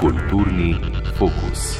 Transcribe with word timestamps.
Kulturni 0.00 0.76
fokus. 1.18 1.78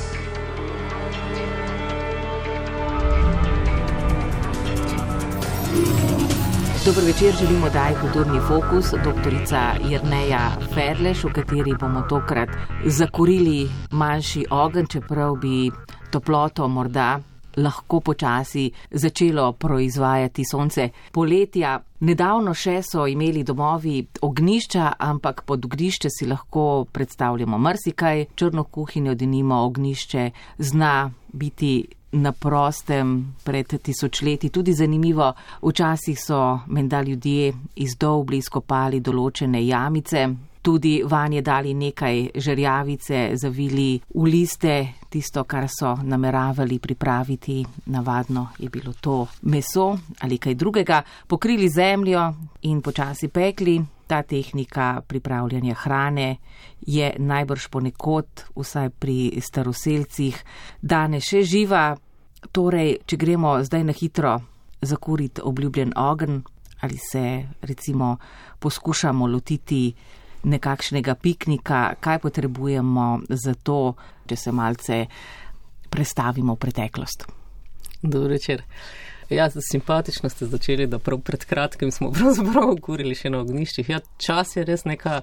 Dobro 6.87 7.05
večer, 7.07 7.35
želimo 7.41 7.69
daj 7.71 7.95
kulturni 8.01 8.41
fokus, 8.49 8.85
doktorica 9.05 9.75
Jrneja 9.89 10.51
Ferleš, 10.75 11.25
v 11.25 11.33
kateri 11.33 11.75
bomo 11.81 12.03
tokrat 12.09 12.49
zakurili 12.87 13.69
manjši 13.91 14.47
ogenj, 14.51 14.87
čeprav 14.87 15.37
bi 15.37 15.71
toploto 16.11 16.69
morda 16.69 17.19
lahko 17.57 18.01
počasi 18.01 18.71
začelo 18.91 19.53
proizvajati 19.53 20.45
sonce. 20.51 20.89
Poletja 21.13 21.79
nedavno 22.01 22.55
še 22.55 22.81
so 22.83 23.07
imeli 23.07 23.45
domovi 23.45 24.07
ognišča, 24.23 24.93
ampak 24.99 25.45
pod 25.45 25.65
ognišče 25.65 26.11
si 26.11 26.27
lahko 26.27 26.85
predstavljamo 26.93 27.59
marsikaj. 27.59 28.27
Črno 28.35 28.65
kuhinjo 28.65 29.15
denimo 29.15 29.63
ognišče 29.65 30.31
zna 30.59 31.11
biti 31.33 31.87
na 32.13 32.33
prostem 32.33 33.35
pred 33.45 33.83
tisočletji. 33.83 34.51
Tudi 34.51 34.73
zanimivo, 34.73 35.33
včasih 35.63 36.19
so 36.19 36.59
menda 36.67 37.03
ljudje 37.03 37.53
iz 37.77 37.97
dolbli 38.01 38.39
izkopali 38.39 39.01
določene 39.01 39.63
jamice, 39.67 40.27
tudi 40.63 41.03
vanje 41.05 41.43
dali 41.43 41.75
nekaj 41.75 42.31
žerjavice, 42.35 43.31
zavili 43.35 44.01
v 44.15 44.25
liste, 44.25 44.87
tisto, 45.09 45.45
kar 45.45 45.67
so 45.69 45.97
nameravali 46.03 46.79
pripraviti, 46.79 47.65
navadno 47.87 48.49
je 48.59 48.69
bilo 48.69 48.93
to 49.01 49.27
meso 49.43 49.99
ali 50.21 50.39
kaj 50.39 50.55
drugega, 50.55 51.03
pokrili 51.27 51.69
zemljo 51.69 52.35
in 52.63 52.83
počasi 52.83 53.29
pekli. 53.29 53.81
Ta 54.07 54.23
tehnika 54.23 55.01
pripravljanja 55.07 55.75
hrane 55.75 56.37
je 56.81 57.13
najbrž 57.19 57.69
ponekod, 57.71 58.27
vsaj 58.57 58.91
pri 58.91 59.39
staroseljcih, 59.41 60.45
danes 60.83 61.29
še 61.31 61.43
živa. 61.43 61.97
Torej, 62.53 62.97
če 63.07 63.17
gremo 63.17 63.61
zdaj 63.63 63.85
na 63.85 63.93
hitro 63.93 64.41
zakuriti 64.83 65.45
obljubljen 65.45 65.93
ogenj 65.97 66.41
ali 66.81 66.97
se 66.97 67.49
recimo 67.63 68.17
poskušamo 68.59 69.27
lotiti 69.27 69.95
nekakšnega 70.43 71.15
piknika, 71.15 71.95
kaj 72.01 72.19
potrebujemo 72.19 73.21
za 73.29 73.55
to, 73.55 73.95
če 74.27 74.37
se 74.37 74.53
malce 74.53 75.05
prestavimo 75.91 76.55
v 76.55 76.63
preteklost. 76.65 77.27
Dobro 78.03 78.31
večer. 78.31 78.63
Ja, 79.31 79.51
simpatično 79.51 80.29
ste 80.29 80.47
začeli, 80.47 80.87
da 80.87 80.99
prav 80.99 81.21
pred 81.21 81.45
kratkim 81.45 81.93
smo 81.93 82.11
pravzaprav 82.17 82.75
kurili 82.83 83.15
še 83.15 83.31
na 83.31 83.45
ogniščih. 83.45 83.93
Ja, 83.93 84.01
čas 84.19 84.57
je 84.57 84.65
res 84.65 84.87
neka 84.89 85.21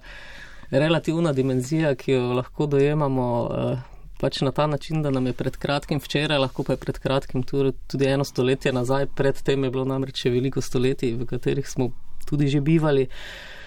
relativna 0.72 1.34
dimenzija, 1.34 1.96
ki 1.96 2.12
jo 2.12 2.38
lahko 2.38 2.68
dojemamo 2.68 3.28
eh, 3.48 3.82
pač 4.20 4.42
na 4.44 4.52
ta 4.52 4.68
način, 4.68 5.02
da 5.02 5.12
nam 5.12 5.28
je 5.28 5.34
pred 5.34 5.58
kratkim 5.58 6.00
včeraj, 6.04 6.40
lahko 6.40 6.64
pa 6.68 6.76
je 6.76 6.84
pred 6.84 7.00
kratkim 7.00 7.44
tudi 7.44 8.08
eno 8.08 8.24
stoletje 8.28 8.74
nazaj, 8.74 9.08
predtem 9.16 9.64
je 9.64 9.72
bilo 9.72 9.86
namreč 9.88 10.24
še 10.24 10.32
veliko 10.34 10.64
stoletij, 10.64 11.16
v 11.18 11.28
katerih 11.28 11.68
smo 11.68 11.92
tudi 12.28 12.48
že 12.52 12.62
bivali. 12.62 13.08
Eh, 13.08 13.58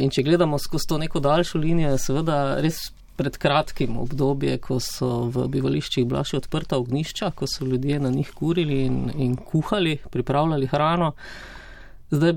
in 0.00 0.10
če 0.10 0.22
gledamo 0.22 0.58
skozi 0.58 0.88
to 0.88 0.98
neko 0.98 1.20
daljšo 1.20 1.58
linijo, 1.58 1.94
je 1.94 2.02
seveda 2.02 2.38
res 2.64 2.80
pred 3.16 3.36
kratkim 3.40 3.96
obdobje, 3.96 4.58
ko 4.60 4.76
so 4.82 5.28
v 5.32 5.46
bivališčih 5.54 6.04
bila 6.08 6.24
še 6.26 6.42
odprta 6.42 6.76
ognišča, 6.76 7.32
ko 7.32 7.48
so 7.48 7.64
ljudje 7.64 8.00
na 8.02 8.10
njih 8.12 8.32
kurili 8.36 8.82
in, 8.84 8.98
in 9.16 9.36
kuhali, 9.40 9.96
pripravljali 10.12 10.68
hrano. 10.68 11.14
Zdaj, 12.12 12.36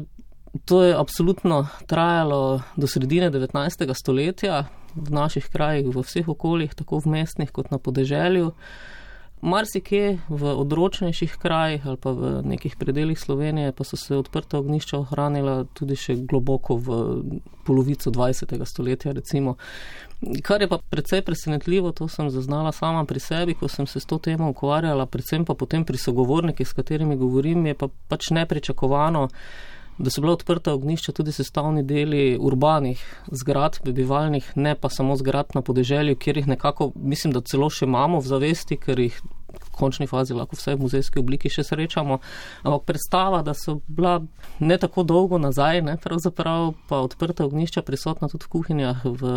to 0.65 0.83
je 0.83 0.95
absolutno 0.95 1.65
trajalo 1.85 2.61
do 2.79 2.87
sredine 2.87 3.27
19. 3.31 3.83
stoletja 3.93 4.63
v 4.95 5.11
naših 5.13 5.51
krajih, 5.51 5.91
v 5.91 6.05
vseh 6.05 6.31
okoljih, 6.31 6.71
tako 6.79 7.03
v 7.03 7.19
mestnih 7.19 7.51
kot 7.51 7.69
na 7.75 7.77
podeželju. 7.77 8.47
Uh, 8.49 8.98
Marsikje 9.41 10.19
v 10.29 10.43
odročnejših 10.51 11.37
krajih 11.39 11.87
ali 11.87 11.97
pa 11.97 12.11
v 12.11 12.41
nekih 12.43 12.75
predeljih 12.75 13.19
Slovenije 13.19 13.71
pa 13.71 13.83
so 13.83 13.97
se 13.97 14.17
odprta 14.17 14.59
ognišča 14.59 14.99
ohranila 14.99 15.63
tudi 15.73 15.95
še 15.95 16.15
globoko 16.27 16.75
v 16.75 16.97
polovico 17.63 18.11
20. 18.11 18.65
stoletja 18.65 19.11
recimo. 19.11 19.55
Kar 20.43 20.61
je 20.61 20.67
pa 20.67 20.77
precej 20.77 21.21
presenetljivo, 21.21 21.91
to 21.91 22.07
sem 22.07 22.29
zaznala 22.29 22.71
sama 22.71 23.05
pri 23.05 23.19
sebi, 23.19 23.55
ko 23.55 23.67
sem 23.67 23.87
se 23.87 23.99
s 23.99 24.05
to 24.05 24.17
temo 24.19 24.49
ukvarjala, 24.49 25.05
predvsem 25.05 25.45
pa 25.45 25.53
potem 25.53 25.85
pri 25.85 25.97
sogovornikih, 25.97 26.67
s 26.67 26.73
katerimi 26.73 27.15
govorim, 27.15 27.65
je 27.65 27.73
pa 27.73 27.87
pač 27.87 28.31
nepričakovano, 28.35 29.29
da 29.99 30.09
so 30.09 30.21
bila 30.21 30.33
odprta 30.33 30.73
ognišča 30.73 31.11
tudi 31.11 31.31
sestavni 31.31 31.83
deli 31.83 32.37
urbanih 32.39 33.01
zgrad, 33.31 33.79
bivalnih, 33.83 34.51
ne 34.55 34.75
pa 34.75 34.89
samo 34.89 35.15
zgrad 35.19 35.51
na 35.53 35.61
podeželju, 35.61 36.15
kjer 36.15 36.37
jih 36.37 36.47
nekako, 36.47 36.91
mislim, 36.95 37.33
da 37.35 37.41
celo 37.41 37.69
še 37.69 37.85
imamo 37.85 38.21
v 38.23 38.31
zavesti, 38.31 38.77
ker 38.79 38.99
jih 38.99 39.19
v 39.49 39.71
končni 39.75 40.07
fazi 40.07 40.33
lahko 40.33 40.55
vse 40.55 40.75
v 40.75 40.85
muzejski 40.85 41.19
obliki 41.19 41.51
še 41.51 41.65
srečamo. 41.67 42.19
Ampak 42.63 42.87
predstava, 42.87 43.41
da 43.43 43.53
so 43.53 43.79
bila 43.87 44.19
ne 44.59 44.77
tako 44.77 45.03
dolgo 45.03 45.37
nazaj, 45.41 45.81
ne 45.83 45.97
pravzaprav 45.99 46.73
pa 46.87 47.03
odprta 47.03 47.45
ognišča 47.49 47.83
prisotna 47.83 48.31
tudi 48.31 48.47
v 48.47 48.53
kuhinjah, 48.55 49.03
v 49.03 49.33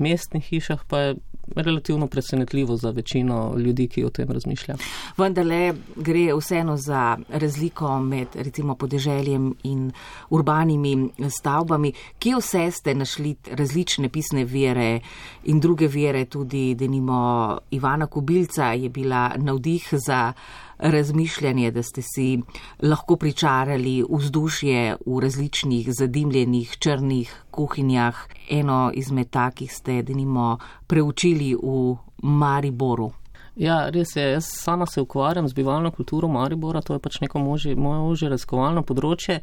mestnih 0.00 0.46
hišah, 0.46 0.86
pa 0.88 1.00
je 1.00 1.16
relativno 1.56 2.06
presenetljivo 2.06 2.76
za 2.76 2.90
večino 2.90 3.54
ljudi, 3.56 3.88
ki 3.88 4.04
o 4.04 4.10
tem 4.10 4.28
razmišlja. 4.30 4.76
Vendar 5.16 5.46
le 5.46 5.74
gre 5.96 6.34
vseeno 6.34 6.76
za 6.76 7.18
razliko 7.28 8.00
med 8.00 8.28
recimo 8.34 8.74
podeželjem 8.74 9.54
in 9.62 9.92
urbanimi 10.30 11.10
stavbami. 11.38 11.92
Kje 12.18 12.36
vse 12.36 12.70
ste 12.70 12.94
našli 12.94 13.34
različne 13.52 14.08
pisne 14.08 14.44
vere 14.44 15.00
in 15.44 15.60
druge 15.60 15.88
vere, 15.88 16.24
tudi 16.24 16.74
denimo 16.74 17.58
Ivana 17.70 18.06
Kubilca 18.06 18.72
je 18.72 18.88
bila 18.88 19.32
navdih 19.36 19.88
za 19.92 20.32
razmišljanje, 20.82 21.70
da 21.70 21.82
ste 21.82 22.02
si 22.02 22.38
lahko 22.82 23.16
pričarali 23.16 24.04
vzdušje 24.10 24.96
v 25.06 25.20
različnih 25.20 25.88
zadimljenih 25.92 26.76
črnih 26.78 27.34
kuhinjah. 27.50 28.16
Eno 28.50 28.90
izmed 28.94 29.30
takih 29.30 29.72
ste 29.72 30.02
denimo 30.02 30.58
preučili 30.86 31.54
v 31.54 31.96
Mariboru. 32.22 33.12
Ja, 33.60 33.90
res 33.90 34.14
je. 34.16 34.22
Jaz 34.32 34.46
sama 34.48 34.86
se 34.86 35.00
ukvarjam 35.00 35.48
z 35.48 35.54
bivalno 35.54 35.90
kulturo 35.90 36.28
Maribora, 36.28 36.80
to 36.80 36.94
je 36.94 36.98
pač 37.02 37.20
neko 37.20 37.38
moje 37.38 37.74
ože 37.76 38.30
raziskovalno 38.30 38.82
področje 38.86 39.40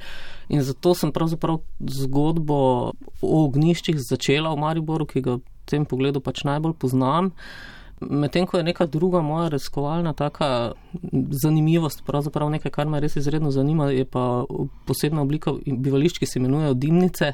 in 0.49 0.63
zato 0.63 0.95
sem 0.95 1.11
pravzaprav 1.13 1.59
zgodbo 1.79 2.57
o 3.21 3.41
ogniščih 3.43 3.99
začela 4.01 4.55
v 4.55 4.61
Mariboru, 4.63 5.05
ki 5.05 5.21
ga 5.21 5.37
v 5.37 5.43
tem 5.69 5.85
pogledu 5.85 6.23
pač 6.23 6.45
najbolj 6.47 6.77
poznam. 6.79 7.33
Medtem 7.99 8.45
ko 8.45 8.57
je 8.57 8.63
neka 8.63 8.85
druga 8.85 9.21
moja 9.21 9.49
raziskovalna 9.49 10.13
taka 10.13 10.71
zanimivost, 11.43 12.03
pravzaprav 12.05 12.49
nekaj, 12.49 12.71
kar 12.71 12.87
me 12.87 12.99
res 12.99 13.15
izredno 13.15 13.51
zanima, 13.51 13.89
je 13.91 14.05
pa 14.05 14.43
posebna 14.85 15.21
oblika 15.21 15.53
bivališč, 15.65 16.19
ki 16.19 16.29
se 16.29 16.39
imenujejo 16.39 16.73
dimnice. 16.73 17.33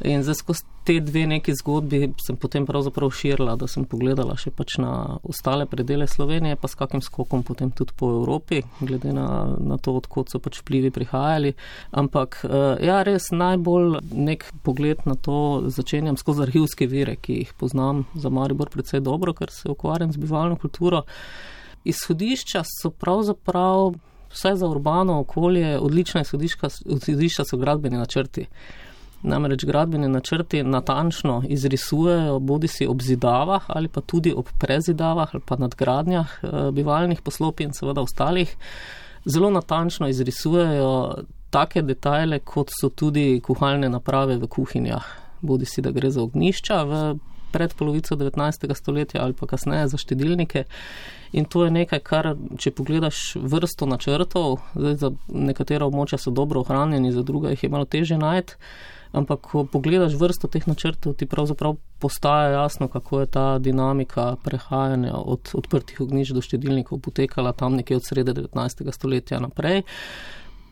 In 0.00 0.22
zdaj 0.22 0.34
skozi 0.34 0.64
te 0.84 0.94
dve 1.00 1.26
neki 1.26 1.52
zgodbi 1.54 2.12
sem 2.24 2.36
potem 2.40 2.64
pravzaprav 2.66 3.10
širila, 3.12 3.52
da 3.60 3.66
sem 3.68 3.84
pogledala 3.84 4.32
še 4.40 4.48
pač 4.56 4.78
na 4.80 5.18
ostale 5.28 5.66
predele 5.68 6.06
Slovenije, 6.08 6.56
pa 6.56 6.70
s 6.72 6.78
kakim 6.78 7.02
skokom 7.04 7.42
potem 7.44 7.68
tudi 7.76 7.92
po 7.96 8.08
Evropi, 8.16 8.62
glede 8.80 9.12
na, 9.12 9.26
na 9.60 9.76
to, 9.76 9.98
odkot 10.00 10.32
so 10.32 10.40
pač 10.40 10.62
vplivi 10.62 10.90
prihajali. 10.94 11.52
Ampak 11.92 12.40
eh, 12.48 12.80
ja, 12.88 13.02
res 13.04 13.28
najbolj 13.34 14.00
nek 14.16 14.48
pogled 14.64 15.04
na 15.04 15.18
to 15.20 15.68
začenjam 15.68 16.16
skozi 16.20 16.46
arhivske 16.48 16.88
vire, 16.88 17.18
ki 17.20 17.42
jih 17.42 17.54
poznam 17.60 18.06
za 18.16 18.32
Maribor 18.32 18.72
predvsej 18.72 19.04
dobro, 19.04 19.36
ker 19.36 19.52
se 19.52 19.68
ukvarjam 19.68 20.16
z 20.16 20.22
bivalno 20.22 20.56
kulturo. 20.60 21.04
Izhodišča 21.84 22.64
so 22.64 22.88
pravzaprav 22.92 23.92
vse 24.32 24.56
za 24.56 24.68
urbano 24.68 25.20
okolje, 25.20 25.78
odlična 25.78 26.22
izhodišča 26.24 27.44
so 27.44 27.56
gradbeni 27.60 28.00
načrti. 28.00 28.46
Namreč 29.22 29.64
gradbeni 29.64 30.08
načrti 30.08 30.62
natančno 30.62 31.42
izrisujejo 31.48 32.38
bodi 32.38 32.68
si 32.68 32.86
ob 32.86 33.02
zidavah 33.02 33.62
ali 33.68 33.88
pa 33.88 34.00
tudi 34.00 34.32
ob 34.36 34.46
prezidavah 34.58 35.28
ali 35.32 35.42
pa 35.46 35.56
nadgradnjah 35.56 36.38
eh, 36.42 36.70
bivalnih 36.72 37.20
poslopij 37.22 37.64
in 37.64 37.72
seveda 37.72 38.00
ostalih. 38.00 38.56
Zelo 39.24 39.50
natančno 39.50 40.08
izrisujejo 40.08 41.14
take 41.50 41.82
detajle, 41.82 42.38
kot 42.38 42.70
so 42.80 42.88
tudi 42.88 43.40
kuhalne 43.44 43.88
naprave 43.88 44.38
v 44.38 44.46
kuhinjah. 44.46 45.04
Bodi 45.40 45.66
si, 45.66 45.82
da 45.82 45.90
gre 45.90 46.10
za 46.10 46.22
ognišča 46.22 46.82
v 46.84 47.00
pred 47.52 47.74
polovico 47.74 48.16
19. 48.16 48.74
stoletja 48.74 49.22
ali 49.22 49.32
pa 49.32 49.46
kasneje 49.46 49.88
za 49.88 49.96
štedilnike. 49.96 50.64
In 51.32 51.44
to 51.44 51.64
je 51.64 51.70
nekaj, 51.70 52.00
kar, 52.00 52.34
če 52.58 52.70
pogledaš 52.70 53.34
vrsto 53.36 53.86
načrtov, 53.86 54.60
zdaj 54.74 54.96
za 54.96 55.10
nekatera 55.28 55.86
območja 55.86 56.18
so 56.18 56.30
dobro 56.30 56.60
ohranjeni, 56.60 57.12
za 57.12 57.22
druga 57.22 57.50
jih 57.50 57.62
je 57.62 57.70
malo 57.70 57.84
teže 57.84 58.18
najti 58.18 58.56
ampak 59.12 59.40
ko 59.40 59.64
pogledaš 59.64 60.14
vrsto 60.14 60.48
teh 60.48 60.66
načrtov, 60.68 61.16
ti 61.18 61.26
pravzaprav 61.26 61.76
postaja 61.98 62.50
jasno, 62.50 62.88
kako 62.88 63.20
je 63.20 63.26
ta 63.26 63.58
dinamika 63.58 64.36
prehajanja 64.44 65.14
od 65.14 65.50
odprtih 65.54 66.00
ognišč 66.00 66.34
do 66.36 66.42
štedilnikov 66.42 67.00
potekala 67.00 67.52
tam 67.52 67.76
nekje 67.76 67.96
od 67.96 68.06
srede 68.08 68.34
19. 68.34 68.92
stoletja 68.92 69.40
naprej. 69.40 69.82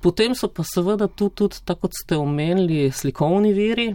Potem 0.02 0.34
so 0.34 0.48
pa 0.48 0.62
seveda 0.62 1.08
tu 1.08 1.28
tudi, 1.28 1.58
tako 1.64 1.88
kot 1.88 1.98
ste 1.98 2.16
omenili, 2.16 2.90
slikovni 2.90 3.52
viri, 3.52 3.88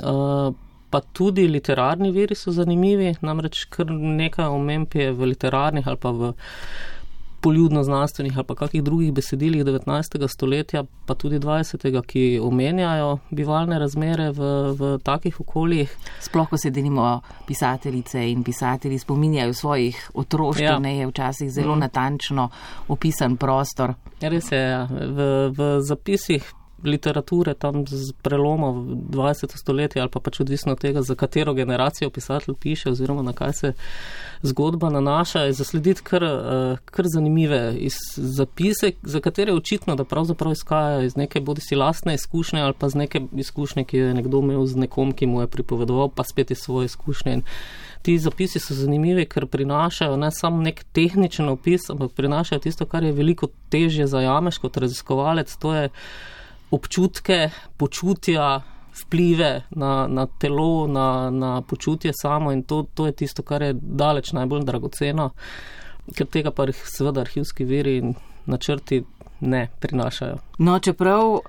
uh, 0.00 0.54
pa 0.90 1.00
tudi 1.00 1.48
literarni 1.48 2.10
viri 2.12 2.36
so 2.36 2.52
zanimivi, 2.52 3.14
namreč 3.20 3.64
kar 3.72 3.90
nekaj 3.92 4.48
omemb 4.52 4.94
je 4.94 5.12
v 5.12 5.28
literarnih 5.32 5.88
ali 5.88 6.00
pa 6.00 6.10
v 6.12 6.32
poljudno-znanstvenih 7.42 8.38
ali 8.38 8.46
pa 8.46 8.54
kakih 8.54 8.82
drugih 8.82 9.12
besedilih 9.12 9.64
19. 9.64 10.28
stoletja, 10.28 10.84
pa 11.06 11.14
tudi 11.14 11.38
20. 11.38 12.02
ki 12.06 12.40
omenjajo 12.42 13.18
bivalne 13.30 13.78
razmere 13.78 14.30
v, 14.30 14.52
v 14.78 14.98
takih 15.02 15.40
okoljih. 15.40 15.96
Sploh, 16.20 16.48
ko 16.48 16.56
se 16.56 16.70
denimo 16.70 17.20
pisateljice 17.46 18.30
in 18.30 18.44
pisatelji 18.44 18.98
spominjajo 18.98 19.54
svojih 19.54 20.10
otroštv, 20.14 20.62
ja. 20.64 20.78
ne 20.78 20.96
je 20.98 21.06
včasih 21.06 21.50
zelo 21.50 21.76
mm. 21.76 21.80
natančno 21.80 22.48
opisan 22.88 23.36
prostor. 23.36 23.94
Res 24.20 24.52
je, 24.52 24.62
ja. 24.62 24.84
v, 24.90 25.50
v 25.56 25.78
zapisih 25.80 26.52
literature 26.84 27.54
tam 27.54 27.86
z 27.86 28.12
preloma 28.22 28.70
v 28.70 28.96
20. 29.10 29.56
stoletje 29.56 30.02
ali 30.02 30.10
pa 30.10 30.20
pač 30.20 30.40
odvisno 30.40 30.72
od 30.72 30.80
tega, 30.80 31.02
za 31.02 31.14
katero 31.14 31.54
generacijo 31.54 32.10
pisatelj 32.10 32.54
piše 32.54 32.90
oziroma 32.90 33.22
na 33.22 33.32
kaj 33.32 33.52
se 33.52 33.72
zgodba 34.42 34.90
nanaša, 34.90 35.40
je 35.40 35.52
zaslediti 35.52 36.02
kar, 36.02 36.24
eh, 36.24 36.76
kar 36.84 37.04
zanimive 37.08 37.74
zapise, 38.16 38.92
za 39.02 39.20
katere 39.20 39.52
je 39.52 39.56
očitno, 39.56 39.96
da 39.96 40.04
pravzaprav 40.04 40.52
izhajajo 40.52 41.02
iz 41.02 41.16
neke 41.16 41.40
bodi 41.40 41.60
si 41.60 41.76
lastne 41.76 42.14
izkušnje 42.14 42.60
ali 42.60 42.74
pa 42.78 42.88
z 42.88 42.94
neke 42.94 43.20
izkušnje, 43.32 43.84
ki 43.84 43.98
jo 43.98 44.06
je 44.06 44.14
nekdo 44.14 44.38
imel 44.38 44.66
z 44.66 44.76
nekom, 44.76 45.12
ki 45.12 45.26
mu 45.26 45.40
je 45.40 45.46
pripovedoval, 45.46 46.08
pa 46.08 46.24
spet 46.24 46.50
iz 46.50 46.58
svoje 46.58 46.84
izkušnje. 46.84 47.32
In 47.32 47.42
ti 48.02 48.18
zapisi 48.18 48.60
so 48.60 48.74
zanimivi, 48.74 49.26
ker 49.26 49.46
prinašajo 49.46 50.16
ne 50.16 50.30
samo 50.30 50.62
nek 50.62 50.84
tehničen 50.92 51.48
opis, 51.48 51.90
ampak 51.90 52.12
prinašajo 52.12 52.60
tisto, 52.60 52.86
kar 52.86 53.04
je 53.04 53.12
veliko 53.12 53.48
težje 53.70 54.06
zajameš 54.06 54.58
kot 54.58 54.76
raziskovalec, 54.76 55.56
to 55.56 55.74
je 55.74 55.88
občutke, 56.72 57.50
počutja, 57.76 58.62
vplive 58.92 59.62
na, 59.70 60.06
na 60.08 60.26
telo, 60.26 60.86
na, 60.86 61.30
na 61.30 61.62
počutje 61.62 62.12
samo 62.14 62.52
in 62.52 62.62
to, 62.62 62.82
to 62.94 63.06
je 63.06 63.12
tisto, 63.12 63.42
kar 63.42 63.62
je 63.62 63.72
daleč 63.72 64.32
najbolj 64.32 64.64
dragoceno, 64.64 65.30
ker 66.16 66.26
tega 66.26 66.50
pa 66.50 66.66
seveda 66.72 67.24
arhivski 67.24 67.64
viri 67.64 67.96
in 68.02 68.14
načrti 68.46 69.02
ne 69.40 69.68
prinašajo. 69.80 70.38
No, 70.58 70.78
čeprav. 70.78 71.40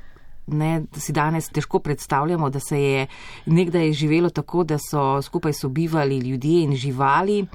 Ne, 0.47 0.81
si 0.99 1.13
danes 1.15 1.45
težko 1.55 1.79
predstavljamo, 1.79 2.49
da 2.51 2.59
se 2.59 2.81
je 2.81 3.05
nekdaj 3.45 3.93
živelo 3.95 4.29
tako, 4.29 4.65
da 4.67 4.75
so 4.75 5.21
skupaj 5.21 5.53
sobivali 5.53 6.17
ljudje 6.19 6.63
in 6.63 6.75
živali 6.75 7.45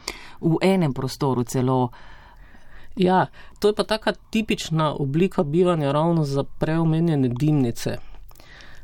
v 0.41 0.56
enem 0.62 0.94
prostoru 0.97 1.44
celo. 1.44 1.91
Ja, 2.99 3.27
to 3.59 3.69
je 3.69 3.75
pa 3.75 3.85
taka 3.85 4.12
tipična 4.31 4.95
oblika 4.95 5.43
bivanja 5.43 5.93
ravno 5.93 6.25
za 6.25 6.45
preomenjene 6.45 7.29
dimnice. 7.29 7.97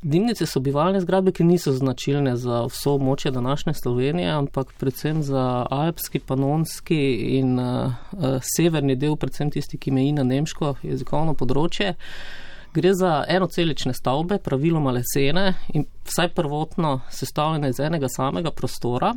Dimnice 0.02 0.46
so 0.46 0.60
bivalne 0.60 1.00
zgradbe, 1.00 1.32
ki 1.32 1.44
niso 1.44 1.72
značilne 1.72 2.36
za 2.36 2.60
vso 2.68 2.92
območje 2.98 3.30
današnje 3.32 3.74
Slovenije, 3.74 4.30
ampak 4.30 4.74
predvsem 4.78 5.22
za 5.22 5.66
alpski, 5.70 6.20
panonski 6.20 6.98
in 7.38 7.58
uh, 7.58 7.92
severni 8.56 8.96
del, 8.96 9.16
predvsem 9.16 9.50
tisti, 9.50 9.78
ki 9.78 9.90
meji 9.90 10.12
na 10.12 10.22
nemško 10.22 10.74
jezikovno 10.82 11.34
področje. 11.34 11.94
Gre 12.74 12.92
za 12.94 13.24
enocelične 13.28 13.94
stavbe, 13.94 14.38
praviloma 14.38 14.92
lesene 14.92 15.54
in 15.72 15.88
vsaj 16.04 16.34
prvotno 16.36 17.00
sestavljene 17.10 17.72
iz 17.72 17.80
enega 17.80 18.10
samega 18.12 18.50
prostora. 18.50 19.14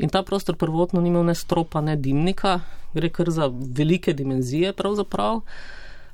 In 0.00 0.08
ta 0.08 0.22
prostor 0.22 0.56
prvotno 0.56 1.00
ni 1.00 1.08
imel 1.12 1.24
ne 1.28 1.34
stropa, 1.34 1.80
ne 1.84 1.96
dimnika, 1.96 2.60
gre 2.94 3.10
kar 3.12 3.30
za 3.30 3.50
velike 3.52 4.14
dimenzije 4.16 4.72
pravzaprav. 4.72 5.42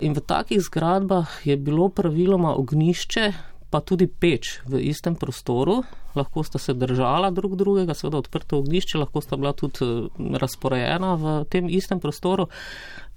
In 0.00 0.12
v 0.12 0.20
takih 0.20 0.60
zgradbah 0.60 1.30
je 1.46 1.56
bilo 1.56 1.88
praviloma 1.88 2.56
ognišče, 2.58 3.32
pa 3.70 3.80
tudi 3.80 4.06
peč 4.06 4.60
v 4.66 4.80
istem 4.86 5.16
prostoru, 5.18 5.82
lahko 6.16 6.42
sta 6.46 6.58
se 6.58 6.74
držala 6.74 7.30
drug 7.30 7.56
drugega, 7.56 7.94
seveda 7.94 8.22
odprto 8.22 8.60
ognišče, 8.62 8.98
lahko 8.98 9.20
sta 9.20 9.36
bila 9.36 9.52
tudi 9.52 9.84
eh, 9.84 10.38
razporejena 10.38 11.14
v 11.14 11.34
tem 11.50 11.68
istem 11.68 12.00
prostoru. 12.00 12.48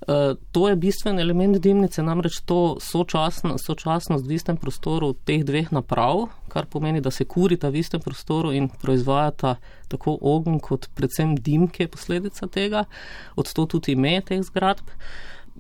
Eh, 0.07 0.35
to 0.51 0.67
je 0.69 0.75
bistven 0.75 1.19
element 1.19 1.57
dimnice, 1.61 2.03
namreč 2.03 2.41
to 2.45 2.77
sočasno, 2.81 3.57
sočasnost 3.61 4.27
v 4.27 4.35
istem 4.35 4.57
prostoru 4.57 5.13
teh 5.13 5.43
dveh 5.45 5.71
naprav, 5.75 6.27
kar 6.49 6.65
pomeni, 6.65 7.01
da 7.01 7.11
se 7.11 7.25
kurita 7.25 7.69
v 7.69 7.83
istem 7.83 8.01
prostoru 8.01 8.51
in 8.51 8.69
proizvajata 8.69 9.55
tako 9.87 10.17
ogen 10.21 10.59
kot 10.59 10.89
predvsem 10.95 11.35
dim, 11.35 11.67
ki 11.67 11.83
je 11.83 11.93
posledica 11.93 12.47
tega, 12.47 12.85
od 13.35 13.53
to 13.53 13.65
tudi 13.65 13.93
ime 13.97 14.21
teh 14.25 14.41
zgradb. 14.43 14.87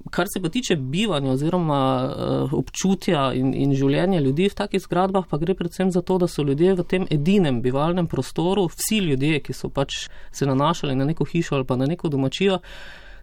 Kar 0.09 0.25
se 0.33 0.41
pa 0.41 0.49
tiče 0.49 0.75
bivanja 0.75 1.31
oziroma 1.31 1.79
uh, 2.03 2.53
občutja 2.53 3.29
in, 3.33 3.53
in 3.53 3.75
življenja 3.75 4.21
ljudi 4.23 4.47
v 4.49 4.57
takih 4.57 4.81
zgradbah, 4.81 5.27
pa 5.29 5.37
gre 5.37 5.53
predvsem 5.53 5.91
za 5.91 6.01
to, 6.01 6.17
da 6.17 6.27
so 6.27 6.43
ljudje 6.43 6.73
v 6.79 6.85
tem 6.87 7.07
edinem 7.11 7.61
bivalnem 7.61 8.07
prostoru, 8.07 8.67
vsi 8.71 9.01
ljudje, 9.11 9.41
ki 9.45 9.53
so 9.53 9.69
pač 9.69 10.07
se 10.31 10.47
nanašali 10.49 10.95
na 10.95 11.05
neko 11.05 11.27
hišo 11.27 11.59
ali 11.59 11.67
pa 11.67 11.77
na 11.77 11.85
neko 11.85 12.09
domačijo, 12.09 12.59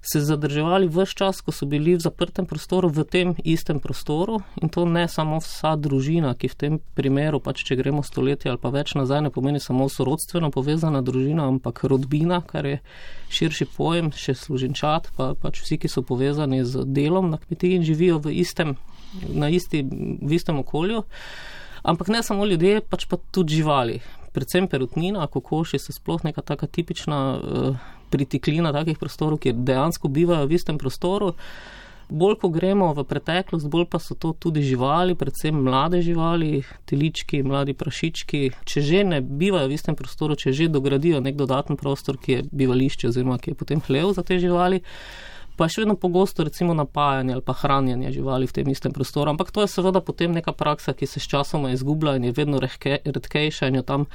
se 0.03 0.21
zadrževali 0.21 0.89
vse 0.89 1.15
čas, 1.15 1.41
ko 1.41 1.53
so 1.53 1.67
bili 1.67 1.97
v 1.97 2.01
zaprtem 2.01 2.47
prostoru, 2.47 2.89
v 2.89 3.05
tem 3.05 3.35
istem 3.45 3.81
prostoru 3.81 4.41
in 4.63 4.69
to 4.69 4.85
ne 4.85 5.09
samo 5.09 5.41
vsa 5.43 5.77
družina, 5.77 6.35
ki 6.35 6.49
v 6.49 6.55
tem 6.55 6.79
primeru, 6.95 7.41
pač 7.41 7.65
če 7.67 7.77
gremo 7.77 8.03
stoletje 8.03 8.51
ali 8.51 8.61
pa 8.63 8.71
več 8.71 8.95
nazaj, 8.95 9.27
ne 9.27 9.31
pomeni 9.35 9.61
samo 9.61 9.89
sorodstveno 9.89 10.51
povezana 10.55 11.03
družina, 11.03 11.49
ampak 11.49 11.85
rodbina, 11.85 12.43
kar 12.47 12.67
je 12.67 12.79
širši 13.31 13.67
pojem, 13.77 14.13
še 14.15 14.37
služinčat, 14.39 15.11
pa 15.17 15.35
pač 15.35 15.61
vsi, 15.65 15.81
ki 15.83 15.91
so 15.91 16.05
povezani 16.07 16.63
z 16.65 16.87
delom 16.87 17.31
na 17.31 17.41
kmetiji 17.43 17.81
in 17.81 17.87
živijo 17.87 18.21
v 18.23 18.39
istem, 18.41 18.77
na 19.29 19.51
isti, 19.51 19.83
v 19.83 20.31
istem 20.37 20.61
okolju. 20.63 21.03
Ampak 21.87 22.09
ne 22.11 22.23
samo 22.23 22.47
ljudje, 22.47 22.81
pač 22.83 23.07
pa 23.07 23.19
tudi 23.31 23.61
živali. 23.61 24.01
Predvsem 24.35 24.67
perutnina, 24.69 25.27
kokoši 25.31 25.79
so 25.81 25.95
sploh 25.95 26.25
neka 26.27 26.43
taka 26.43 26.67
tipična 26.67 27.21
uh, 27.39 27.85
pritiklina 28.11 28.73
takih 28.73 28.99
prostorov, 28.99 29.41
ki 29.43 29.57
dejansko 29.57 30.09
bivajo 30.09 30.47
v 30.47 30.59
istem 30.59 30.79
prostoru. 30.79 31.35
Bolj, 32.07 32.37
ko 32.39 32.49
gremo 32.55 32.93
v 32.95 33.03
preteklost, 33.03 33.67
bolj 33.67 33.89
pa 33.91 33.99
so 33.99 34.15
to 34.15 34.31
tudi 34.39 34.63
živali, 34.63 35.17
predvsem 35.19 35.57
mlade 35.59 35.99
živali, 36.07 36.63
telički, 36.87 37.43
mladi 37.43 37.75
prašički. 37.75 38.43
Če 38.63 38.81
že 38.81 39.01
ne 39.03 39.19
bivajo 39.21 39.67
v 39.67 39.75
istem 39.75 39.99
prostoru, 39.99 40.39
če 40.39 40.55
že 40.55 40.69
dogradijo 40.71 41.19
nek 41.19 41.35
dodaten 41.35 41.75
prostor, 41.75 42.15
ki 42.15 42.33
je 42.33 42.45
bivališče 42.47 43.11
oziroma 43.11 43.41
ki 43.43 43.51
je 43.51 43.59
potem 43.59 43.83
hlev 43.89 44.15
za 44.15 44.23
te 44.23 44.39
živali, 44.39 44.85
pa 45.59 45.67
še 45.67 45.83
vedno 45.83 45.97
pogosto 45.99 46.47
recimo 46.47 46.79
napajanje 46.79 47.35
ali 47.35 47.43
pa 47.43 47.57
hranjenje 47.59 48.15
živali 48.15 48.47
v 48.47 48.55
tem 48.55 48.71
istem 48.71 48.95
prostoru. 48.95 49.35
Ampak 49.35 49.51
to 49.51 49.67
je 49.67 49.73
seveda 49.75 49.99
potem 49.99 50.31
neka 50.31 50.55
praksa, 50.55 50.95
ki 50.95 51.11
se 51.11 51.19
s 51.19 51.27
časoma 51.27 51.75
izgublja 51.75 52.21
in 52.21 52.31
je 52.31 52.37
vedno 52.39 52.63
redkejša 52.63 53.67
in 53.67 53.83
jo 53.83 53.83
tam 53.83 54.07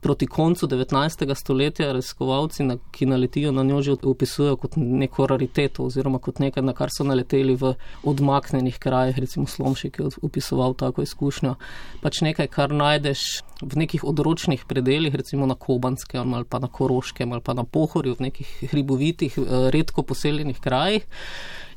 proti 0.00 0.26
koncu 0.26 0.66
19. 0.66 1.34
stoletja 1.34 1.92
raziskovalci, 1.92 2.64
ki 2.90 3.06
naletijo 3.06 3.52
na 3.52 3.62
njo, 3.62 3.82
že 3.82 3.96
opisujejo 4.02 4.56
kot 4.56 4.76
neko 4.76 5.26
rariteto 5.26 5.84
oziroma 5.84 6.18
kot 6.18 6.38
nekaj, 6.38 6.62
na 6.62 6.72
kar 6.72 6.88
so 6.92 7.04
naleteli 7.04 7.54
v 7.56 7.74
odmaknenih 8.04 8.78
krajih, 8.78 9.18
recimo 9.18 9.46
Slomšek 9.46 9.98
je 9.98 10.08
opisoval 10.22 10.74
tako 10.74 11.02
izkušnjo. 11.02 11.54
Pač 12.02 12.20
nekaj, 12.24 12.48
kar 12.48 12.72
najdeš 12.72 13.24
v 13.62 13.82
nekih 13.84 14.04
odročnih 14.04 14.64
predeljih, 14.68 15.14
recimo 15.14 15.46
na 15.46 15.54
Kobanskem 15.54 16.34
ali 16.34 16.44
pa 16.44 16.58
na 16.58 16.68
Koroškem 16.68 17.32
ali 17.32 17.44
pa 17.44 17.54
na 17.54 17.64
Pohorju, 17.64 18.16
v 18.16 18.30
nekih 18.30 18.54
hribovitih, 18.70 19.38
eh, 19.38 19.70
redko 19.70 20.02
poseljenih 20.02 20.60
krajih 20.60 21.06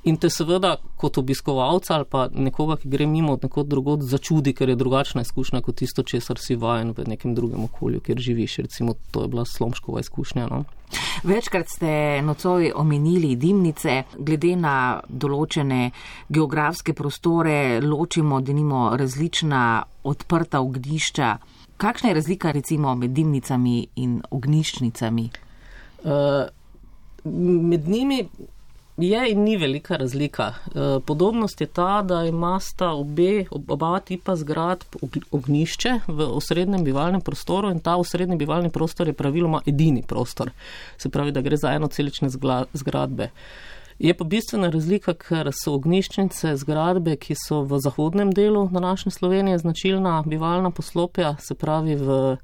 in 0.03 0.17
te 0.17 0.29
seveda 0.29 0.75
kot 0.99 1.17
obiskovalca 1.17 1.95
ali 1.95 2.05
pa 2.09 2.27
nekoga, 2.33 2.75
ki 2.81 2.89
gre 2.91 3.07
mimo 3.07 3.33
od 3.33 3.43
nekod 3.43 3.67
drugod, 3.67 4.03
začudi, 4.03 4.53
ker 4.53 4.69
je 4.69 4.75
drugačna 4.75 5.21
izkušnja 5.21 5.61
kot 5.61 5.79
tisto, 5.79 6.03
česar 6.03 6.39
si 6.39 6.55
vajen 6.59 6.91
v 6.97 7.07
nekem 7.07 7.35
drugem 7.35 7.63
okolju, 7.63 8.01
kjer 8.03 8.19
živiš. 8.19 8.57
Recimo, 8.67 8.95
to 9.11 9.23
je 9.23 9.27
bila 9.27 9.45
slomškova 9.45 9.99
izkušnja. 10.03 10.47
No? 10.51 10.63
Večkrat 11.23 11.69
ste 11.69 12.21
nocoj 12.21 12.71
omenili 12.75 13.35
dimnice, 13.35 14.03
glede 14.17 14.55
na 14.59 14.75
določene 15.07 15.91
geografske 16.29 16.93
prostore, 16.93 17.79
ločimo, 17.81 18.41
da 18.41 18.53
nimo 18.53 18.89
različna 18.99 19.83
odprta 20.03 20.61
ognišča. 20.61 21.37
Kakšna 21.77 22.11
je 22.11 22.15
razlika 22.15 22.51
recimo 22.51 22.95
med 22.95 23.15
dimnicami 23.15 23.87
in 23.95 24.19
ogniščnicami? 24.31 25.29
Uh, 26.03 26.43
med 27.71 27.87
njimi 27.87 28.27
Je 28.97 29.31
in 29.31 29.43
ni 29.43 29.57
velika 29.57 29.95
razlika. 29.95 30.53
Eh, 30.53 30.99
podobnost 31.05 31.61
je 31.61 31.67
ta, 31.67 32.01
da 32.01 32.23
imata 32.23 32.91
obe, 32.91 33.45
oba 33.51 33.99
tipa 33.99 34.35
zgrad 34.35 34.85
ognišče 35.31 35.99
v 36.07 36.27
osrednjem 36.29 36.83
bivalnem 36.83 37.21
prostoru 37.21 37.71
in 37.71 37.79
ta 37.79 37.95
osrednji 37.97 38.37
bivalni 38.37 38.69
prostor 38.69 39.07
je 39.07 39.13
praviloma 39.13 39.61
edini 39.65 40.03
prostor. 40.07 40.51
Se 40.97 41.09
pravi, 41.09 41.31
da 41.31 41.41
gre 41.41 41.57
za 41.57 41.71
eno 41.73 41.87
celične 41.87 42.29
zgradbe. 42.73 43.29
Je 43.99 44.13
pa 44.13 44.23
bistvena 44.23 44.69
razlika, 44.69 45.13
ker 45.13 45.49
so 45.53 45.73
ogniščnice 45.73 46.53
zgradbe, 46.57 47.15
ki 47.15 47.33
so 47.47 47.63
v 47.65 47.79
zahodnem 47.81 48.31
delu 48.33 48.67
današnje 48.71 49.11
Slovenije 49.11 49.57
značilna 49.57 50.23
bivalna 50.25 50.71
poslopja, 50.71 51.35
se 51.39 51.55
pravi 51.55 51.95
v, 51.95 52.37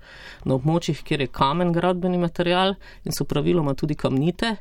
na 0.46 0.56
območjih, 0.56 1.04
kjer 1.04 1.22
je 1.22 1.28
kamen 1.28 1.74
gradbeni 1.74 2.18
material 2.18 2.74
in 3.06 3.14
so 3.14 3.26
praviloma 3.26 3.74
tudi 3.74 3.96
kamnite 3.96 4.56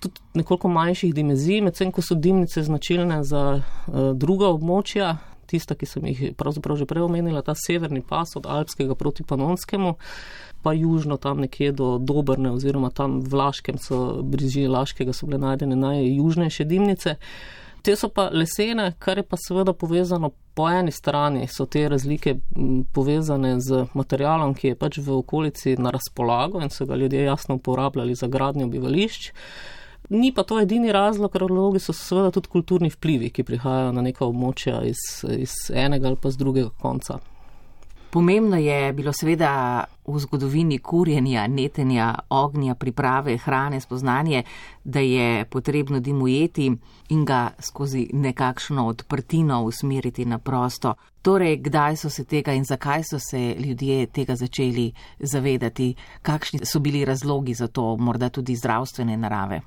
tudi 0.00 0.20
nekoliko 0.34 0.68
manjših 0.68 1.14
dimenzij, 1.14 1.60
medtem 1.64 1.92
ko 1.92 2.02
so 2.02 2.14
dimnice 2.14 2.62
značilne 2.62 3.22
za 3.24 3.42
uh, 3.60 4.12
druga 4.14 4.50
območja, 4.52 5.16
tista, 5.46 5.74
ki 5.78 5.86
sem 5.86 6.06
jih 6.10 6.22
pravzaprav 6.38 6.78
že 6.80 6.88
prej 6.90 7.06
omenila, 7.06 7.42
ta 7.42 7.54
severni 7.54 8.02
pas 8.02 8.36
od 8.36 8.46
Alpskega 8.46 8.94
proti 8.94 9.24
Panonskemu, 9.24 9.94
pa 10.62 10.72
južno 10.72 11.16
tam 11.16 11.40
nekje 11.44 11.72
do 11.72 11.98
Dobrne 11.98 12.50
oziroma 12.50 12.90
tam 12.90 13.20
v 13.22 13.34
Laškem 13.34 13.78
so, 13.78 14.22
bližje 14.22 14.68
Laškega 14.68 15.14
so 15.14 15.26
bile 15.26 15.38
najdene 15.38 15.76
najjužnejše 15.76 16.64
dimnice. 16.64 17.16
Te 17.86 17.94
so 17.94 18.08
pa 18.10 18.26
lesene, 18.34 18.96
kar 18.98 19.20
je 19.20 19.22
pa 19.22 19.38
seveda 19.38 19.70
povezano 19.72 20.32
po 20.58 20.66
eni 20.66 20.90
strani, 20.90 21.46
so 21.46 21.68
te 21.70 21.84
razlike 21.88 22.34
povezane 22.92 23.60
z 23.60 23.84
materialom, 23.94 24.56
ki 24.58 24.72
je 24.72 24.78
pač 24.80 24.98
v 24.98 25.20
okolici 25.20 25.76
na 25.78 25.92
razpolago 25.94 26.62
in 26.64 26.72
so 26.74 26.86
ga 26.86 26.96
ljudje 26.98 27.22
jasno 27.22 27.54
uporabljali 27.60 28.14
za 28.14 28.26
gradnjo 28.26 28.66
bivališč. 28.66 29.30
Ni 30.08 30.32
pa 30.32 30.42
to 30.42 30.60
edini 30.60 30.92
razlog, 30.92 31.36
razlogi 31.36 31.78
so 31.78 31.92
seveda 31.92 32.30
tudi 32.30 32.48
kulturni 32.48 32.90
vplivi, 32.90 33.30
ki 33.30 33.42
prihajajo 33.42 33.92
na 33.92 34.02
neka 34.06 34.26
območja 34.26 34.82
iz, 34.86 35.00
iz 35.38 35.56
enega 35.74 36.12
ali 36.12 36.20
pa 36.22 36.30
z 36.30 36.38
drugega 36.38 36.70
konca. 36.78 37.18
Pomembno 38.10 38.56
je 38.56 38.92
bilo 38.92 39.12
seveda 39.12 39.84
v 40.06 40.18
zgodovini 40.22 40.78
kurjenja, 40.78 41.46
netenja, 41.46 42.14
ognja, 42.30 42.74
priprave 42.74 43.34
hrane, 43.36 43.80
spoznanje, 43.80 44.44
da 44.84 45.00
je 45.00 45.44
potrebno 45.44 46.00
dim 46.00 46.22
ujeti 46.22 46.70
in 47.08 47.24
ga 47.24 47.50
skozi 47.60 48.06
nekakšno 48.12 48.86
odprtino 48.86 49.62
usmeriti 49.64 50.24
na 50.24 50.38
prosto. 50.38 50.94
Torej, 51.22 51.56
kdaj 51.56 51.96
so 51.96 52.10
se 52.10 52.24
tega 52.24 52.54
in 52.54 52.64
zakaj 52.64 53.04
so 53.04 53.18
se 53.18 53.56
ljudje 53.58 54.06
tega 54.06 54.36
začeli 54.36 54.92
zavedati, 55.18 55.94
kakšni 56.22 56.64
so 56.64 56.78
bili 56.78 57.04
razlogi 57.04 57.54
za 57.54 57.66
to, 57.66 57.96
morda 57.96 58.28
tudi 58.28 58.56
zdravstvene 58.56 59.16
narave? 59.16 59.60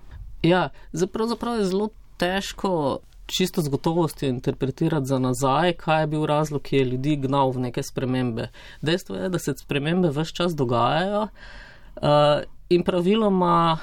Ja, 0.43 0.69
zapravo 0.91 1.55
je 1.55 1.65
zelo 1.65 1.89
težko 2.17 2.99
čisto 3.25 3.61
z 3.61 3.69
gotovostjo 3.69 4.29
interpretirati 4.29 5.05
za 5.05 5.19
nazaj, 5.19 5.73
kaj 5.73 6.01
je 6.03 6.07
bil 6.07 6.25
razlog, 6.25 6.61
ki 6.61 6.75
je 6.75 6.85
ljudi 6.85 7.15
gnal 7.15 7.51
v 7.51 7.59
neke 7.59 7.83
spremembe. 7.83 8.49
Dejstvo 8.81 9.15
je, 9.15 9.29
da 9.29 9.39
se 9.39 9.53
spremembe 9.57 10.09
vse 10.09 10.33
čas 10.33 10.55
dogajajo 10.55 11.27
uh, 11.27 12.41
in 12.69 12.83
praviloma 12.83 13.77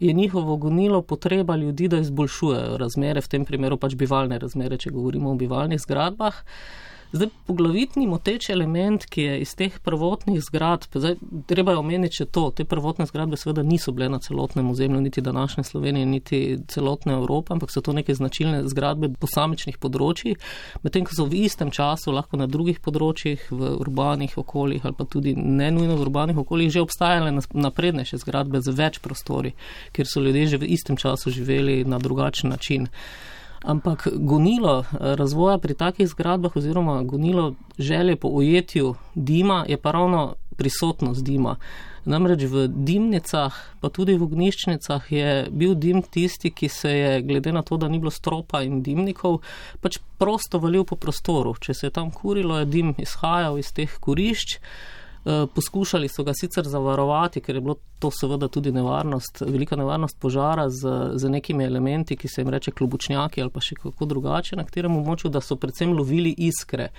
je 0.00 0.12
njihovo 0.12 0.56
gonilo 0.56 1.02
potreba 1.02 1.56
ljudi, 1.56 1.88
da 1.88 1.98
izboljšujejo 1.98 2.76
razmere, 2.76 3.20
v 3.20 3.28
tem 3.28 3.44
primeru 3.44 3.76
pač 3.76 3.94
bivalne 3.94 4.38
razmere, 4.38 4.78
če 4.78 4.90
govorimo 4.90 5.30
o 5.30 5.34
bivalnih 5.40 5.80
zgradbah. 5.80 6.34
Uh, 6.34 6.91
Zdaj, 7.12 7.28
poglavitni 7.46 8.06
moteč 8.08 8.48
element, 8.50 9.04
ki 9.04 9.22
je 9.22 9.32
iz 9.44 9.50
teh 9.52 9.74
prvotnih 9.84 10.38
zgradb, 10.40 10.94
zdaj, 10.96 11.18
treba 11.46 11.74
je 11.74 11.80
omeniti, 11.82 12.16
če 12.22 12.26
to, 12.32 12.46
te 12.56 12.64
prvotne 12.64 13.04
zgradbe 13.04 13.36
seveda 13.36 13.60
niso 13.66 13.92
bile 13.92 14.08
na 14.08 14.20
celotnem 14.22 14.70
ozemlju, 14.72 15.00
niti 15.04 15.20
današnje 15.20 15.64
Slovenije, 15.68 16.06
niti 16.06 16.38
celotne 16.72 17.12
Evrope, 17.12 17.52
ampak 17.52 17.70
so 17.70 17.82
to 17.84 17.92
neke 17.92 18.14
značilne 18.16 18.62
zgradbe 18.72 19.10
posamičnih 19.20 19.76
področji, 19.82 20.38
medtem 20.80 21.04
ko 21.04 21.18
so 21.18 21.26
v 21.28 21.42
istem 21.44 21.70
času 21.70 22.14
lahko 22.16 22.40
na 22.40 22.48
drugih 22.48 22.80
področjih, 22.80 23.44
v 23.50 23.74
urbanih 23.84 24.38
okoljih 24.40 24.88
ali 24.88 24.96
pa 24.96 25.04
tudi 25.04 25.34
ne 25.36 25.68
nujno 25.68 25.98
v 25.98 26.06
urbanih 26.06 26.40
okoljih, 26.46 26.72
že 26.72 26.86
obstajale 26.86 27.34
naprednejše 27.52 28.22
zgradbe 28.24 28.64
z 28.64 28.72
več 28.78 29.02
prostori, 29.04 29.52
kjer 29.92 30.08
so 30.08 30.24
ljudje 30.24 30.46
že 30.56 30.62
v 30.64 30.72
istem 30.72 30.96
času 30.96 31.30
živeli 31.30 31.84
na 31.84 32.00
drugačen 32.00 32.56
način. 32.56 32.88
Ampak 33.62 34.08
gonilo 34.14 34.80
eh, 34.80 35.14
razvoja 35.16 35.58
pri 35.58 35.74
takih 35.74 36.08
zgradbah 36.08 36.56
oziroma 36.56 37.02
gonilo 37.02 37.54
želje 37.78 38.16
po 38.16 38.28
ujetju 38.28 38.94
dima 39.14 39.64
je 39.68 39.76
pa 39.76 39.90
ravno 39.90 40.34
prisotnost 40.56 41.24
dima. 41.24 41.56
Namreč 42.04 42.42
v 42.50 42.66
dimnicah, 42.66 43.54
pa 43.80 43.88
tudi 43.88 44.16
v 44.18 44.26
ogniščnicah 44.26 45.06
je 45.12 45.28
bil 45.50 45.74
dim 45.78 46.02
tisti, 46.02 46.50
ki 46.50 46.68
se 46.68 46.90
je, 46.90 47.12
glede 47.22 47.52
na 47.54 47.62
to, 47.62 47.78
da 47.78 47.88
ni 47.88 48.00
bilo 48.02 48.10
stropa 48.10 48.64
in 48.66 48.82
dimnikov, 48.82 49.38
pač 49.80 50.00
prosto 50.18 50.58
valil 50.58 50.82
po 50.84 50.98
prostoru. 50.98 51.54
Če 51.54 51.74
se 51.74 51.86
je 51.86 51.94
tam 51.94 52.10
kurilo, 52.10 52.58
je 52.58 52.66
dim 52.66 52.94
izhajal 52.98 53.60
iz 53.62 53.70
teh 53.74 53.94
kurišč. 54.02 54.58
Eh, 55.24 55.46
poskušali 55.54 56.08
so 56.08 56.24
ga 56.24 56.32
sicer 56.34 56.64
zavarovati, 56.64 57.40
ker 57.40 57.54
je 57.54 57.60
bilo 57.60 57.76
to 57.98 58.10
seveda 58.10 58.48
tudi 58.48 58.72
nevarnost, 58.72 59.40
velika 59.46 59.76
nevarnost 59.76 60.18
požara 60.20 60.68
z, 60.70 60.88
z 61.14 61.28
nekimi 61.30 61.64
elementi, 61.64 62.16
ki 62.16 62.28
se 62.28 62.40
jim 62.40 62.48
reče 62.50 62.70
klobučnjaki 62.70 63.42
ali 63.42 63.50
pa 63.50 63.60
še 63.62 63.78
kako 63.78 64.08
drugače, 64.10 64.56
na 64.58 64.64
katerem 64.66 64.96
območju, 64.98 65.30
da 65.30 65.40
so 65.40 65.54
predvsem 65.56 65.94
lovili 65.94 66.34
iskre. 66.38 66.90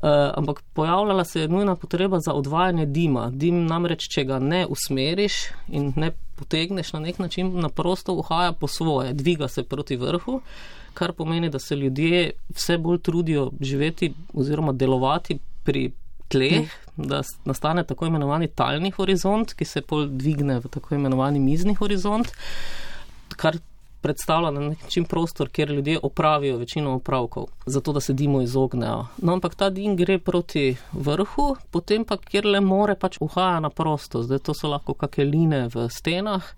Uh, 0.00 0.30
ampak 0.38 0.62
pojavljala 0.72 1.24
se 1.24 1.40
je 1.40 1.48
nujna 1.48 1.74
potreba 1.76 2.20
za 2.20 2.32
odvajanje 2.32 2.86
dima. 2.86 3.26
Dim 3.34 3.66
namreč, 3.66 4.06
če 4.08 4.24
ga 4.24 4.38
ne 4.38 4.62
usmeriš 4.70 5.40
in 5.68 5.90
ne 5.96 6.12
potegneš 6.38 6.92
na 6.94 7.00
nek 7.00 7.18
način, 7.18 7.50
na 7.60 7.68
prosto 7.68 8.14
uhaja 8.14 8.52
po 8.52 8.68
svoje, 8.68 9.12
dviga 9.12 9.48
se 9.48 9.62
proti 9.62 9.98
vrhu, 10.00 10.40
kar 10.94 11.12
pomeni, 11.12 11.50
da 11.50 11.58
se 11.58 11.76
ljudje 11.76 12.30
vse 12.54 12.78
bolj 12.78 13.02
trudijo 13.02 13.50
živeti 13.60 14.14
oziroma 14.34 14.72
delovati 14.72 15.38
pri 15.64 15.90
tleh, 16.30 16.68
mm. 16.68 17.08
da 17.10 17.22
nastane 17.48 17.84
tako 17.86 18.06
imenovani 18.10 18.48
talni 18.48 18.92
horizont, 18.96 19.54
ki 19.54 19.66
se 19.66 19.82
pol 19.82 20.06
dvigne 20.10 20.60
v 20.60 20.70
tako 20.72 20.94
imenovani 20.96 21.42
mizni 21.42 21.74
horizont, 21.78 22.32
kar 23.36 23.58
predstavlja 24.00 24.50
na 24.50 24.60
nek 24.60 24.82
način 24.82 25.04
prostor, 25.04 25.48
kjer 25.48 25.70
ljudje 25.70 25.98
opravijo 26.02 26.56
večino 26.56 26.94
opravkov, 26.94 27.46
zato 27.66 27.92
da 27.92 28.00
se 28.00 28.12
dimo 28.12 28.42
izognejo. 28.42 29.06
No, 29.18 29.32
ampak 29.32 29.54
ta 29.54 29.70
dim 29.70 29.96
gre 29.96 30.18
proti 30.18 30.76
vrhu, 30.92 31.56
potem 31.70 32.04
pa, 32.04 32.16
kjer 32.16 32.46
le 32.46 32.60
more, 32.60 32.94
pač 32.94 33.18
uhaja 33.20 33.60
na 33.60 33.70
prosto. 33.70 34.22
Zdaj 34.22 34.38
to 34.38 34.54
so 34.54 34.68
lahko 34.68 34.94
kakeline 34.94 35.68
v 35.74 35.88
stenah. 35.88 36.54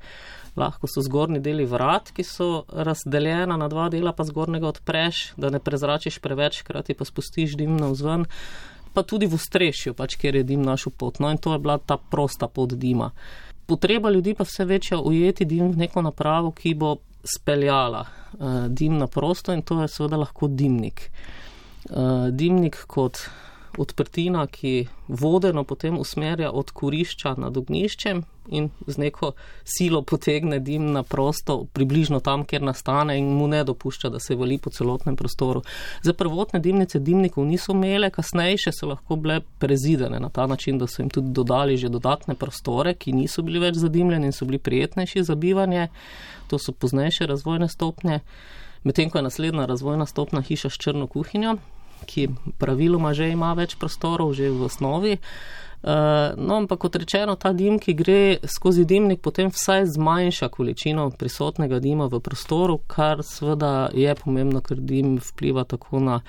Lahko 0.57 0.87
so 0.87 1.01
zgornji 1.01 1.41
deli 1.41 1.65
vrat, 1.65 2.11
ki 2.13 2.25
so 2.29 2.65
razdeljena 2.69 3.57
na 3.57 3.69
dva 3.73 3.89
dela, 3.89 4.13
pa 4.13 4.25
zgornjega 4.29 4.69
odpreš, 4.69 5.33
da 5.37 5.51
ne 5.51 5.59
prezračiš 5.59 6.19
preveč, 6.21 6.61
hkrati 6.61 6.95
pa 6.95 7.09
spustiš 7.09 7.57
dim 7.57 7.77
na 7.81 7.89
vzven 7.89 8.27
pa 8.95 9.03
tudi 9.03 9.27
v 9.27 9.39
strešju, 9.39 9.95
pač, 9.95 10.17
kjer 10.21 10.41
je 10.41 10.49
dim 10.55 10.63
našo 10.63 10.91
pot. 10.91 11.19
No 11.21 11.31
in 11.31 11.39
to 11.39 11.53
je 11.53 11.59
bila 11.63 11.79
ta 11.79 11.97
prosta 11.97 12.49
pot 12.49 12.75
dima. 12.75 13.11
Potreba 13.67 14.11
ljudi 14.11 14.35
pa 14.35 14.45
vse 14.45 14.65
večja 14.65 14.99
ujeti 14.99 15.45
dim 15.45 15.71
v 15.73 15.85
neko 15.85 16.03
napravo, 16.03 16.51
ki 16.51 16.75
bo 16.75 16.97
speljala 17.25 18.03
uh, 18.03 18.67
dim 18.69 18.99
na 18.99 19.07
prosto 19.07 19.53
in 19.55 19.63
to 19.63 19.81
je 19.83 19.89
seveda 19.89 20.17
lahko 20.17 20.49
dimnik. 20.49 21.11
Uh, 21.91 22.29
dimnik 22.31 22.85
kot 22.87 23.23
odprtina, 23.79 24.47
ki 24.47 24.89
vodeno 25.09 25.65
potem 25.65 25.99
usmerja 25.99 26.51
od 26.53 26.71
kurišča 26.71 27.35
nad 27.39 27.57
ogniščem 27.57 28.25
in 28.49 28.71
z 28.87 28.99
neko 28.99 29.33
silo 29.65 30.03
potegne 30.03 30.59
dim 30.59 30.93
na 30.93 31.03
prosto, 31.03 31.65
približno 31.73 32.21
tam, 32.21 32.45
kjer 32.45 32.63
nastane 32.63 33.19
in 33.19 33.29
mu 33.35 33.47
ne 33.49 33.65
dopušča, 33.65 34.09
da 34.09 34.21
se 34.21 34.35
vali 34.35 34.59
po 34.59 34.71
celotnem 34.71 35.17
prostoru. 35.17 35.63
Za 36.03 36.13
prvotne 36.13 36.61
dimnice 36.61 36.99
dimnikov 36.99 37.47
niso 37.47 37.73
imele, 37.73 38.11
kasnejše 38.11 38.73
so 38.73 38.87
lahko 38.87 39.17
bile 39.17 39.41
prezidene 39.59 40.21
na 40.21 40.29
ta 40.29 40.47
način, 40.47 40.79
da 40.79 40.87
so 40.87 41.03
jim 41.03 41.11
tudi 41.11 41.33
dodali 41.33 41.77
že 41.77 41.89
dodatne 41.89 42.35
prostore, 42.35 42.95
ki 42.95 43.13
niso 43.13 43.43
bili 43.43 43.59
več 43.59 43.77
zadimljeni 43.77 44.27
in 44.27 44.33
so 44.33 44.45
bili 44.45 44.59
prijetnejši 44.59 45.23
za 45.23 45.35
bivanje. 45.35 45.89
To 46.49 46.59
so 46.59 46.73
poznejše 46.73 47.27
razvojne 47.27 47.69
stopnje. 47.69 48.21
Medtem 48.85 49.11
ko 49.11 49.19
je 49.19 49.23
naslednja 49.23 49.67
razvojna 49.67 50.07
stopna 50.07 50.43
hiša 50.43 50.71
s 50.71 50.79
črno 50.79 51.07
kuhinjo, 51.07 51.57
ki 52.07 52.29
praviloma 52.59 53.15
že 53.15 53.31
ima 53.31 53.53
več 53.55 53.77
prostorov, 53.79 54.35
že 54.35 54.51
v 54.51 54.67
osnovi. 54.67 55.19
Uh, 55.83 56.39
no, 56.39 56.61
ampak 56.63 56.79
kot 56.85 56.97
rečeno, 56.97 57.35
ta 57.35 57.51
dim, 57.53 57.81
ki 57.83 57.93
gre 57.99 58.19
skozi 58.47 58.85
dimnik, 58.87 59.19
potem 59.19 59.49
vsaj 59.51 59.89
zmanjša 59.97 60.47
količino 60.55 61.09
prisotnega 61.19 61.81
dima 61.83 62.07
v 62.07 62.21
prostoru, 62.23 62.77
kar 62.87 63.25
seveda 63.27 63.89
je 63.91 64.15
pomembno, 64.15 64.63
ker 64.63 64.79
dim 64.79 65.17
vpliva 65.19 65.65
tako 65.67 65.99
na, 65.99 66.21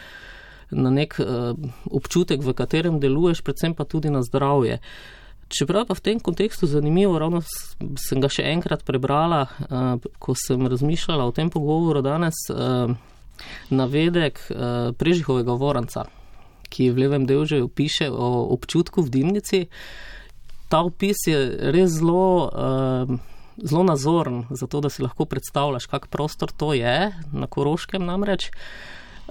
na 0.73 0.89
nek 0.89 1.19
uh, 1.21 1.53
občutek, 1.85 2.41
v 2.41 2.55
katerem 2.57 2.97
deluješ, 3.03 3.43
predvsem 3.45 3.77
pa 3.77 3.85
tudi 3.85 4.09
na 4.09 4.23
zdravje. 4.25 4.79
Čeprav 5.53 5.85
pa 5.85 5.93
v 5.93 6.01
tem 6.01 6.17
kontekstu 6.17 6.65
zanimivo, 6.65 7.21
ravno 7.21 7.43
sem 8.01 8.25
ga 8.25 8.33
še 8.33 8.47
enkrat 8.55 8.81
prebrala, 8.81 9.45
uh, 9.69 10.01
ko 10.17 10.33
sem 10.33 10.65
razmišljala 10.65 11.29
o 11.29 11.35
tem 11.35 11.53
pogovoru 11.53 12.01
danes. 12.01 12.41
Uh, 12.49 12.97
navedek 13.69 14.41
uh, 14.49 14.97
Prežihovega 14.97 15.53
voranca, 15.57 16.07
ki 16.73 16.89
v 16.89 17.05
levem 17.05 17.27
delu 17.29 17.67
piše 17.69 18.09
o 18.09 18.49
občutku 18.55 19.05
v 19.05 19.13
dimnici. 19.13 19.61
Ta 20.73 20.81
opis 20.81 21.27
je 21.29 21.37
res 21.69 21.99
zelo, 21.99 22.49
uh, 22.49 23.13
zelo 23.61 23.83
nazoren, 23.85 24.47
zato 24.49 24.81
da 24.81 24.89
si 24.89 25.05
lahko 25.05 25.29
predstavljaš, 25.29 25.85
kak 25.85 26.09
prostor 26.09 26.49
to 26.49 26.73
je, 26.73 27.13
na 27.13 27.47
Koroškem 27.47 28.01
namreč. 28.01 28.49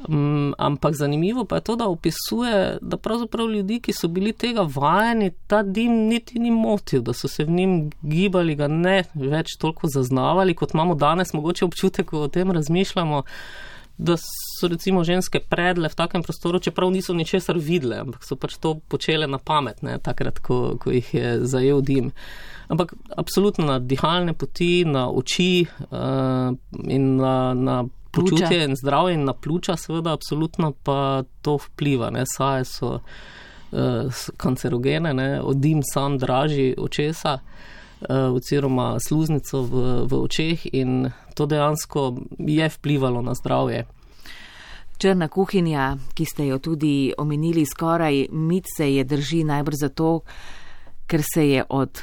Um, 0.08 0.54
ampak 0.58 0.94
zanimivo 0.94 1.44
pa 1.44 1.58
je 1.58 1.60
to, 1.60 1.76
da 1.76 1.86
opisuje, 1.86 2.78
da 2.80 2.96
pravzaprav 2.96 3.50
ljudi, 3.50 3.80
ki 3.80 3.92
so 3.92 4.08
bili 4.08 4.32
tega 4.32 4.64
vajeni, 4.64 5.30
ta 5.46 5.62
dim 5.62 5.92
niti 6.08 6.38
ni 6.38 6.50
motil, 6.50 7.02
da 7.02 7.12
so 7.12 7.28
se 7.28 7.44
v 7.44 7.50
njim 7.50 7.74
gibali, 8.02 8.56
ga 8.56 8.66
ne 8.68 9.02
več 9.14 9.58
toliko 9.60 9.90
zaznavali, 9.92 10.54
kot 10.54 10.74
imamo 10.74 10.94
danes, 10.94 11.34
mogoče 11.34 11.64
občutek, 11.64 12.06
ko 12.08 12.24
o 12.24 12.28
tem 12.28 12.50
razmišljamo. 12.50 13.22
Da 13.98 14.16
so 14.62 14.70
recimo 14.70 15.02
ženske 15.04 15.40
predle 15.50 15.90
v 15.90 15.98
takem 15.98 16.22
prostoru, 16.22 16.60
čeprav 16.62 16.90
niso 16.94 17.14
ničesar 17.14 17.58
videle, 17.58 17.98
ampak 18.06 18.22
so 18.22 18.38
pač 18.38 18.54
to 18.62 18.76
počele 18.88 19.26
na 19.26 19.40
pamet, 19.42 19.82
ne, 19.82 19.98
takrat, 19.98 20.38
ko, 20.38 20.76
ko 20.78 20.94
jih 20.94 21.08
je 21.14 21.32
zajel 21.50 21.82
dim. 21.82 22.12
Ampak 22.70 22.94
absolutno 23.18 23.66
na 23.66 23.80
dihalne 23.82 24.36
poti, 24.38 24.84
na 24.86 25.08
oči 25.10 25.66
uh, 25.66 26.54
in 26.86 27.16
na, 27.18 27.34
na 27.58 27.82
počutje 28.14 28.62
in 28.64 28.78
zdravje 28.78 29.18
in 29.18 29.26
na 29.26 29.34
pljuča, 29.34 29.76
seveda, 29.76 30.14
absolutno 30.14 30.72
pa 30.72 31.24
to 31.42 31.58
vpliva. 31.58 32.12
Ne? 32.14 32.22
Saje 32.28 32.64
so 32.70 32.92
uh, 32.94 34.22
kancerogene, 34.36 35.14
ne? 35.14 35.28
odim 35.42 35.82
sam 35.82 36.18
draži 36.22 36.74
očesa. 36.78 37.40
Oziroma, 38.02 38.96
sluznico 38.98 39.60
v, 39.62 39.82
v 40.10 40.18
očeh, 40.26 40.64
in 40.74 41.12
to 41.38 41.46
dejansko 41.46 42.16
je 42.34 42.66
vplivalo 42.74 43.22
na 43.22 43.30
zdravje. 43.38 43.84
Črna 45.02 45.26
kuhinja, 45.28 45.96
ki 46.14 46.24
ste 46.24 46.44
jo 46.46 46.60
tudi 46.62 47.10
omenili, 47.18 47.64
skoraj 47.66 48.28
mit 48.30 48.68
se 48.70 48.86
je 48.86 49.02
drži 49.04 49.40
najbrž 49.44 49.80
zato, 49.80 50.20
ker 51.10 51.24
se 51.26 51.48
je 51.48 51.64
od 51.68 51.98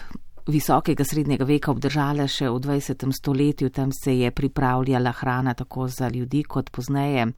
visokega 0.51 1.05
srednjega 1.07 1.47
veka 1.47 1.71
obdržala 1.71 2.25
še 2.27 2.49
v 2.49 2.59
20. 2.59 3.05
stoletju, 3.15 3.69
tam 3.71 3.93
se 3.95 4.17
je 4.17 4.31
pripravljala 4.35 5.13
hrana 5.15 5.53
tako 5.55 5.87
za 5.87 6.09
ljudi 6.11 6.43
kot 6.43 6.73
pozneje 6.75 7.29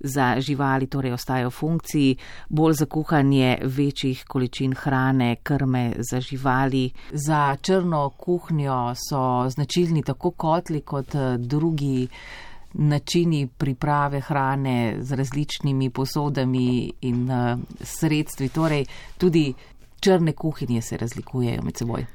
za 0.00 0.40
živali, 0.40 0.88
torej 0.88 1.12
ostajajo 1.12 1.52
v 1.52 1.58
funkciji, 1.58 2.16
bolj 2.48 2.80
za 2.80 2.86
kuhanje 2.88 3.58
večjih 3.76 4.24
količin 4.24 4.72
hrane, 4.72 5.34
krme 5.42 6.00
za 6.00 6.20
živali. 6.24 6.86
Za 7.12 7.56
črno 7.60 8.08
kuhnjo 8.16 8.94
so 8.96 9.50
značilni 9.52 10.00
tako 10.02 10.30
kotli 10.30 10.80
kot 10.80 11.14
eh, 11.14 11.36
drugi 11.36 12.08
načini 12.72 13.48
priprave 13.58 14.20
hrane 14.20 14.96
z 15.00 15.12
različnimi 15.12 15.90
posodami 15.90 16.92
in 17.00 17.30
uh, 17.30 17.58
sredstvi. 17.80 18.48
Torej, 18.48 18.84
tudi 19.18 19.54
črne 20.00 20.32
kuhinje 20.32 20.82
se 20.82 20.96
razlikujejo 20.96 21.62
med 21.62 21.76
seboj. 21.76 22.06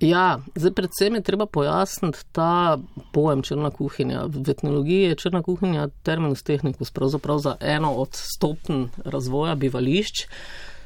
Ja, 0.00 0.38
zdaj 0.54 0.72
predvsem 0.72 1.14
je 1.14 1.20
treba 1.22 1.46
pojasniti 1.46 2.18
ta 2.32 2.78
pojem 3.12 3.42
črna 3.42 3.70
kuhinja. 3.70 4.24
V 4.26 4.50
etnologiji 4.50 5.02
je 5.02 5.14
črna 5.14 5.42
kuhinja 5.42 5.88
terminus 6.02 6.42
technicus, 6.42 6.90
pravzaprav 6.90 7.38
za 7.38 7.56
eno 7.60 7.92
od 7.92 8.08
stopenj 8.12 8.86
razvoja 9.04 9.54
bivališč. 9.54 10.26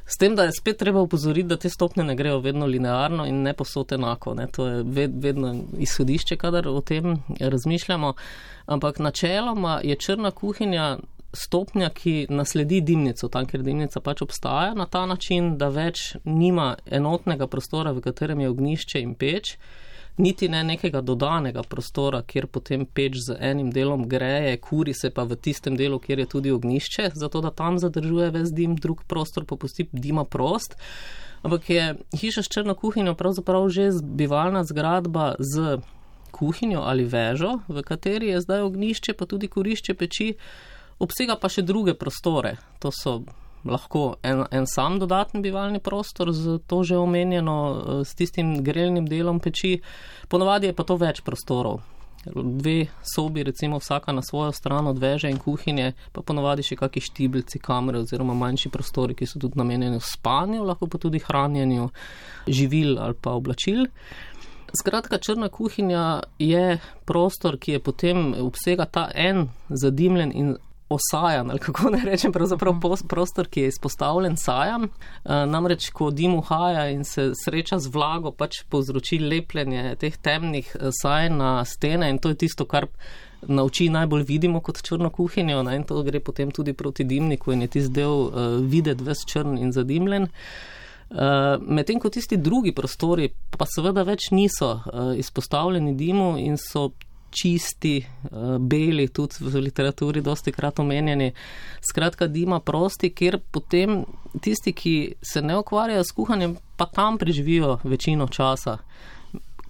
S 0.05 0.19
tem, 0.19 0.35
da 0.37 0.45
je 0.45 0.53
spet 0.53 0.77
treba 0.79 1.01
upozoriti, 1.01 1.49
da 1.49 1.57
te 1.57 1.71
stopne 1.71 2.05
ne 2.05 2.17
grejo 2.17 2.41
vedno 2.41 2.67
linearno 2.67 3.27
in 3.27 3.43
ne 3.43 3.53
posod 3.55 3.93
enako. 3.93 4.35
Ne. 4.35 4.47
To 4.47 4.67
je 4.67 4.83
ved, 4.83 5.15
vedno 5.23 5.55
izhodišče, 5.79 6.37
kadar 6.37 6.69
o 6.69 6.81
tem 6.81 7.17
razmišljamo. 7.41 8.15
Ampak 8.67 8.99
načeloma 8.99 9.81
je 9.85 9.97
črna 9.97 10.31
kuhinja 10.31 10.99
stopnja, 11.33 11.89
ki 11.89 12.27
nasledi 12.29 12.81
dimnico, 12.81 13.29
tam, 13.29 13.47
kjer 13.49 13.63
dimnica 13.65 14.01
pač 14.01 14.23
obstaja, 14.23 14.75
na 14.75 14.87
ta 14.87 15.07
način, 15.07 15.57
da 15.59 15.69
več 15.73 16.13
nima 16.25 16.75
enotnega 16.87 17.47
prostora, 17.47 17.93
v 17.93 18.05
katerem 18.05 18.41
je 18.41 18.51
ognišče 18.51 19.01
in 19.01 19.15
peč, 19.15 19.57
niti 20.17 20.49
ne 20.49 20.65
nekega 20.65 21.01
dodanega 21.01 21.63
prostora, 21.63 22.23
kjer 22.23 22.47
potem 22.47 22.85
peč 22.87 23.17
z 23.27 23.37
enim 23.41 23.71
delom 23.73 24.05
greje, 24.09 24.57
kuri 24.61 24.95
se 24.95 25.11
pa 25.11 25.25
v 25.25 25.37
tistem 25.37 25.77
delu, 25.77 25.99
kjer 25.99 26.19
je 26.19 26.27
tudi 26.37 26.53
ognišče, 26.53 27.11
zato 27.15 27.41
da 27.41 27.51
tam 27.51 27.79
zadržuje 27.79 28.31
ves 28.31 28.53
dim, 28.53 28.77
drug 28.77 29.05
prostor 29.09 29.47
pa 29.49 29.57
pusti 29.57 29.89
dima 29.93 30.25
prost. 30.25 30.77
Ampak 31.43 31.71
je 31.71 31.95
hiša 32.21 32.43
s 32.43 32.53
črno 32.53 32.75
kuhinjo 32.75 33.15
pravzaprav 33.15 33.69
že 33.69 33.91
bivalna 34.03 34.65
zgradba 34.65 35.35
z 35.39 35.81
kuhinjo 36.33 36.81
ali 36.87 37.05
vežo, 37.05 37.61
v 37.69 37.83
kateri 37.83 38.31
je 38.33 38.41
zdaj 38.41 38.63
ognišče, 38.69 39.15
pa 39.15 39.27
tudi 39.27 39.49
kurišče 39.49 39.95
peči 39.95 40.35
obsega 40.99 41.37
pa 41.37 41.49
še 41.49 41.63
druge 41.67 41.95
prostore. 41.99 42.57
To 42.79 42.93
so 42.95 43.23
lahko 43.65 44.17
en, 44.23 44.45
en 44.51 44.67
sam 44.67 44.99
dodatni 44.99 45.41
bivalni 45.41 45.81
prostor 45.81 46.33
z 46.33 46.59
to 46.67 46.83
že 46.85 46.97
omenjeno, 46.97 47.57
eh, 48.01 48.05
s 48.05 48.15
tistim 48.15 48.63
grelnim 48.65 49.07
delom 49.07 49.41
peči, 49.41 49.81
ponovadi 50.29 50.67
je 50.67 50.77
pa 50.77 50.85
to 50.85 50.97
več 50.97 51.23
prostorov. 51.23 51.81
Dve 52.23 52.87
sobi, 53.03 53.43
recimo 53.43 53.81
vsaka 53.83 54.13
na 54.13 54.23
svojo 54.23 54.53
stran 54.53 54.87
od 54.87 54.99
veže 54.99 55.31
in 55.31 55.41
kuhinje, 55.43 55.93
pa 56.13 56.23
ponovadi 56.23 56.63
še 56.63 56.77
kakšni 56.79 57.03
štibilci, 57.03 57.59
kamere 57.59 57.99
oziroma 57.99 58.35
manjši 58.35 58.71
prostori, 58.71 59.17
ki 59.19 59.27
so 59.27 59.43
tudi 59.43 59.59
namenjeni 59.59 59.99
spanju, 59.99 60.63
lahko 60.63 60.87
pa 60.87 61.03
tudi 61.03 61.19
hranjenju 61.19 61.89
živil 62.47 62.99
ali 63.03 63.19
pa 63.19 63.35
oblačil. 63.35 63.89
Skratka, 64.73 65.19
črna 65.19 65.49
kuhinja 65.49 66.23
je 66.39 66.79
prostor, 67.05 67.59
ki 67.59 67.73
je 67.73 67.81
potem 67.83 68.35
obsega 68.39 68.87
ta 68.87 69.09
en 69.15 69.49
zadimljen 69.69 70.33
in 70.33 70.55
osajan, 70.95 71.51
ali 71.51 71.59
kako 71.63 71.91
naj 71.95 72.05
rečem, 72.05 72.33
pravzaprav 72.33 72.79
prostor, 73.09 73.49
ki 73.49 73.67
je 73.67 73.73
izpostavljen 73.73 74.37
sajam. 74.37 74.85
Eh, 74.85 75.47
namreč, 75.47 75.91
ko 75.91 76.11
dim 76.11 76.35
uhaja 76.35 76.89
in 76.91 77.05
se 77.05 77.31
sreča 77.45 77.79
z 77.79 77.93
vlago, 77.93 78.33
pač 78.33 78.63
povzroči 78.69 79.19
lepljenje 79.19 79.97
teh 80.01 80.17
temnih 80.17 80.77
eh, 80.77 80.91
saj 81.03 81.31
na 81.31 81.65
stene 81.65 82.11
in 82.11 82.19
to 82.19 82.33
je 82.33 82.43
tisto, 82.45 82.65
kar 82.65 82.89
na 83.49 83.65
oči 83.65 83.89
najbolj 83.89 84.23
vidimo 84.23 84.61
kot 84.61 84.83
črno 84.83 85.11
kuhinjo 85.11 85.63
ne? 85.63 85.77
in 85.77 85.85
to 85.85 86.03
gre 86.03 86.21
potem 86.21 86.51
tudi 86.51 86.73
proti 86.73 87.05
dimniku 87.05 87.53
in 87.53 87.63
je 87.63 87.69
tisti 87.69 87.93
del 87.93 88.11
uh, 88.11 88.35
videti 88.61 89.05
ves 89.05 89.25
črn 89.27 89.59
in 89.59 89.73
zadimljen. 89.73 90.29
Uh, 91.11 91.59
Medtem 91.61 92.01
ko 92.01 92.09
tisti 92.09 92.37
drugi 92.37 92.73
prostori 92.73 93.33
pa 93.51 93.67
seveda 93.69 94.05
več 94.07 94.31
niso 94.31 94.71
uh, 94.73 95.13
izpostavljeni 95.19 95.95
dimu 95.95 96.37
in 96.39 96.57
so 96.57 96.93
čisti, 97.33 97.95
uh, 98.03 98.59
beli, 98.61 99.09
tudi 99.09 99.41
v 99.41 99.65
literaturi, 99.65 100.21
dosti 100.21 100.53
krat 100.53 100.79
omenjeni. 100.79 101.33
Skratka, 101.81 102.29
dima 102.29 102.61
prosti, 102.61 103.11
kjer 103.11 103.41
potem 103.51 104.05
tisti, 104.41 104.73
ki 104.73 104.95
se 105.23 105.43
ne 105.43 105.57
ukvarjajo 105.59 106.05
s 106.05 106.13
kuhanjem, 106.13 106.57
pa 106.77 106.87
tam 106.87 107.19
preživijo 107.19 107.79
večino 107.85 108.29
časa. 108.29 108.79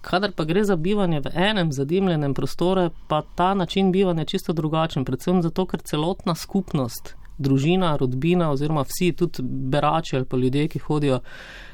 Kadar 0.03 0.33
pa 0.35 0.43
gre 0.43 0.65
za 0.67 0.75
bivanje 0.75 1.21
v 1.23 1.31
enem 1.33 1.71
zadimljenem 1.71 2.33
prostoru, 2.33 2.89
pa 3.07 3.21
ta 3.35 3.53
način 3.53 3.91
bivanja 3.91 4.21
je 4.21 4.35
čisto 4.35 4.53
drugačen, 4.53 5.05
predvsem 5.05 5.41
zato, 5.41 5.65
ker 5.65 5.79
celotna 5.79 6.35
skupnost 6.35 7.15
družina, 7.37 7.95
rodbina 7.97 8.51
oziroma 8.51 8.83
vsi, 8.87 9.11
tudi 9.17 9.43
berači 9.43 10.15
ali 10.15 10.25
pa 10.25 10.37
ljudje, 10.37 10.67
ki 10.67 10.79
hodijo 10.79 11.19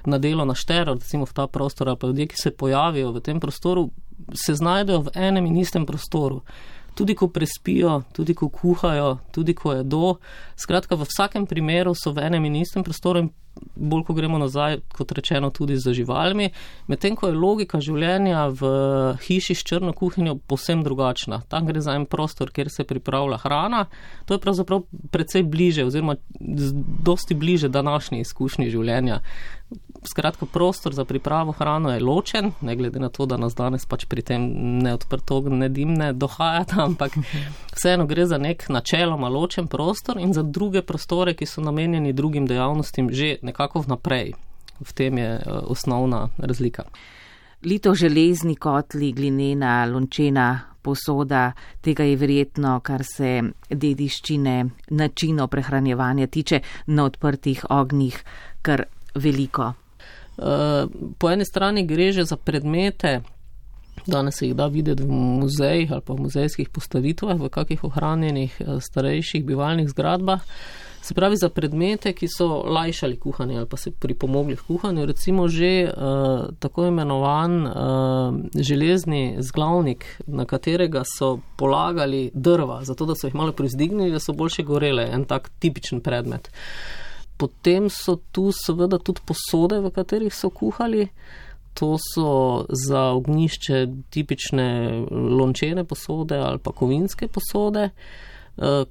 na 0.05 0.17
delo 0.17 0.45
na 0.45 0.55
štero, 0.55 0.93
recimo 0.93 1.25
v 1.25 1.33
ta 1.33 1.47
prostor, 1.47 1.89
ali 1.89 1.97
pa 1.97 2.07
ljudje, 2.07 2.27
ki 2.27 2.37
se 2.37 2.51
pojavijo 2.51 3.11
v 3.11 3.23
tem 3.25 3.39
prostoru, 3.39 3.89
se 4.33 4.55
znajdejo 4.55 5.01
v 5.07 5.15
enem 5.15 5.45
in 5.45 5.57
istem 5.57 5.85
prostoru. 5.85 6.41
Tudi 6.95 7.15
ko 7.15 7.27
prespijo, 7.27 8.01
tudi 8.13 8.33
ko 8.35 8.49
kuhajo, 8.49 9.17
tudi 9.31 9.53
ko 9.53 9.73
jedo. 9.73 10.17
Skratka, 10.55 10.95
v 10.95 11.07
vsakem 11.07 11.45
primeru 11.47 11.93
so 11.95 12.11
v 12.11 12.25
enem 12.27 12.45
in 12.45 12.59
istem 12.59 12.83
prostoru 12.83 13.23
in 13.23 13.29
bolj, 13.75 14.03
ko 14.07 14.13
gremo 14.13 14.37
nazaj, 14.37 14.79
kot 14.95 15.11
rečeno, 15.11 15.49
tudi 15.49 15.77
za 15.77 15.93
živalmi. 15.93 16.49
Medtem 16.87 17.15
ko 17.15 17.27
je 17.27 17.37
logika 17.37 17.79
življenja 17.83 18.47
v 18.55 18.71
hiši 19.25 19.55
s 19.55 19.65
črno 19.67 19.93
kuhinjo 19.93 20.37
posebno 20.47 20.83
drugačna. 20.87 21.41
Tam 21.49 21.67
gre 21.67 21.81
za 21.81 21.95
en 21.97 22.05
prostor, 22.09 22.51
kjer 22.51 22.71
se 22.71 22.83
pripravlja 22.87 23.39
hrana. 23.43 23.85
To 24.25 24.35
je 24.35 24.43
pravzaprav 24.43 24.85
precej 25.11 25.43
bliže, 25.43 25.87
oziroma 25.87 26.17
dosti 26.39 27.35
bliže 27.35 27.69
današnji 27.69 28.21
izkušnji 28.25 28.69
življenja. 28.69 29.21
Skratka, 30.03 30.45
prostor 30.45 30.93
za 30.93 31.05
pripravo 31.05 31.51
hrano 31.51 31.91
je 31.91 31.99
ločen, 31.99 32.51
ne 32.61 32.75
glede 32.75 32.99
na 32.99 33.09
to, 33.09 33.25
da 33.25 33.37
nas 33.37 33.55
danes 33.55 33.85
pač 33.85 34.05
pri 34.05 34.21
tem 34.21 34.45
ne 34.83 34.93
odprto, 34.95 35.41
ne 35.51 35.67
dimne 35.69 36.13
dohajata, 36.13 36.83
ampak 36.85 37.17
vseeno 37.75 38.05
gre 38.07 38.25
za 38.25 38.37
nek 38.37 38.69
načeloma 38.69 39.29
ločen 39.29 39.67
prostor 39.67 40.19
in 40.19 40.33
za 40.33 40.43
druge 40.43 40.81
prostore, 40.81 41.33
ki 41.35 41.45
so 41.45 41.61
namenjeni 41.61 42.13
drugim 42.13 42.47
dejavnostim 42.47 43.11
že 43.11 43.37
nekako 43.41 43.83
vnaprej. 43.87 44.33
V 44.79 44.93
tem 44.95 45.17
je 45.17 45.35
uh, 45.35 45.59
osnovna 45.67 46.29
razlika. 46.37 46.87
Lito 47.63 47.91
železni 47.95 48.55
kotli, 48.55 49.11
glinena, 49.11 49.83
lončena 49.85 50.69
posoda, 50.81 51.51
tega 51.81 52.07
je 52.07 52.15
verjetno, 52.15 52.77
kar 52.79 53.03
se 53.03 53.41
dediščine, 53.69 54.55
načino 54.95 55.47
prehranjevanja 55.47 56.27
tiče 56.27 56.61
na 56.87 57.03
odprtih 57.03 57.65
ognjih, 57.69 58.23
kar 58.61 58.85
veliko. 59.15 59.73
Uh, 60.39 61.13
po 61.19 61.29
eni 61.29 61.45
strani 61.45 61.83
gre 61.87 62.11
že 62.11 62.23
za 62.23 62.37
predmete, 62.37 63.21
danes 64.07 64.39
se 64.39 64.47
jih 64.47 64.55
da 64.55 64.67
videti 64.67 65.03
v 65.03 65.11
muzejih 65.11 65.91
ali 65.91 66.01
pa 66.01 66.13
v 66.13 66.23
muzejskih 66.23 66.69
postavitvah, 66.69 67.35
v 67.35 67.49
kakih 67.49 67.83
ohranjenih 67.83 68.61
uh, 68.61 68.79
starejših 68.79 69.43
bivalnih 69.43 69.89
zgradbah. 69.91 70.39
Uh, 70.39 70.89
Se 71.01 71.13
pravi, 71.13 71.37
za 71.37 71.49
predmete, 71.49 72.11
ki 72.13 72.27
so 72.27 72.47
lajšali 72.67 73.17
kuhanje 73.19 73.57
ali 73.57 73.67
pa 73.67 73.77
se 73.77 73.91
pripomogli 73.91 74.55
k 74.55 74.65
kuhanju, 74.67 75.05
recimo 75.05 75.47
že 75.47 75.87
uh, 75.87 76.49
tako 76.59 76.85
imenovan 76.85 77.67
uh, 77.67 77.73
železni 78.55 79.35
zglavnik, 79.39 80.05
na 80.27 80.45
katerega 80.45 81.03
so 81.17 81.39
polagali 81.55 82.31
drva, 82.33 82.83
zato 82.83 83.05
da 83.05 83.15
so 83.15 83.27
jih 83.27 83.35
malo 83.35 83.51
prizdignili, 83.51 84.11
da 84.11 84.19
so 84.19 84.33
boljše 84.33 84.63
gorele, 84.63 85.07
en 85.11 85.25
tak 85.25 85.49
tipičen 85.59 86.01
predmet. 86.01 86.51
Potem 87.39 87.87
so 87.89 88.17
tu 88.35 88.49
seveda 88.51 88.99
tudi 88.99 89.23
posode, 89.25 89.79
v 89.79 89.91
katerih 89.95 90.33
so 90.35 90.49
kuhali. 90.51 91.07
To 91.79 91.95
so 92.01 92.65
za 92.67 93.13
ognišče 93.15 93.85
tipične 94.11 95.05
lončene 95.11 95.85
posode 95.87 96.35
ali 96.35 96.59
pa 96.59 96.73
kovinske 96.75 97.29
posode, 97.31 97.89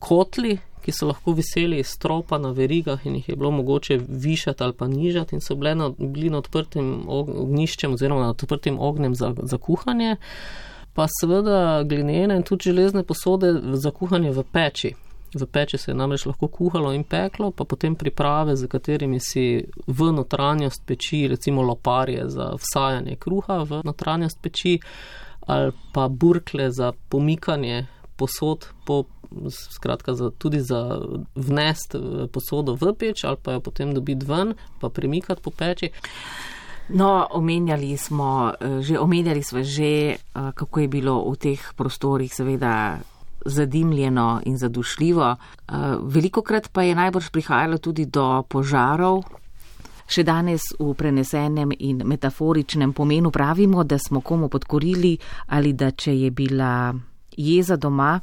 kotli, 0.00 0.54
ki 0.84 0.92
so 0.94 1.10
lahko 1.10 1.34
viseli 1.36 1.82
iz 1.82 1.90
stropa 1.92 2.38
na 2.40 2.54
verigah 2.56 3.02
in 3.06 3.18
jih 3.18 3.28
je 3.28 3.36
bilo 3.36 3.50
mogoče 3.50 3.98
višati 4.08 4.64
ali 4.64 4.72
pa 4.72 4.88
nižati 4.88 5.36
in 5.36 5.42
so 5.44 5.54
bile 5.54 5.74
na, 5.74 5.90
bili 5.98 6.30
nad 6.30 6.38
odprtim 6.46 7.04
ognjiščem 7.08 7.92
oziroma 7.92 8.30
nad 8.30 8.42
odprtim 8.42 8.78
ognjem 8.80 9.14
za, 9.14 9.34
za 9.42 9.58
kuhanje. 9.58 10.16
Pa 10.94 11.06
seveda 11.20 11.82
glinene 11.84 12.36
in 12.36 12.42
tudi 12.42 12.70
železne 12.70 13.02
posode 13.02 13.52
za 13.72 13.90
kuhanje 13.90 14.30
v 14.30 14.44
peči. 14.52 14.94
V 15.34 15.46
peči 15.46 15.78
se 15.78 15.90
je 15.90 15.94
namreč 15.94 16.26
lahko 16.26 16.48
kuhalo 16.48 16.92
in 16.92 17.04
peklo, 17.04 17.50
pa 17.50 17.64
potem 17.64 17.96
priprave, 17.96 18.56
z 18.56 18.66
katerimi 18.66 19.20
si 19.20 19.64
v 19.86 20.12
notranjost 20.12 20.86
peči, 20.86 21.26
recimo 21.28 21.62
loparje 21.62 22.28
za 22.28 22.54
vsajanje 22.56 23.16
kruha 23.16 23.62
v 23.68 23.82
notranjost 23.84 24.40
peči, 24.42 24.78
ali 25.46 25.72
pa 25.92 26.08
burkle 26.08 26.70
za 26.70 26.92
pomikanje 27.08 27.86
posod, 28.16 28.66
po, 28.84 29.04
skratka 29.50 30.14
za, 30.14 30.30
tudi 30.30 30.60
za 30.60 31.00
vnest 31.34 31.94
eh, 31.94 32.26
posodo 32.32 32.74
v 32.74 32.94
peč, 32.98 33.24
ali 33.24 33.36
pa 33.42 33.52
jo 33.52 33.60
potem 33.60 33.94
dobiti 33.94 34.26
ven, 34.26 34.54
pa 34.80 34.88
premikati 34.88 35.42
po 35.42 35.50
peči. 35.50 35.90
No, 36.88 37.28
omenjali 37.30 37.96
smo 37.96 38.52
eh, 38.60 38.80
že, 38.80 38.98
omenjali 38.98 39.42
smo 39.42 39.62
že, 39.62 40.16
eh, 40.16 40.52
kako 40.54 40.80
je 40.80 40.88
bilo 40.88 41.20
v 41.30 41.36
teh 41.36 41.60
prostorih, 41.76 42.32
seveda 42.34 42.98
zadimljeno 43.44 44.40
in 44.44 44.58
zadušljivo. 44.58 45.36
Veliko 46.02 46.42
krat 46.42 46.68
pa 46.72 46.82
je 46.82 46.94
najbrž 46.94 47.30
prihajalo 47.30 47.78
tudi 47.78 48.06
do 48.06 48.42
požarov. 48.48 49.22
Še 50.08 50.24
danes 50.24 50.72
v 50.78 50.94
prenesenem 50.96 51.72
in 51.78 52.00
metaforičnem 52.04 52.92
pomenu 52.96 53.30
pravimo, 53.30 53.84
da 53.84 53.98
smo 53.98 54.20
komu 54.20 54.48
podkorili 54.48 55.18
ali 55.46 55.72
da 55.72 55.90
če 55.90 56.14
je 56.16 56.30
bila 56.30 56.94
jeza 57.36 57.76
doma, 57.76 58.20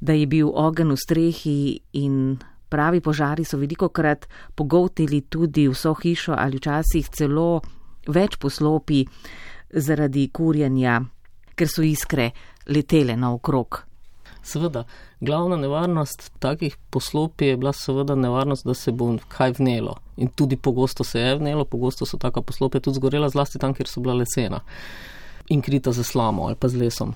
da 0.00 0.12
je 0.12 0.26
bil 0.26 0.52
ogen 0.54 0.94
v 0.94 0.96
strehi 0.96 1.80
in 1.92 2.38
pravi 2.68 3.00
požari 3.00 3.44
so 3.44 3.58
veliko 3.58 3.88
krat 3.88 4.28
pogotili 4.54 5.20
tudi 5.20 5.68
vso 5.68 5.94
hišo 5.94 6.34
ali 6.38 6.56
včasih 6.56 7.08
celo 7.10 7.60
več 8.06 8.38
poslopi 8.38 9.02
zaradi 9.70 10.28
kurjenja, 10.30 11.00
ker 11.56 11.68
so 11.68 11.82
iskre 11.82 12.30
letele 12.70 13.16
naokrog. 13.16 13.82
Seveda, 14.46 14.84
glavna 15.20 15.56
nevarnost 15.58 16.30
takih 16.38 16.76
poslopij 16.94 17.48
je 17.48 17.56
bila 17.58 17.72
seveda 17.74 18.14
nevarnost, 18.14 18.64
da 18.64 18.74
se 18.74 18.92
bo 18.92 19.10
kaj 19.28 19.56
vnelo. 19.58 19.96
In 20.16 20.28
tudi 20.28 20.56
pogosto 20.56 21.04
se 21.04 21.20
je 21.20 21.36
vnelo, 21.40 21.64
pogosto 21.64 22.06
so 22.06 22.18
taka 22.18 22.42
poslopja 22.42 22.80
tudi 22.80 23.00
zgorela, 23.00 23.28
zlasti 23.28 23.58
tam, 23.58 23.74
kjer 23.74 23.90
so 23.90 24.00
bila 24.00 24.14
lesena 24.22 24.62
in 25.48 25.62
krita 25.62 25.92
z 25.92 26.04
slamo 26.04 26.46
ali 26.46 26.54
pa 26.54 26.68
z 26.68 26.76
lesom 26.76 27.14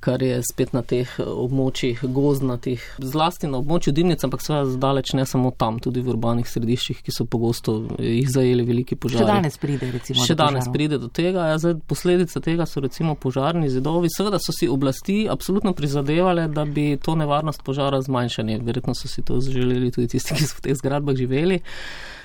kar 0.00 0.22
je 0.22 0.40
spet 0.42 0.72
na 0.72 0.82
teh 0.82 1.08
eh, 1.18 1.24
območjih 1.24 2.00
gozdnatih, 2.02 2.84
zlasti 2.98 3.50
na 3.50 3.60
območju 3.60 3.92
dimnic, 3.96 4.24
ampak 4.24 4.42
seveda 4.44 4.70
zdaleč 4.72 5.12
ne 5.18 5.26
samo 5.28 5.52
tam, 5.56 5.78
tudi 5.82 6.02
v 6.04 6.14
urbanih 6.14 6.48
središčih, 6.48 7.02
ki 7.04 7.14
so 7.14 7.26
pogosto 7.28 7.76
jih 7.98 8.28
zajeli 8.30 8.64
veliki 8.66 8.96
požari. 9.00 9.26
Še 9.26 9.30
danes 9.30 9.60
pride, 9.60 9.90
recimo. 9.92 10.24
Še 10.24 10.36
do 10.36 10.40
danes 10.42 10.64
požarov. 10.64 10.76
pride 10.78 11.00
do 11.02 11.10
tega. 11.20 11.48
Ja, 11.52 11.58
zdaj, 11.60 11.76
posledica 11.90 12.42
tega 12.44 12.68
so 12.68 12.82
recimo 12.84 13.16
požarni 13.20 13.68
zidovi. 13.72 14.12
Seveda 14.12 14.40
so 14.42 14.54
si 14.56 14.70
oblasti 14.70 15.22
absolutno 15.30 15.74
prizadevale, 15.76 16.48
da 16.48 16.64
bi 16.64 16.94
to 17.02 17.16
nevarnost 17.20 17.64
požara 17.66 18.00
zmanjšali. 18.04 18.60
Verjetno 18.64 18.96
so 18.96 19.08
si 19.08 19.22
to 19.26 19.40
želeli 19.44 19.92
tudi 19.92 20.16
tisti, 20.16 20.36
ki 20.38 20.48
so 20.48 20.60
v 20.60 20.68
teh 20.68 20.80
zgradbah 20.80 21.18
živeli. 21.18 21.60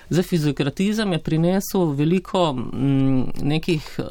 Za 0.10 0.24
fiziokratizem 0.24 1.14
je 1.14 1.20
prinesel 1.20 1.86
veliko 1.98 2.50
m, 2.50 2.70
mm, 2.74 3.32
nekih 3.42 3.88
uh, 4.00 4.06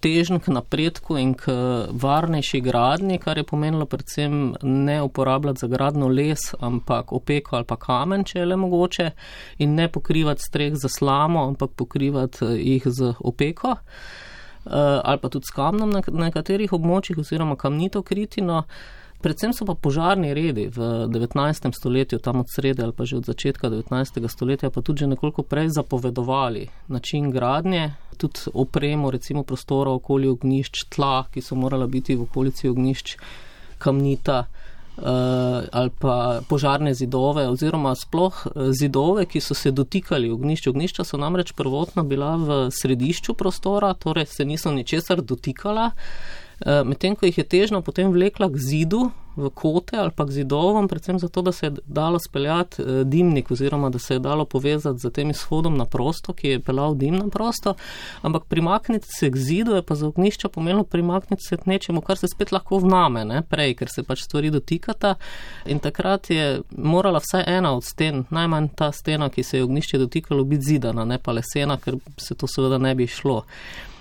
težnj 0.00 0.42
k 0.44 0.52
napredku 0.52 1.16
in 1.18 1.32
k 1.34 1.54
varnejši 1.92 2.60
gradni, 2.60 3.18
kar 3.18 3.38
je 3.38 3.46
pomenilo 3.48 3.86
predvsem 3.86 4.54
ne 4.62 5.02
uporabljati 5.02 5.60
za 5.60 5.66
gradno 5.66 6.08
les, 6.08 6.52
ampak 6.60 7.12
opeko 7.12 7.56
ali 7.56 7.64
pa 7.64 7.76
kamen, 7.76 8.24
če 8.24 8.38
je 8.38 8.46
le 8.46 8.56
mogoče, 8.56 9.10
in 9.58 9.74
ne 9.74 9.88
pokrivati 9.88 10.44
streh 10.48 10.76
za 10.76 10.88
slamo, 10.88 11.46
ampak 11.48 11.70
pokrivati 11.76 12.44
eh, 12.44 12.54
jih 12.58 12.86
z 12.86 13.14
opeko. 13.20 13.76
Ali 14.68 15.18
pa 15.18 15.28
tudi 15.32 15.46
s 15.48 15.54
kamnom 15.56 15.88
na 15.88 16.02
nekaterih 16.04 16.72
območjih, 16.76 17.18
oziroma 17.22 17.56
kamnito 17.56 18.02
kritino. 18.02 18.58
Uh, 18.58 18.97
Predvsem 19.18 19.50
so 19.52 19.66
pa 19.66 19.74
požarni 19.74 20.30
redi 20.30 20.68
v 20.70 21.10
19. 21.10 21.74
stoletju, 21.74 22.18
tam 22.22 22.40
od 22.40 22.46
srede 22.54 22.86
ali 22.86 22.94
pa 22.94 23.02
že 23.04 23.18
od 23.18 23.26
začetka 23.26 23.66
19. 23.66 24.22
stoletja, 24.30 24.70
pa 24.70 24.78
tudi 24.78 25.02
že 25.02 25.10
nekoliko 25.10 25.42
prej 25.42 25.74
zapovedovali 25.74 26.68
način 26.88 27.30
gradnje, 27.30 27.94
tudi 28.16 28.46
opremo, 28.54 29.10
recimo 29.10 29.42
prostora 29.42 29.90
okoli 29.90 30.28
ognišč, 30.28 30.86
tla, 30.94 31.26
ki 31.34 31.42
so 31.42 31.58
morala 31.58 31.86
biti 31.86 32.14
v 32.14 32.30
okolici 32.30 32.70
ognišč, 32.70 33.16
kamnita 33.78 34.38
uh, 34.98 35.66
ali 35.72 35.90
pa 35.98 36.40
požarne 36.48 36.94
zidove 36.94 37.48
oziroma 37.48 37.94
sploh 37.94 38.46
eh, 38.46 38.70
zidove, 38.70 39.26
ki 39.26 39.40
so 39.40 39.54
se 39.54 39.70
dotikali 39.70 40.30
ognišč. 40.30 40.70
Ognišča 40.70 41.04
so 41.04 41.18
namreč 41.18 41.52
prvotno 41.58 42.02
bila 42.06 42.36
v 42.36 42.68
središču 42.70 43.34
prostora, 43.34 43.94
torej 43.94 44.26
se 44.26 44.44
niso 44.44 44.70
ničesar 44.70 45.22
dotikala. 45.22 45.90
Eh, 46.66 46.84
medtem 46.84 47.16
ko 47.16 47.26
jih 47.26 47.38
je 47.38 47.44
težno 47.44 47.82
potem 47.82 48.10
vlekla 48.12 48.50
k 48.50 48.58
zidu, 48.58 49.10
v 49.38 49.50
kote 49.54 49.94
ali 49.96 50.10
pa 50.10 50.26
k 50.26 50.34
zidovom, 50.34 50.88
predvsem 50.88 51.18
zato, 51.18 51.42
da 51.42 51.52
se 51.52 51.66
je 51.66 51.72
dalo 51.86 52.18
speljati 52.18 52.82
eh, 52.82 53.04
dimnik 53.04 53.50
oziroma 53.50 53.90
da 53.90 53.98
se 53.98 54.14
je 54.14 54.18
dalo 54.18 54.44
povezati 54.44 54.98
z 54.98 55.10
tem 55.10 55.30
izhodom 55.30 55.76
na 55.78 55.84
prosto, 55.84 56.32
ki 56.32 56.48
je 56.48 56.60
pelal 56.60 56.94
dim 56.94 57.14
na 57.14 57.28
prosto, 57.28 57.74
ampak 58.22 58.44
primakniti 58.44 59.06
se 59.18 59.30
k 59.30 59.36
zidu 59.36 59.74
je 59.74 59.82
pa 59.82 59.94
za 59.94 60.08
ognišča 60.08 60.48
pomenilo 60.48 60.84
primakniti 60.84 61.42
se 61.48 61.56
k 61.56 61.66
nečemu, 61.66 62.00
kar 62.00 62.18
se 62.18 62.28
spet 62.28 62.52
lahko 62.52 62.78
vname, 62.78 63.24
ne, 63.24 63.42
prej, 63.42 63.76
ker 63.78 63.88
se 63.94 64.02
pač 64.02 64.24
stvari 64.26 64.50
dotikata 64.50 65.14
in 65.66 65.78
takrat 65.78 66.30
je 66.30 66.60
morala 66.76 67.20
vsaj 67.22 67.44
ena 67.46 67.76
od 67.76 67.84
sten, 67.84 68.24
najmanj 68.30 68.68
ta 68.74 68.90
stena, 68.92 69.30
ki 69.30 69.42
se 69.42 69.58
je 69.58 69.64
ognišče 69.64 69.98
dotikalo, 69.98 70.44
biti 70.44 70.64
zidana, 70.72 71.04
ne 71.04 71.18
pa 71.22 71.32
lesena, 71.32 71.78
ker 71.78 72.00
se 72.16 72.34
to 72.34 72.50
seveda 72.50 72.78
ne 72.78 72.94
bi 72.94 73.06
šlo. 73.06 73.44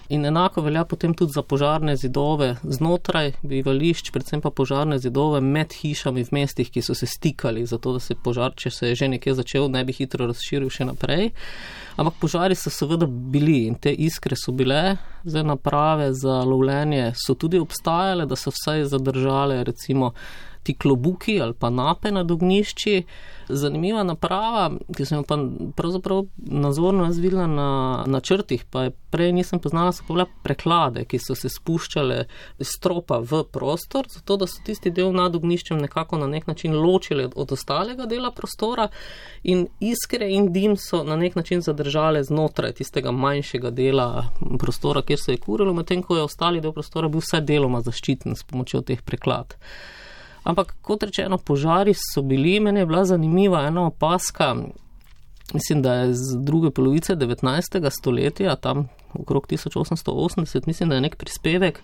In 0.10 0.26
enako 0.26 0.62
velja 0.62 0.86
potem 0.86 1.14
tudi 1.14 1.34
za 1.36 1.42
požarne 1.44 1.96
zidove 2.00 2.54
znotraj 2.64 3.34
bivališč, 3.44 4.12
predvsem 4.16 4.42
pa 4.42 4.52
požarne 4.56 5.00
zidove 5.04 5.42
med 5.44 5.74
hišami 5.76 6.24
v 6.24 6.36
mestih, 6.38 6.70
ki 6.72 6.82
so 6.82 6.96
se 6.96 7.10
stikali, 7.12 7.66
zato 7.68 7.94
da 7.94 8.00
se 8.00 8.16
požar, 8.16 8.56
če 8.56 8.72
se 8.72 8.92
je 8.92 8.96
že 8.96 9.10
nekje 9.12 9.36
začel, 9.36 9.68
ne 9.70 9.84
bi 9.84 9.92
hitro 9.94 10.30
razširil 10.32 10.72
še 10.72 10.88
naprej. 10.88 11.34
Ampak 12.00 12.22
požari 12.22 12.56
so 12.56 12.72
seveda 12.72 13.08
bili 13.08 13.66
in 13.68 13.76
te 13.76 13.92
iskre 13.92 14.40
so 14.40 14.56
bile, 14.56 14.96
zdaj 15.28 15.44
naprave 15.44 16.14
za 16.14 16.40
lovljenje 16.48 17.12
so 17.20 17.36
tudi 17.36 17.60
obstajale, 17.60 18.26
da 18.26 18.36
so 18.40 18.54
vsaj 18.56 18.88
zadržale 18.88 19.64
recimo 19.68 20.14
ti 20.68 20.76
klobuki 20.76 21.40
ali 21.42 21.54
pa 21.54 21.70
nape 21.70 22.12
nad 22.12 22.32
ognišči. 22.32 23.04
Zanimiva 23.48 24.02
naprava, 24.04 24.74
ki 24.92 25.06
sem 25.08 25.22
jo 25.22 25.24
pa 25.24 25.38
pravzaprav 25.76 26.26
nazorno 26.36 27.06
razvila 27.06 27.46
na 27.48 27.68
načrtih, 28.08 28.66
pa 28.68 28.88
je 28.88 28.92
prej 29.10 29.32
nisem 29.32 29.62
poznala, 29.64 29.94
so 29.96 30.04
bile 30.10 30.26
preklade, 30.44 31.06
ki 31.08 31.20
so 31.24 31.36
se 31.36 31.48
spuščale 31.54 32.26
stropa 32.60 33.22
v 33.24 33.46
prostor, 33.52 34.10
zato 34.12 34.36
da 34.42 34.50
so 34.52 34.60
tisti 34.68 34.92
del 34.92 35.14
nad 35.16 35.36
ogniščem 35.40 35.80
nekako 35.80 36.20
na 36.20 36.28
nek 36.28 36.50
način 36.52 36.76
ločili 36.76 37.30
od 37.30 37.56
ostalega 37.56 38.06
dela 38.06 38.34
prostora 38.36 38.90
in 39.48 39.64
iskre 39.80 40.28
in 40.36 40.52
dim 40.52 40.76
so 40.76 41.06
na 41.08 41.16
nek 41.16 41.40
način 41.40 41.64
zadržale 41.64 42.26
znotraj 42.28 42.76
tistega 42.82 43.16
manjšega 43.16 43.72
dela 43.72 44.10
prostora, 44.60 45.06
kjer 45.08 45.24
se 45.24 45.38
je 45.38 45.44
kurilo, 45.48 45.74
medtem 45.74 46.04
ko 46.04 46.20
je 46.20 46.28
ostali 46.28 46.60
del 46.62 46.76
prostora 46.76 47.08
bil 47.08 47.24
vse 47.24 47.40
deloma 47.48 47.80
zaščiten 47.86 48.36
s 48.36 48.44
pomočjo 48.44 48.84
teh 48.92 49.00
preklad. 49.08 49.56
Ampak 50.48 50.78
kot 50.82 51.04
rečeno, 51.04 51.38
požari 51.38 51.92
so 51.94 52.22
bili, 52.24 52.60
meni 52.64 52.80
je 52.80 52.86
bila 52.88 53.04
zanimiva 53.06 53.66
ena 53.68 53.88
opaska. 53.88 54.56
Mislim, 55.54 55.82
da 55.82 55.94
je 55.94 56.14
z 56.14 56.38
druge 56.40 56.72
polovice 56.72 57.16
19. 57.16 57.90
stoletja, 57.92 58.56
tam 58.56 58.88
okrog 59.14 59.48
1880, 59.48 60.68
mislim, 60.68 60.90
da 60.90 60.96
je 60.96 61.02
nek 61.02 61.16
prispevek, 61.16 61.82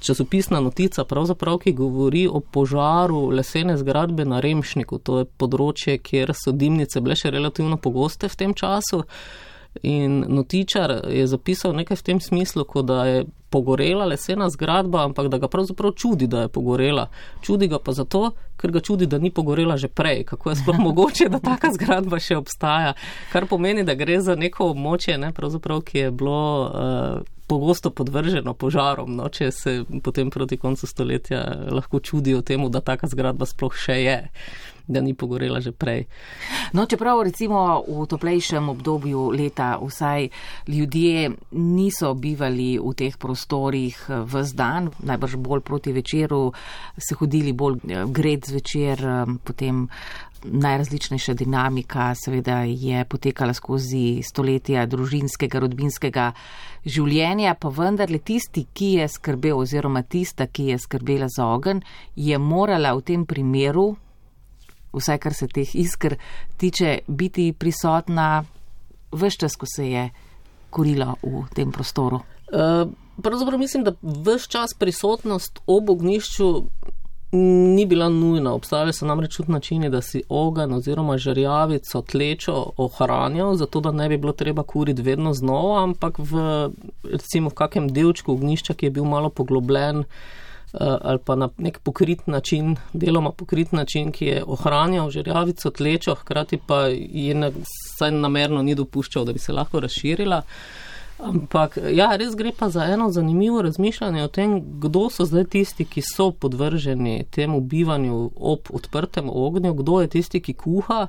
časopisna 0.00 0.60
notica, 0.60 1.04
pravzaprav, 1.04 1.58
ki 1.58 1.72
govori 1.72 2.28
o 2.30 2.40
požaru 2.40 3.30
lesene 3.30 3.76
zgradbe 3.76 4.24
na 4.24 4.40
Remšniku. 4.40 4.98
To 4.98 5.18
je 5.22 5.30
področje, 5.38 5.98
kjer 5.98 6.34
so 6.38 6.54
dimnice 6.54 7.02
bile 7.02 7.18
še 7.18 7.34
relativno 7.34 7.80
pogoste 7.82 8.30
v 8.30 8.38
tem 8.38 8.54
času. 8.54 9.02
In 9.82 10.22
notičar 10.28 11.00
je 11.10 11.26
zapisal 11.26 11.74
nekaj 11.76 11.98
v 11.98 12.06
tem 12.06 12.20
smislu, 12.22 12.66
da 12.82 13.04
je 13.06 13.26
pogorela 13.50 14.04
lesena 14.04 14.50
zgradba, 14.50 15.04
ampak 15.04 15.28
da 15.28 15.38
ga 15.38 15.48
pravzaprav 15.48 15.92
čudi, 15.92 16.26
da 16.26 16.40
je 16.40 16.48
pogorela. 16.48 17.08
Čudi 17.42 17.68
ga 17.68 17.78
pa 17.78 17.92
zato, 17.92 18.32
ker 18.56 18.70
ga 18.70 18.80
čudi, 18.80 19.06
da 19.06 19.18
ni 19.18 19.30
pogorela 19.30 19.76
že 19.76 19.88
prej. 19.88 20.24
Kako 20.24 20.50
je 20.50 20.56
sploh 20.56 20.78
mogoče, 20.78 21.28
da 21.28 21.38
taka 21.38 21.72
zgradba 21.72 22.20
še 22.20 22.36
obstaja? 22.36 22.94
Kar 23.32 23.46
pomeni, 23.46 23.84
da 23.84 23.94
gre 23.94 24.20
za 24.20 24.36
neko 24.36 24.72
območje, 24.74 25.18
ne, 25.18 25.32
ki 25.84 25.98
je 25.98 26.10
bilo. 26.10 26.44
Uh, 26.68 27.34
Pogosto 27.48 27.88
podvrženo 27.88 28.52
požarom, 28.52 29.14
no, 29.16 29.30
če 29.32 29.46
se 29.56 29.72
potem 30.04 30.28
proti 30.28 30.58
koncu 30.60 30.84
stoletja 30.86 31.38
lahko 31.72 31.96
čudijo 32.00 32.42
temu, 32.44 32.68
da 32.68 32.82
taka 32.84 33.08
zgradba 33.08 33.48
sploh 33.48 33.72
še 33.72 33.96
je. 34.02 34.18
Da 34.88 35.00
ni 35.00 35.14
pogorela 35.14 35.60
že 35.60 35.72
prej. 35.72 36.06
No, 36.72 36.86
čeprav 36.86 37.22
recimo 37.22 37.84
v 37.84 38.06
toplejšem 38.08 38.68
obdobju 38.68 39.30
leta 39.30 39.76
vsaj 39.78 40.28
ljudje 40.68 41.30
niso 41.52 42.14
bivali 42.14 42.78
v 42.80 42.94
teh 42.96 43.16
prostorih 43.20 43.96
eh, 44.08 44.24
vse 44.24 44.56
dan, 44.56 44.90
najbrž 44.98 45.36
bolj 45.36 45.60
proti 45.60 45.92
večeru, 45.92 46.52
se 46.96 47.14
hodili 47.14 47.52
bolj 47.52 47.78
eh, 47.84 48.04
gred 48.08 48.48
zvečer, 48.48 48.98
potem 49.44 49.88
najrazličnejša 50.44 51.34
dinamika 51.34 52.14
seveda 52.14 52.62
je 52.62 53.04
potekala 53.04 53.54
skozi 53.54 54.22
stoletja 54.22 54.86
družinskega, 54.86 55.58
rodbinskega 55.58 56.32
življenja, 56.86 57.54
pa 57.54 57.70
vendarle 57.74 58.18
tisti, 58.18 58.66
ki 58.72 58.92
je 59.00 59.08
skrbel 59.08 59.58
oziroma 59.58 60.02
tista, 60.02 60.46
ki 60.46 60.70
je 60.72 60.78
skrbela 60.78 61.28
za 61.28 61.46
ogen, 61.46 61.82
je 62.16 62.38
morala 62.38 62.94
v 62.94 63.02
tem 63.02 63.26
primeru, 63.26 63.96
vsaj 64.98 65.18
kar 65.18 65.34
se 65.34 65.48
teh 65.48 65.74
iskr 65.74 66.16
tiče, 66.56 66.98
biti 67.06 67.52
prisotna 67.52 68.44
vse 69.12 69.38
čas, 69.38 69.56
ko 69.56 69.66
se 69.66 69.90
je 69.90 70.08
kurila 70.70 71.14
v 71.22 71.46
tem 71.54 71.72
prostoru. 71.72 72.20
Uh, 72.48 72.90
pravzaprav 73.22 73.58
mislim, 73.58 73.84
da 73.84 73.92
vse 74.02 74.48
čas 74.48 74.74
prisotnost 74.78 75.60
ob 75.66 75.90
ognišču 75.90 76.48
ni 77.32 77.84
bila 77.86 78.08
nujna. 78.08 78.54
Obstajali 78.56 78.92
so 78.92 79.06
namreč 79.06 79.36
tudi 79.36 79.52
načini, 79.52 79.90
da 79.90 80.00
si 80.00 80.22
ogen 80.28 80.72
oziroma 80.72 81.18
žrjavico 81.18 82.02
tlečo 82.02 82.54
ohranjal, 82.76 83.54
zato 83.56 83.80
da 83.80 83.92
ne 83.92 84.08
bi 84.08 84.16
bilo 84.16 84.32
treba 84.32 84.62
kuriti 84.62 85.02
vedno 85.02 85.34
znova, 85.34 85.82
ampak 85.82 86.18
v, 86.18 86.70
recimo, 87.04 87.50
v 87.50 87.54
kakem 87.54 87.88
delčku 87.92 88.32
ognišča, 88.32 88.74
ki 88.74 88.86
je 88.86 88.90
bil 88.90 89.04
malo 89.04 89.28
poglobljen 89.28 90.00
eh, 90.00 90.47
ali 90.72 91.18
pa 91.24 91.34
na 91.34 91.48
nek 91.58 91.78
pokrit 91.78 92.26
način, 92.26 92.76
deloma 92.92 93.32
pokrit 93.32 93.72
način, 93.72 94.12
ki 94.12 94.26
je 94.26 94.42
ohranjal 94.46 95.10
žrjavico 95.10 95.70
tlečo, 95.70 96.14
hkrati 96.14 96.58
pa 96.66 96.86
je 96.92 97.34
na, 97.34 97.50
saj 97.98 98.10
namerno 98.10 98.62
ni 98.62 98.74
dopuščal, 98.74 99.24
da 99.24 99.32
bi 99.32 99.38
se 99.38 99.52
lahko 99.52 99.80
razširila. 99.80 100.42
Ampak, 101.18 101.80
ja, 101.90 102.12
res 102.16 102.36
gre 102.38 102.52
pa 102.54 102.68
za 102.70 102.84
eno 102.84 103.10
zanimivo 103.10 103.62
razmišljanje 103.62 104.22
o 104.24 104.28
tem, 104.28 104.60
kdo 104.80 105.08
so 105.10 105.24
zdaj 105.26 105.48
tisti, 105.50 105.84
ki 105.84 106.02
so 106.02 106.30
podvrženi 106.30 107.24
temu 107.30 107.60
bivanju 107.60 108.30
ob 108.36 108.70
odprtem 108.70 109.30
ognju, 109.30 109.74
kdo 109.74 110.00
je 110.00 110.08
tisti, 110.08 110.40
ki 110.40 110.54
kuha 110.54 111.06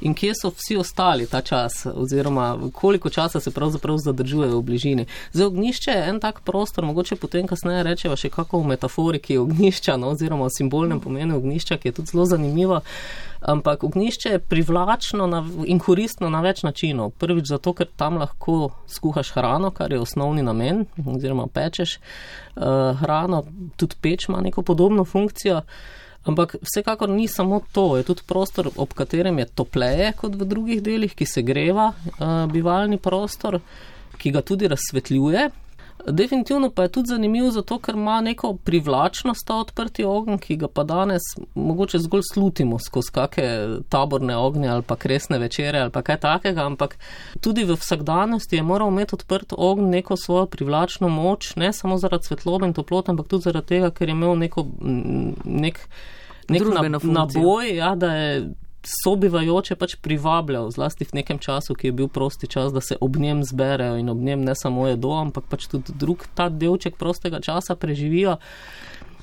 in 0.00 0.14
kje 0.14 0.32
so 0.34 0.50
vsi 0.50 0.76
ostali 0.76 1.26
ta 1.26 1.40
čas, 1.40 1.86
oziroma 1.94 2.58
koliko 2.72 3.10
časa 3.10 3.40
se 3.40 3.50
pravzaprav 3.50 3.98
zadržujejo 3.98 4.58
v 4.58 4.62
bližini. 4.62 5.06
Zdaj, 5.32 5.46
ognišče 5.46 5.90
je 5.90 6.08
en 6.08 6.20
tak 6.20 6.40
prostor, 6.40 6.84
mogoče 6.84 7.16
potem 7.16 7.46
kasneje 7.46 7.82
rečeva 7.82 8.16
še 8.16 8.30
kako 8.30 8.60
v 8.60 8.74
metaforiki 8.74 9.38
ognišča, 9.38 9.96
no, 9.96 10.12
oziroma 10.12 10.50
v 10.50 10.56
simbolnem 10.56 11.00
pomenu 11.00 11.36
ognišča, 11.40 11.80
ki 11.80 11.88
je 11.88 11.96
tudi 12.00 12.12
zelo 12.12 12.26
zanimivo. 12.26 12.80
Ampak 13.40 13.84
ognišče 13.84 14.28
je 14.28 14.38
privlačno 14.38 15.26
na, 15.26 15.44
in 15.64 15.78
koristno 15.78 16.28
na 16.32 16.40
več 16.42 16.62
načinov. 16.66 17.12
Prvič 17.20 17.48
zato, 17.52 17.72
ker 17.76 17.88
tam 17.96 18.18
lahko 18.20 18.72
skuhaš 18.90 19.30
hrano, 19.36 19.70
kar 19.70 19.92
je 19.92 20.00
osnovni 20.00 20.42
namen, 20.42 20.86
oziroma 21.06 21.46
pečeš 21.46 21.98
uh, 21.98 22.96
hrano, 23.00 23.44
tudi 23.76 23.96
peč 24.00 24.28
ima 24.28 24.40
neko 24.40 24.62
podobno 24.62 25.04
funkcijo. 25.04 25.62
Ampak 26.26 26.56
vsekakor 26.62 27.08
ni 27.08 27.28
samo 27.30 27.60
to, 27.72 27.96
je 27.96 28.02
tudi 28.02 28.26
prostor, 28.26 28.70
ob 28.76 28.94
katerem 28.98 29.38
je 29.38 29.46
topleje 29.46 30.10
kot 30.18 30.34
v 30.34 30.48
drugih 30.48 30.82
delih, 30.82 31.14
ki 31.14 31.26
se 31.26 31.42
greva, 31.46 31.92
uh, 31.94 32.46
bivalni 32.50 32.98
prostor, 32.98 33.60
ki 34.18 34.32
ga 34.34 34.42
tudi 34.42 34.66
razsvetljuje. 34.68 35.46
Definitivno 36.04 36.70
pa 36.70 36.82
je 36.82 36.88
tudi 36.88 37.08
zanimiv 37.08 37.50
zato, 37.50 37.78
ker 37.78 37.94
ima 37.94 38.20
neko 38.20 38.54
privlačnost 38.54 39.46
ta 39.46 39.56
odprti 39.56 40.04
ogenj, 40.04 40.38
ki 40.38 40.56
ga 40.56 40.68
pa 40.68 40.84
danes 40.84 41.22
mogoče 41.54 41.98
zgolj 41.98 42.22
slutimo 42.32 42.78
skozi 42.78 43.10
kakšne 43.12 43.78
taborne 43.88 44.36
ognje 44.36 44.68
ali 44.68 44.82
pa 44.82 44.96
kresne 44.96 45.38
večere 45.38 45.80
ali 45.80 45.90
pa 45.90 46.02
kaj 46.02 46.20
takega, 46.20 46.66
ampak 46.66 46.98
tudi 47.40 47.64
v 47.64 47.74
vsakdanosti 47.74 48.56
je 48.56 48.62
moral 48.62 48.88
imeti 48.88 49.14
odprt 49.14 49.52
ogenj 49.56 49.90
neko 49.90 50.16
svojo 50.16 50.46
privlačno 50.46 51.08
moč, 51.08 51.56
ne 51.56 51.72
samo 51.72 51.98
zaradi 51.98 52.24
svetlobe 52.24 52.66
in 52.66 52.74
toplote, 52.74 53.10
ampak 53.10 53.26
tudi 53.28 53.48
zaradi 53.48 53.66
tega, 53.66 53.90
ker 53.90 54.08
je 54.08 54.12
imel 54.12 54.36
neko, 54.38 54.66
nek, 55.44 55.80
nek 56.48 57.02
naboj, 57.02 57.76
ja, 57.76 57.94
da 57.94 58.14
je 58.14 58.38
sobivajoče 58.86 59.76
pač 59.76 59.96
privabljal, 60.02 60.70
zlasti 60.70 61.04
v 61.04 61.20
nekem 61.20 61.38
času, 61.42 61.74
ki 61.74 61.90
je 61.90 61.92
bil 61.92 62.08
prosti 62.08 62.48
čas, 62.50 62.72
da 62.72 62.80
se 62.80 62.96
ob 63.00 63.16
njem 63.16 63.42
zberejo 63.44 63.96
in 64.00 64.10
ob 64.10 64.18
njem 64.18 64.44
ne 64.44 64.54
samo 64.54 64.86
jedo, 64.86 65.14
ampak 65.18 65.48
pač 65.50 65.66
tudi 65.70 65.94
drug 65.94 66.26
ta 66.34 66.48
delček 66.48 66.96
prostega 66.96 67.40
časa 67.40 67.76
preživijo. 67.76 68.38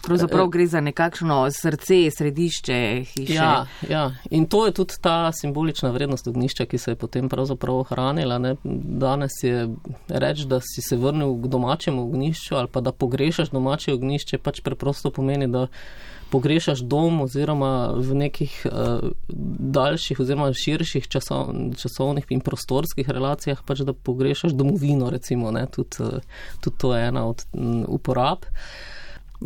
Pravzaprav 0.04 0.48
gre 0.52 0.66
za 0.68 0.82
nekakšno 0.82 1.48
srce, 1.52 2.12
središče 2.12 3.04
hiše. 3.08 3.34
Ja, 3.34 3.66
ja, 3.90 4.12
in 4.30 4.46
to 4.46 4.66
je 4.66 4.74
tudi 4.76 5.00
ta 5.02 5.32
simbolična 5.32 5.92
vrednost 5.96 6.28
ognišča, 6.28 6.66
ki 6.66 6.78
se 6.78 6.92
je 6.92 6.96
potem 6.96 7.30
pravzaprav 7.30 7.76
ohranila. 7.86 8.38
Ne? 8.38 8.56
Danes 8.64 9.32
je 9.44 9.70
reč, 10.10 10.44
da 10.44 10.60
si 10.60 10.84
se 10.84 10.98
vrnil 11.00 11.38
k 11.40 11.48
domačemu 11.48 12.04
ognišču 12.04 12.56
ali 12.56 12.68
pa 12.68 12.82
da 12.82 12.92
pogrešaš 12.92 13.50
domače 13.56 13.94
ognišče, 13.94 14.38
pač 14.38 14.60
preprosto 14.62 15.12
pomeni, 15.12 15.48
da 15.48 15.68
pogrešaš 16.34 16.82
dom 16.90 17.22
oziroma 17.28 17.94
v 17.94 18.18
nekih 18.26 18.56
uh, 18.66 19.12
daljših 19.78 20.24
oziroma 20.24 20.50
širših 20.58 21.06
časov, 21.08 21.54
časovnih 21.78 22.32
in 22.34 22.42
prostorskih 22.42 23.10
relacijah, 23.10 23.62
pač 23.66 23.86
da 23.86 23.94
pogrešaš 23.94 24.58
domovino, 24.58 25.12
recimo, 25.14 25.54
tudi, 25.72 26.02
uh, 26.02 26.42
tudi 26.66 26.82
to 26.82 26.96
je 26.96 27.06
ena 27.12 27.28
od 27.30 27.46
um, 27.54 27.86
uporab. 27.88 28.50
Uh, 28.50 28.93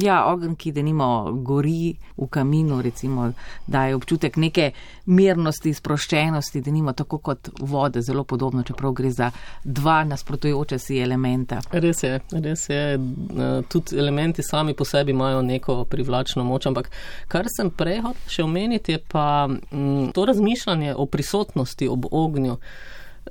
Ja, 0.01 0.25
ogen, 0.33 0.55
ki 0.55 0.71
da 0.71 0.81
nimo 0.81 1.31
gori 1.41 1.95
v 2.17 2.27
kaminu, 2.29 2.81
recimo, 2.81 3.31
daje 3.67 3.95
občutek 3.95 4.35
neke 4.37 4.71
mirnosti, 5.05 5.73
sproščenosti, 5.73 6.61
da 6.61 6.71
nimo 6.71 6.93
tako 6.93 7.17
kot 7.17 7.49
vode, 7.59 8.01
zelo 8.01 8.23
podobno, 8.23 8.63
čeprav 8.63 8.93
gre 8.93 9.11
za 9.11 9.31
dva 9.63 10.03
nasprotujoče 10.03 10.79
si 10.79 10.99
elementa. 11.01 11.61
Res 11.71 12.03
je, 12.03 12.19
res 12.31 12.67
je. 12.69 12.83
Eh, 12.93 13.61
tudi 13.69 13.97
elementi 13.97 14.43
sami 14.43 14.73
po 14.73 14.85
sebi 14.85 15.11
imajo 15.11 15.41
neko 15.41 15.83
privlačno 15.89 16.43
moč, 16.43 16.67
ampak 16.69 16.91
kar 17.27 17.49
sem 17.49 17.71
prej 17.71 18.01
hotel 18.05 18.35
še 18.37 18.45
omeniti, 18.45 18.97
je 18.97 19.01
pa 19.01 19.47
mm, 19.47 20.11
to 20.13 20.25
razmišljanje 20.25 20.93
o 20.95 21.05
prisotnosti 21.05 21.89
ob 21.89 22.05
ognju. 22.11 22.57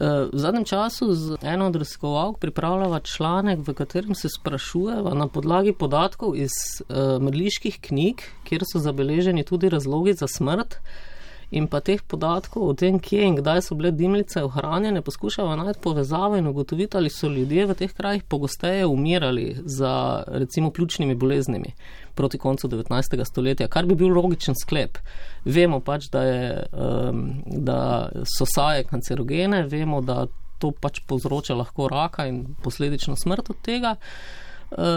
V 0.01 0.39
zadnjem 0.39 0.65
času 0.65 1.15
z 1.15 1.37
eno 1.43 1.67
od 1.67 1.77
raziskovalk 1.77 2.39
pripravljava 2.39 3.01
članek, 3.01 3.59
v 3.65 3.75
katerem 3.75 4.15
se 4.15 4.29
sprašujeva 4.29 5.15
na 5.15 5.29
podlagi 5.29 5.73
podatkov 5.73 6.37
iz 6.37 6.53
uh, 6.53 7.23
mrliških 7.23 7.79
knjig, 7.81 8.21
kjer 8.45 8.65
so 8.69 8.79
zabeleženi 8.79 9.45
tudi 9.45 9.69
razlogi 9.73 10.13
za 10.13 10.29
smrt, 10.29 10.77
in 11.51 11.67
pa 11.71 11.81
teh 11.81 12.03
podatkov 12.03 12.69
o 12.69 12.75
tem, 12.75 12.99
kje 12.99 13.29
in 13.29 13.37
kdaj 13.39 13.63
so 13.63 13.77
bile 13.79 13.93
dimljice 13.95 14.43
ohranjene, 14.45 15.03
poskušava 15.03 15.57
najti 15.57 15.81
povezave 15.83 16.39
in 16.39 16.47
ugotoviti, 16.47 16.97
ali 16.97 17.11
so 17.11 17.29
ljudje 17.29 17.67
v 17.67 17.75
teh 17.75 17.93
krajih 17.93 18.25
pogosteje 18.25 18.87
umirali 18.87 19.57
za 19.65 20.25
recimo 20.27 20.71
pljučnimi 20.71 21.15
boleznimi 21.15 21.73
proti 22.15 22.39
koncu 22.39 22.69
19. 22.69 23.25
stoletja, 23.25 23.69
kar 23.69 23.87
bi 23.87 23.95
bil 23.95 24.09
logičen 24.09 24.55
sklep. 24.63 24.99
Vemo 25.45 25.81
pač, 25.81 26.09
da, 26.13 26.23
je, 26.23 26.67
um, 26.73 27.23
da 27.47 28.09
so 28.39 28.47
saje 28.49 28.85
kancerogene, 28.85 29.63
vemo, 29.63 30.01
da 30.01 30.27
to 30.59 30.73
pač 30.73 31.03
povzroča 31.07 31.55
lahko 31.55 31.89
raka 31.93 32.27
in 32.27 32.45
posledično 32.63 33.17
smrt 33.17 33.51
od 33.51 33.61
tega. 33.63 33.97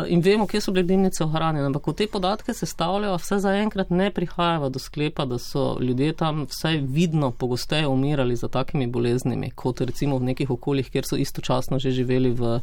In 0.07 0.21
vemo, 0.21 0.47
kje 0.47 0.61
so 0.61 0.71
bile 0.73 0.83
dimnice 0.83 1.23
ohranjene. 1.23 1.67
Ampak, 1.69 1.83
ko 1.85 1.93
te 1.93 2.07
podatke 2.09 2.53
sestavljajo, 2.57 3.19
vse 3.21 3.37
zaenkrat 3.43 3.91
ne 3.93 4.09
prihajajo 4.11 4.69
do 4.73 4.79
sklepa, 4.81 5.27
da 5.29 5.37
so 5.37 5.77
ljudje 5.81 6.13
tam 6.17 6.47
vsaj 6.49 6.81
vidno 6.81 7.31
pogosteje 7.31 7.87
umirali 7.87 8.35
za 8.35 8.47
takimi 8.47 8.87
boleznimi, 8.87 9.51
kot 9.51 9.81
recimo 9.81 10.17
v 10.17 10.31
nekih 10.31 10.49
okoljih, 10.49 10.89
kjer 10.89 11.05
so 11.05 11.19
istočasno 11.21 11.79
že 11.79 11.91
živeli 11.91 12.31
v, 12.31 12.59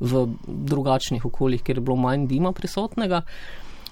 v 0.00 0.26
drugačnih 0.46 1.26
okoljih, 1.26 1.62
kjer 1.62 1.76
je 1.76 1.84
bilo 1.84 1.96
manj 1.96 2.26
dima 2.26 2.52
prisotnega. 2.52 3.22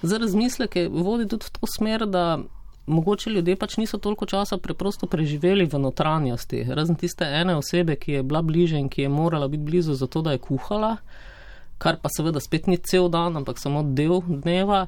Za 0.01 0.17
razmisleke 0.17 0.87
vodi 0.89 1.27
tudi 1.29 1.45
v 1.45 1.53
to 1.59 1.69
smer, 1.77 2.07
da 2.09 2.39
mogoče 2.85 3.29
ljudje 3.29 3.55
pač 3.55 3.77
niso 3.77 3.97
toliko 3.97 4.25
časa 4.25 4.57
preprosto 4.57 5.07
preživeli 5.07 5.65
v 5.65 5.79
notranjosti, 5.79 6.65
razen 6.69 6.95
tiste 6.95 7.25
ene 7.25 7.55
osebe, 7.55 7.95
ki 7.95 8.11
je 8.11 8.23
bila 8.23 8.41
bliže 8.41 8.81
in 8.81 8.89
ki 8.89 9.05
je 9.05 9.09
morala 9.09 9.47
biti 9.47 9.63
blizu 9.63 9.93
zato, 9.93 10.21
da 10.21 10.31
je 10.31 10.41
kuhala 10.41 10.97
kar 11.77 11.99
pa 12.01 12.09
seveda 12.17 12.39
spet 12.39 12.67
ni 12.67 12.77
cel 12.77 13.09
dan, 13.09 13.37
ampak 13.37 13.59
samo 13.59 13.83
del 13.83 14.21
dneva, 14.27 14.85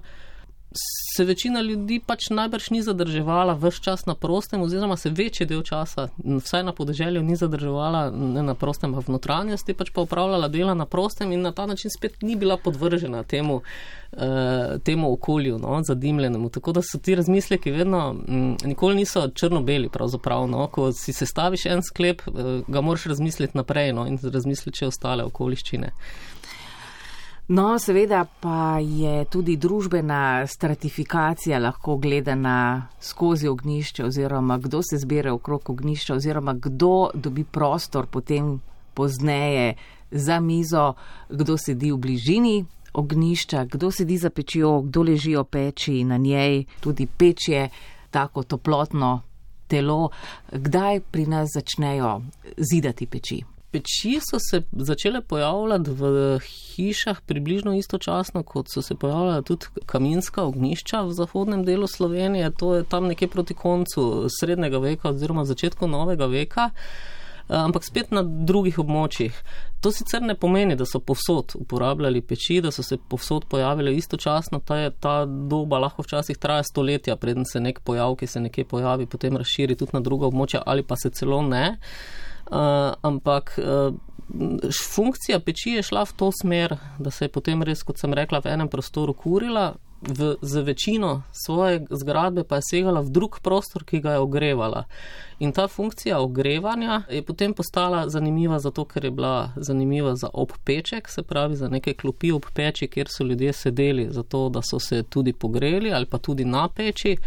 se 1.17 1.23
večina 1.23 1.61
ljudi 1.61 1.99
pač 2.05 2.29
najbrž 2.29 2.69
ni 2.69 2.81
zadrževala 2.83 3.53
vse 3.53 3.81
čas 3.81 4.05
na 4.05 4.15
prostem, 4.15 4.61
oziroma 4.61 4.97
se 4.97 5.09
večji 5.09 5.47
del 5.47 5.63
časa, 5.63 6.07
vsaj 6.17 6.63
na 6.63 6.73
podeželju, 6.73 7.23
ni 7.23 7.35
zadrževala 7.35 8.09
ne 8.11 8.43
na 8.43 8.55
prostem, 8.55 8.93
pa 8.93 8.99
v 8.99 9.15
notranjosti, 9.15 9.73
pač 9.73 9.91
pa 9.95 10.03
upravljala 10.03 10.47
dela 10.47 10.73
na 10.73 10.85
prostem 10.85 11.31
in 11.31 11.41
na 11.41 11.51
ta 11.51 11.65
način 11.65 11.91
spet 11.97 12.21
ni 12.21 12.35
bila 12.35 12.57
podvržena 12.57 13.23
temu, 13.23 13.61
uh, 13.61 14.81
temu 14.83 15.13
okolju, 15.13 15.57
no, 15.57 15.81
zadimljenemu. 15.83 16.49
Tako 16.49 16.71
da 16.71 16.81
so 16.81 16.99
ti 16.99 17.15
razmisleki 17.15 17.71
vedno, 17.71 18.15
m, 18.27 18.55
nikoli 18.63 18.95
niso 18.95 19.27
črno-beli, 19.27 19.89
pravzaprav. 19.89 20.47
No, 20.47 20.67
ko 20.67 20.91
si 20.91 21.13
sestaviš 21.13 21.65
en 21.65 21.83
sklep, 21.83 22.21
uh, 22.27 22.35
ga 22.67 22.81
moraš 22.81 23.05
razmisliti 23.05 23.57
naprej 23.57 23.93
no, 23.93 24.07
in 24.07 24.19
razmisliti 24.23 24.83
še 24.83 24.91
ostale 24.91 25.23
okoliščine. 25.23 25.93
No, 27.47 27.79
seveda 27.79 28.25
pa 28.41 28.79
je 28.83 29.25
tudi 29.31 29.55
družbena 29.55 30.47
stratifikacija 30.47 31.59
lahko 31.59 31.95
gledana 31.95 32.87
skozi 32.99 33.47
ognišče 33.47 34.03
oziroma 34.05 34.57
kdo 34.57 34.81
se 34.83 34.97
zbira 34.97 35.33
okrog 35.33 35.69
ognišča 35.69 36.15
oziroma 36.15 36.53
kdo 36.53 37.09
dobi 37.13 37.43
prostor 37.43 38.05
potem 38.05 38.59
pozneje 38.93 39.75
za 40.11 40.39
mizo, 40.39 40.93
kdo 41.29 41.57
sedi 41.57 41.91
v 41.91 41.97
bližini 41.97 42.65
ognišča, 42.93 43.65
kdo 43.65 43.91
sedi 43.91 44.17
za 44.17 44.29
pečjo, 44.29 44.81
kdo 44.81 45.01
leži 45.01 45.35
o 45.35 45.43
peči 45.43 46.03
na 46.03 46.17
njej, 46.17 46.65
tudi 46.79 47.07
peč 47.07 47.47
je 47.47 47.69
tako 48.11 48.43
toplotno 48.43 49.21
telo. 49.67 50.09
Kdaj 50.51 50.99
pri 50.99 51.25
nas 51.25 51.55
začnejo 51.55 52.21
zidati 52.57 53.05
peči? 53.05 53.43
Peči 53.71 54.19
so 54.23 54.39
se 54.39 54.61
začele 54.71 55.21
pojavljati 55.21 55.91
v 55.91 56.39
hišah 56.39 57.21
približno 57.21 57.73
istočasno, 57.75 58.43
kot 58.43 58.71
so 58.73 58.81
se 58.81 58.95
pojavljala 58.95 59.41
tudi 59.41 59.65
kaminska 59.85 60.43
ognišča 60.43 61.01
v 61.01 61.13
zahodnem 61.13 61.65
delu 61.65 61.87
Slovenije. 61.87 62.51
To 62.51 62.75
je 62.75 62.83
tam 62.83 63.07
nekje 63.07 63.27
proti 63.27 63.53
koncu 63.53 64.27
srednjega 64.39 64.77
veka 64.77 65.09
oziroma 65.09 65.45
začetku 65.45 65.87
novega 65.87 66.25
veka. 66.25 66.69
Eh, 67.49 67.55
ampak 67.55 67.83
spet 67.83 68.11
na 68.11 68.23
drugih 68.23 68.79
območjih. 68.79 69.35
To 69.81 69.91
sicer 69.91 70.21
ne 70.21 70.35
pomeni, 70.35 70.75
da 70.75 70.85
so 70.85 70.99
povsod 70.99 71.53
uporabljali 71.55 72.21
peči, 72.21 72.61
da 72.61 72.71
so 72.71 72.83
se 72.83 72.97
povsod 72.97 73.45
pojavile 73.51 73.93
istočasno, 73.95 74.59
ta, 74.59 74.77
je, 74.77 74.91
ta 74.99 75.25
doba 75.25 75.79
lahko 75.79 76.03
včasih 76.03 76.37
traja 76.37 76.63
stoletja, 76.63 77.15
preden 77.15 77.45
se 77.45 77.59
nek 77.59 77.79
pojav, 77.79 78.15
ki 78.15 78.27
se 78.27 78.39
nekje 78.39 78.65
pojavi, 78.65 79.05
potem 79.05 79.37
razširi 79.37 79.75
tudi 79.75 79.95
na 79.95 80.03
druga 80.03 80.27
območja 80.27 80.63
ali 80.65 80.83
pa 80.83 80.95
se 80.95 81.09
celo 81.09 81.41
ne. 81.41 81.77
Uh, 81.77 82.26
ampak 83.01 83.57
uh, 83.57 83.95
funkcija 84.93 85.39
peči 85.39 85.77
je 85.77 85.83
šla 85.83 86.03
v 86.05 86.13
to 86.19 86.31
smer, 86.41 86.77
da 86.99 87.11
se 87.11 87.25
je 87.25 87.29
potem 87.29 87.63
res, 87.63 87.83
kot 87.83 87.99
sem 87.99 88.13
rekla, 88.13 88.41
v 88.43 88.51
enem 88.53 88.69
prostoru 88.69 89.13
kurila, 89.13 89.75
v, 90.01 90.35
za 90.41 90.61
večino 90.61 91.23
svoje 91.31 91.85
zgradbe 91.89 92.43
pa 92.43 92.55
je 92.55 92.67
segala 92.69 93.01
v 93.01 93.09
drug 93.09 93.39
prostor, 93.41 93.83
ki 93.83 93.99
ga 93.99 94.11
je 94.11 94.19
ogrevala. 94.19 94.83
In 95.39 95.51
ta 95.51 95.67
funkcija 95.67 96.19
ogrevanja 96.21 97.01
je 97.09 97.21
potem 97.25 97.53
postala 97.53 98.09
zanimiva 98.09 98.59
zato, 98.59 98.85
ker 98.85 99.05
je 99.05 99.11
bila 99.11 99.51
zanimiva 99.55 100.15
za 100.15 100.29
obpeček, 100.33 101.09
se 101.09 101.23
pravi 101.23 101.55
za 101.55 101.69
neke 101.69 101.93
klopi 101.93 102.31
obpeči, 102.31 102.87
kjer 102.87 103.07
so 103.09 103.23
ljudje 103.23 103.53
sedeli, 103.53 104.07
zato 104.11 104.49
da 104.49 104.61
so 104.61 104.79
se 104.79 105.03
tudi 105.03 105.33
pogreli 105.33 105.93
ali 105.93 106.05
pa 106.05 106.17
tudi 106.17 106.45
na 106.45 106.69
peči. 106.69 107.17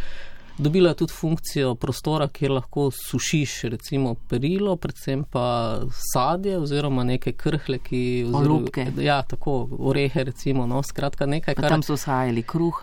Dobila 0.61 0.91
je 0.91 0.95
tudi 0.95 1.13
funkcijo 1.13 1.75
prostora, 1.75 2.27
kjer 2.29 2.53
lahko 2.53 2.91
sušiš 2.93 3.55
recimo 3.73 4.15
perilo, 4.29 4.77
predvsem 4.77 5.25
pa 5.25 5.81
sadje 6.13 6.59
oziroma 6.59 7.05
neke 7.05 7.33
krhle, 7.33 7.79
ki... 7.79 8.03
Olupke. 8.35 8.87
Ja, 9.01 9.23
tako, 9.23 9.69
orehe 9.79 10.25
recimo, 10.25 10.67
no, 10.67 10.83
skratka 10.83 11.27
nekaj, 11.27 11.57
kar... 11.57 11.69
Tam 11.73 11.83
so 11.83 11.97
vzhajali 11.97 12.43
kruh. 12.43 12.83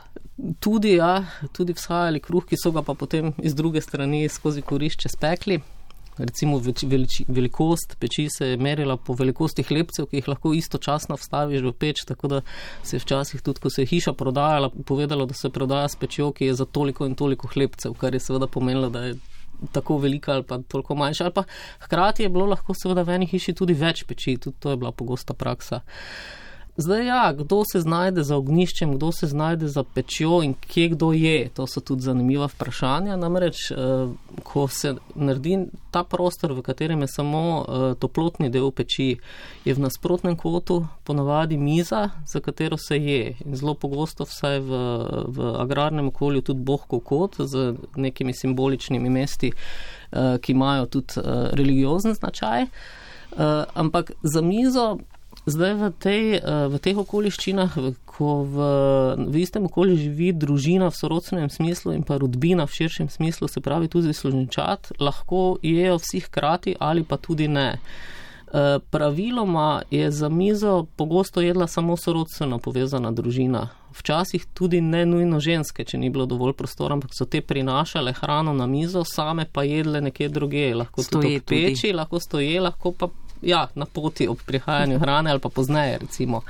Tudi, 0.60 0.96
ja, 0.98 1.22
tudi 1.54 1.78
vzhajali 1.78 2.22
kruh, 2.22 2.46
ki 2.50 2.58
so 2.58 2.74
ga 2.74 2.82
pa 2.82 2.98
potem 2.98 3.34
iz 3.38 3.54
druge 3.56 3.82
strani 3.82 4.26
skozi 4.30 4.66
korišče 4.66 5.14
spekli 5.14 5.62
recimo 6.18 6.60
več, 6.64 6.84
velič, 6.88 7.22
velikost 7.28 7.96
peči 8.00 8.28
se 8.34 8.52
je 8.52 8.58
merila 8.58 8.98
po 8.98 9.16
velikosti 9.18 9.66
hlebcev, 9.68 10.10
ki 10.10 10.22
jih 10.22 10.30
lahko 10.32 10.54
istočasno 10.58 11.18
vstaviš 11.20 11.66
v 11.68 11.74
peč, 11.74 12.04
tako 12.10 12.32
da 12.32 12.42
se 12.84 12.98
je 12.98 13.04
včasih 13.04 13.42
tudi, 13.42 13.62
ko 13.64 13.70
se 13.70 13.84
je 13.84 13.92
hiša 13.94 14.14
prodajala, 14.18 14.70
povedalo, 14.86 15.26
da 15.26 15.38
se 15.38 15.50
prodaja 15.54 15.88
s 15.88 16.00
pečjo, 16.00 16.32
ki 16.32 16.52
je 16.52 16.60
za 16.62 16.66
toliko 16.66 17.06
in 17.06 17.16
toliko 17.16 17.50
hlebcev, 17.54 17.98
kar 18.00 18.14
je 18.14 18.24
seveda 18.24 18.48
pomenilo, 18.48 18.90
da 18.90 19.06
je 19.10 19.18
tako 19.72 19.98
velika 19.98 20.34
ali 20.34 20.44
pa 20.44 20.60
toliko 20.62 20.96
manjša. 20.96 21.24
Ali 21.24 21.34
pa 21.34 21.44
hkrati 21.80 22.24
je 22.24 22.30
bilo 22.30 22.46
lahko 22.46 22.74
seveda 22.74 23.04
v 23.04 23.16
eni 23.18 23.30
hiši 23.30 23.54
tudi 23.54 23.74
več 23.74 24.04
peči, 24.08 24.38
tudi 24.38 24.58
to 24.60 24.74
je 24.74 24.78
bila 24.78 24.92
pogosta 24.92 25.34
praksa. 25.34 25.82
Zdaj, 26.80 27.06
ja, 27.06 27.34
kdo 27.34 27.64
se 27.72 27.80
znajde 27.82 28.24
za 28.24 28.38
ogniščem, 28.38 28.92
kdo 28.96 29.12
se 29.12 29.28
znajde 29.28 29.68
za 29.68 29.84
pečjo 29.84 30.44
in 30.46 30.54
kje 30.54 30.90
kdo 30.90 31.10
je, 31.14 31.50
to 31.50 31.66
so 31.68 31.82
tudi 31.82 32.06
zanimiva 32.06 32.46
vprašanja. 32.46 33.16
Namreč, 33.18 33.72
eh, 33.72 33.78
ko 34.44 34.68
se 34.68 34.94
naredi 35.16 35.58
ta 35.92 36.04
prostor, 36.04 36.54
v 36.54 36.62
katerem 36.62 37.02
je 37.02 37.08
samo 37.08 37.42
eh, 37.42 37.96
toplotni 38.00 38.52
del 38.54 38.70
peči, 38.72 39.18
je 39.66 39.74
v 39.74 39.84
nasprotnem 39.88 40.38
kotu 40.38 40.84
ponavadi 41.04 41.58
miza, 41.58 42.10
za 42.26 42.40
katero 42.46 42.78
se 42.78 43.02
je. 43.02 43.34
In 43.46 43.56
zelo 43.56 43.74
pogosto, 43.74 44.30
vsaj 44.30 44.60
v, 44.60 44.86
v 45.34 45.52
agrarnem 45.58 46.14
okolju, 46.14 46.46
tudi 46.46 46.62
bohkov 46.62 47.02
kot 47.02 47.42
z 47.42 47.74
nekimi 47.96 48.38
simboličnimi 48.38 49.10
mesti, 49.10 49.50
eh, 49.50 50.38
ki 50.38 50.54
imajo 50.54 50.86
tudi 50.86 51.26
religiozen 51.58 52.14
značaj. 52.14 52.66
Ampak 53.74 54.12
za 54.24 54.42
mizo 54.42 54.98
Zdaj 55.46 55.74
v, 55.74 55.92
tej, 56.00 56.24
eh, 56.36 56.68
v 56.68 56.76
teh 56.82 56.98
okoliščinah, 56.98 57.78
ko 58.06 58.44
v, 58.44 58.56
v 59.30 59.36
istem 59.38 59.70
okolju 59.70 59.96
živi 59.96 60.34
družina 60.34 60.90
v 60.90 60.98
sorodstvenem 60.98 61.52
smislu 61.54 61.94
in 61.94 62.04
pa 62.04 62.18
rodbina 62.18 62.66
v 62.66 62.74
širšem 62.74 63.10
smislu, 63.10 63.48
se 63.48 63.62
pravi 63.62 63.88
tudi 63.88 64.14
služničat, 64.14 64.98
lahko 65.00 65.62
jejo 65.62 66.02
vsi 66.02 66.26
hkrati 66.26 66.76
ali 66.80 67.04
pa 67.04 67.22
tudi 67.22 67.48
ne. 67.48 67.80
Eh, 68.54 68.80
praviloma 68.90 69.82
je 69.92 70.12
za 70.12 70.30
mizo 70.30 70.86
pogosto 70.96 71.42
jedla 71.42 71.68
samo 71.68 71.98
sorodstveno 71.98 72.60
povezana 72.60 73.12
družina. 73.12 73.70
Včasih 73.92 74.46
tudi 74.54 74.82
ne 74.82 75.06
nujno 75.06 75.40
ženske, 75.40 75.84
če 75.84 75.98
ni 75.98 76.10
bilo 76.10 76.26
dovolj 76.26 76.54
prostora, 76.54 76.96
ampak 76.96 77.12
so 77.18 77.26
te 77.26 77.42
prinašale 77.42 78.14
hrano 78.14 78.54
na 78.54 78.68
mizo, 78.68 79.04
same 79.04 79.46
pa 79.52 79.64
jedle 79.64 80.02
nekje 80.02 80.30
druge. 80.30 80.74
Lahko 80.76 81.04
stoje 81.04 81.22
tudi 81.22 81.40
v 81.40 81.44
peči, 81.44 81.94
lahko 81.94 82.20
stoje, 82.20 82.62
lahko 82.62 82.92
pa 82.92 83.10
ja, 83.42 83.68
na 83.76 83.86
poti 83.86 84.28
ob 84.28 84.38
prihajanju 84.46 85.00
hrane 85.00 85.32
ali 85.32 85.40
pa 85.40 85.50
pozneje. 85.50 85.98
Recimo. 85.98 86.42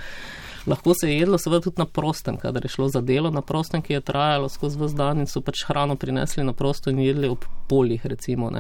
Lahko 0.68 0.94
se 0.94 1.08
je 1.08 1.20
jedlo 1.20 1.38
seveda 1.38 1.62
tudi 1.64 1.80
na 1.80 1.86
prostem, 1.86 2.38
kadar 2.38 2.66
je 2.66 2.70
šlo 2.70 2.90
za 2.90 3.02
delo 3.02 3.30
na 3.32 3.42
prostem, 3.42 3.82
ki 3.82 3.94
je 3.94 4.02
trajalo 4.02 4.50
skozi 4.50 4.80
vse 4.80 4.96
dan 4.96 5.24
in 5.24 5.28
so 5.28 5.42
pač 5.42 5.64
hrano 5.68 5.96
prinesli 5.96 6.44
na 6.44 6.54
prosto 6.54 6.90
in 6.90 7.00
jedli 7.00 7.28
ob 7.28 7.46
poljih. 7.68 8.06
Recimo, 8.06 8.52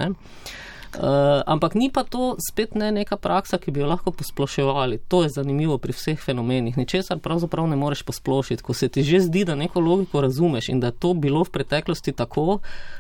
Uh, 0.96 1.44
ampak 1.46 1.76
ni 1.76 1.92
pa 1.92 2.08
to 2.08 2.40
spet 2.40 2.72
ne 2.76 2.92
neka 2.92 3.18
praksa, 3.20 3.60
ki 3.60 3.72
bi 3.76 3.84
jo 3.84 3.88
lahko 3.92 4.12
posploševali. 4.16 4.98
To 5.12 5.24
je 5.24 5.30
zanimivo 5.30 5.78
pri 5.78 5.94
vseh 5.94 6.16
fenomenih. 6.18 6.78
Ničesar 6.78 7.20
pravzaprav 7.20 7.68
ne 7.68 7.76
moreš 7.76 8.02
posplošiti. 8.08 8.63
Ko 8.63 8.74
se 8.74 8.88
ti 8.88 9.04
že 9.04 9.20
zdi, 9.20 9.44
da 9.46 9.56
neko 9.56 9.84
logiko 9.84 10.22
razumeš 10.22 10.70
in 10.70 10.80
da 10.80 10.88
je 10.88 10.98
to 11.00 11.13
bilo 11.13 11.44
v 11.44 11.52
preteklosti 11.52 12.16
tako, 12.16 12.60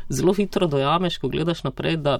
zelo 0.09 0.33
hitro 0.33 0.67
dojameš, 0.67 1.17
ko 1.17 1.31
gledaš 1.31 1.63
naprej, 1.63 1.97
da 1.97 2.19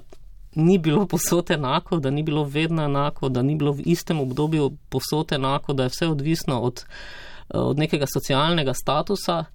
ni 0.56 0.78
bilo 0.78 1.06
posod 1.06 1.52
enako, 1.52 2.00
da 2.00 2.10
ni 2.10 2.24
bilo 2.24 2.44
vedno 2.44 2.84
enako, 2.84 3.30
da 3.30 3.42
ni 3.42 3.56
bilo 3.56 3.72
v 3.72 3.82
istem 3.86 4.20
obdobju 4.20 4.72
posod 4.90 5.32
enako, 5.32 5.74
da 5.74 5.84
je 5.84 5.90
vse 5.90 6.08
odvisno 6.08 6.60
od, 6.62 6.86
eh, 6.86 7.58
od 7.58 7.78
nekega 7.78 8.06
socialnega 8.14 8.74
statusa, 8.74 9.46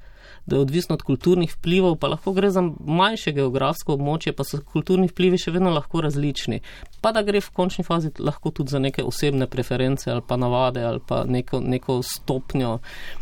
da 0.47 0.57
je 0.57 0.63
odvisno 0.63 0.95
od 0.95 1.03
kulturnih 1.03 1.55
vplivov, 1.57 1.97
pa 1.97 2.09
lahko 2.09 2.33
gre 2.33 2.51
za 2.51 2.63
manjše 2.81 3.33
geografsko 3.33 3.95
območje, 3.95 4.33
pa 4.33 4.45
so 4.45 4.59
kulturni 4.73 5.07
vplivi 5.07 5.39
še 5.39 5.53
vedno 5.55 5.71
lahko 5.71 6.01
različni. 6.01 6.61
Pa 7.01 7.13
da 7.13 7.23
gre 7.23 7.41
v 7.41 7.51
končni 7.55 7.85
fazi 7.85 8.11
lahko 8.19 8.51
tudi 8.51 8.75
za 8.75 8.79
neke 8.79 9.05
osebne 9.05 9.47
preference 9.47 10.11
ali 10.11 10.23
pa 10.27 10.37
navade 10.37 10.83
ali 10.83 11.01
pa 11.07 11.25
neko, 11.25 11.61
neko 11.61 12.01
stopnjo 12.03 12.79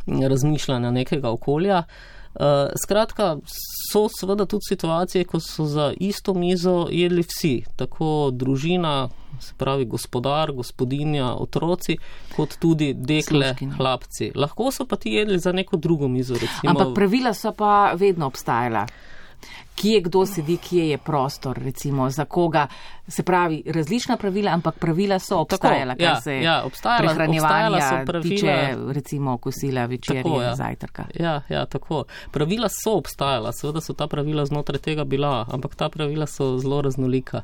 razmišljanja 0.07 0.91
nekega 0.91 1.31
okolja. 1.31 1.79
Uh, 1.79 2.20
skratka, 2.83 3.37
so 3.93 4.09
seveda 4.09 4.47
tudi 4.47 4.63
situacije, 4.69 5.25
ko 5.25 5.41
so 5.41 5.65
za 5.67 5.93
isto 6.01 6.35
mizo 6.35 6.87
jedli 6.91 7.23
vsi, 7.23 7.65
tako 7.77 8.31
družina, 8.33 9.09
se 9.41 9.55
pravi 9.57 9.85
gospodar, 9.85 10.53
gospodinja, 10.53 11.35
otroci, 11.35 11.97
kot 12.37 12.57
tudi 12.59 12.95
dekle, 12.95 13.47
Sluškine. 13.49 13.75
hlapci. 13.75 14.33
Lahko 14.35 14.71
so 14.71 14.87
pa 14.87 14.97
ti 14.97 15.11
jedli 15.11 15.39
za 15.39 15.53
neko 15.53 15.77
drugo 15.77 16.09
mizo. 16.09 16.35
Recimo, 16.35 16.71
Ampak 16.71 16.95
pravila 16.95 17.35
so 17.35 17.53
pa 17.53 17.93
vedno 17.95 18.27
obstajala 18.27 18.87
kje 19.75 20.01
kdo 20.01 20.27
sedi, 20.27 20.57
kje 20.57 20.89
je 20.89 20.99
prostor, 20.99 21.59
recimo 21.59 22.11
za 22.11 22.25
koga. 22.25 22.67
Se 23.09 23.23
pravi, 23.23 23.63
različna 23.67 24.17
pravila, 24.17 24.53
ampak 24.53 24.79
pravila 24.79 25.19
so 25.19 25.39
obstajala, 25.39 25.95
kar 25.95 26.05
ja, 26.05 26.21
se 26.21 26.37
ja, 26.41 26.63
obstajala, 26.65 26.99
prehranjevanja 26.99 28.05
pravila, 28.07 28.23
tiče, 28.23 28.77
recimo 28.93 29.39
kosila, 29.39 29.87
večerja, 29.87 30.43
ja. 30.43 30.55
zajtrka. 30.55 31.05
Ja, 31.21 31.43
ja, 31.49 31.67
tako. 31.67 32.05
Pravila 32.31 32.69
so 32.69 32.97
obstajala, 32.99 33.53
seveda 33.53 33.81
so 33.81 33.93
ta 33.93 34.07
pravila 34.07 34.47
znotraj 34.47 34.79
tega 34.79 35.05
bila, 35.05 35.47
ampak 35.53 35.75
ta 35.75 35.89
pravila 35.89 36.27
so 36.27 36.59
zelo 36.59 36.83
raznolika. 36.83 37.43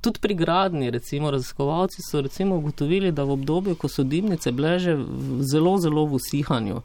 Tudi 0.00 0.18
pri 0.20 0.34
gradni, 0.34 0.90
recimo, 0.90 1.30
raziskovalci 1.30 2.02
so 2.10 2.20
recimo 2.20 2.56
ugotovili, 2.56 3.12
da 3.12 3.24
v 3.24 3.30
obdobju, 3.30 3.76
ko 3.76 3.88
so 3.88 4.02
dimnice 4.02 4.52
bile 4.52 4.78
že 4.78 4.96
zelo, 5.40 5.78
zelo 5.78 6.06
v 6.06 6.18
usihanju 6.18 6.82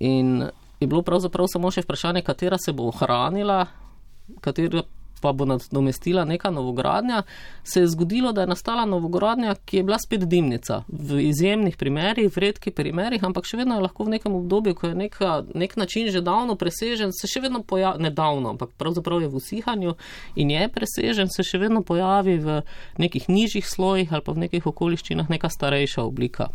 in 0.00 0.48
je 0.80 0.86
bilo 0.86 1.02
pravzaprav 1.02 1.46
samo 1.52 1.70
še 1.70 1.84
vprašanje, 1.84 2.22
katera 2.24 2.58
se 2.58 2.72
bo 2.72 2.88
ohranila, 2.88 3.66
katera 4.40 4.82
pa 5.20 5.32
bo 5.32 5.44
nadomestila 5.44 6.24
neka 6.24 6.50
novogradnja, 6.50 7.22
se 7.64 7.80
je 7.80 7.88
zgodilo, 7.88 8.32
da 8.32 8.40
je 8.40 8.46
nastala 8.46 8.84
novogradnja, 8.84 9.54
ki 9.64 9.76
je 9.76 9.82
bila 9.82 9.98
spet 9.98 10.24
dimnica. 10.24 10.82
V 10.88 11.20
izjemnih 11.20 11.76
primerih, 11.76 12.30
v 12.36 12.44
redkih 12.46 12.74
primerih, 12.74 13.24
ampak 13.24 13.44
še 13.44 13.60
vedno 13.60 13.76
je 13.76 13.84
lahko 13.84 14.06
v 14.08 14.16
nekem 14.16 14.34
obdobju, 14.34 14.74
ko 14.74 14.88
je 14.90 14.94
neka, 14.94 15.34
nek 15.54 15.76
način 15.76 16.08
že 16.10 16.24
davno 16.24 16.56
presežen, 16.56 17.12
se 17.12 17.28
še 17.28 17.44
vedno 17.44 17.62
pojavi, 17.62 18.02
ne 18.02 18.10
davno, 18.10 18.54
ampak 18.56 18.72
pravzaprav 18.80 19.20
je 19.20 19.28
v 19.28 19.36
usihanju 19.36 19.94
in 20.36 20.50
je 20.56 20.68
presežen, 20.72 21.28
se 21.28 21.44
še 21.44 21.60
vedno 21.60 21.84
pojavi 21.84 22.38
v 22.40 22.62
nekih 22.98 23.28
nižjih 23.28 23.68
slojih 23.68 24.12
ali 24.12 24.24
pa 24.24 24.32
v 24.32 24.48
nekih 24.48 24.66
okoliščinah 24.66 25.28
neka 25.28 25.52
starejša 25.52 26.02
oblika. 26.02 26.48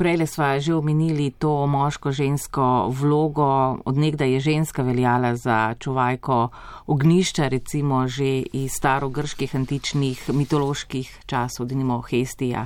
Prele 0.00 0.24
sva 0.24 0.56
že 0.56 0.72
omenili 0.72 1.28
to 1.36 1.68
moško-žensko 1.68 2.88
vlogo, 2.88 3.76
odnegda 3.84 4.24
je 4.24 4.40
ženska 4.40 4.80
veljala 4.82 5.36
za 5.36 5.74
čuvajko 5.76 6.48
ognišča, 6.86 7.48
recimo 7.48 8.08
že 8.08 8.40
iz 8.52 8.72
starogrških 8.72 9.52
antičnih 9.54 10.30
mitoloških 10.32 11.28
časov, 11.28 11.68
denimo 11.68 12.00
Hestija 12.00 12.64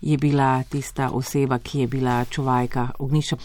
je 0.00 0.18
bila 0.18 0.62
tista 0.62 1.10
oseba, 1.14 1.58
ki 1.58 1.80
je 1.80 1.86
bila 1.86 2.24
čuvajka 2.24 2.88
ognišča. 2.98 3.36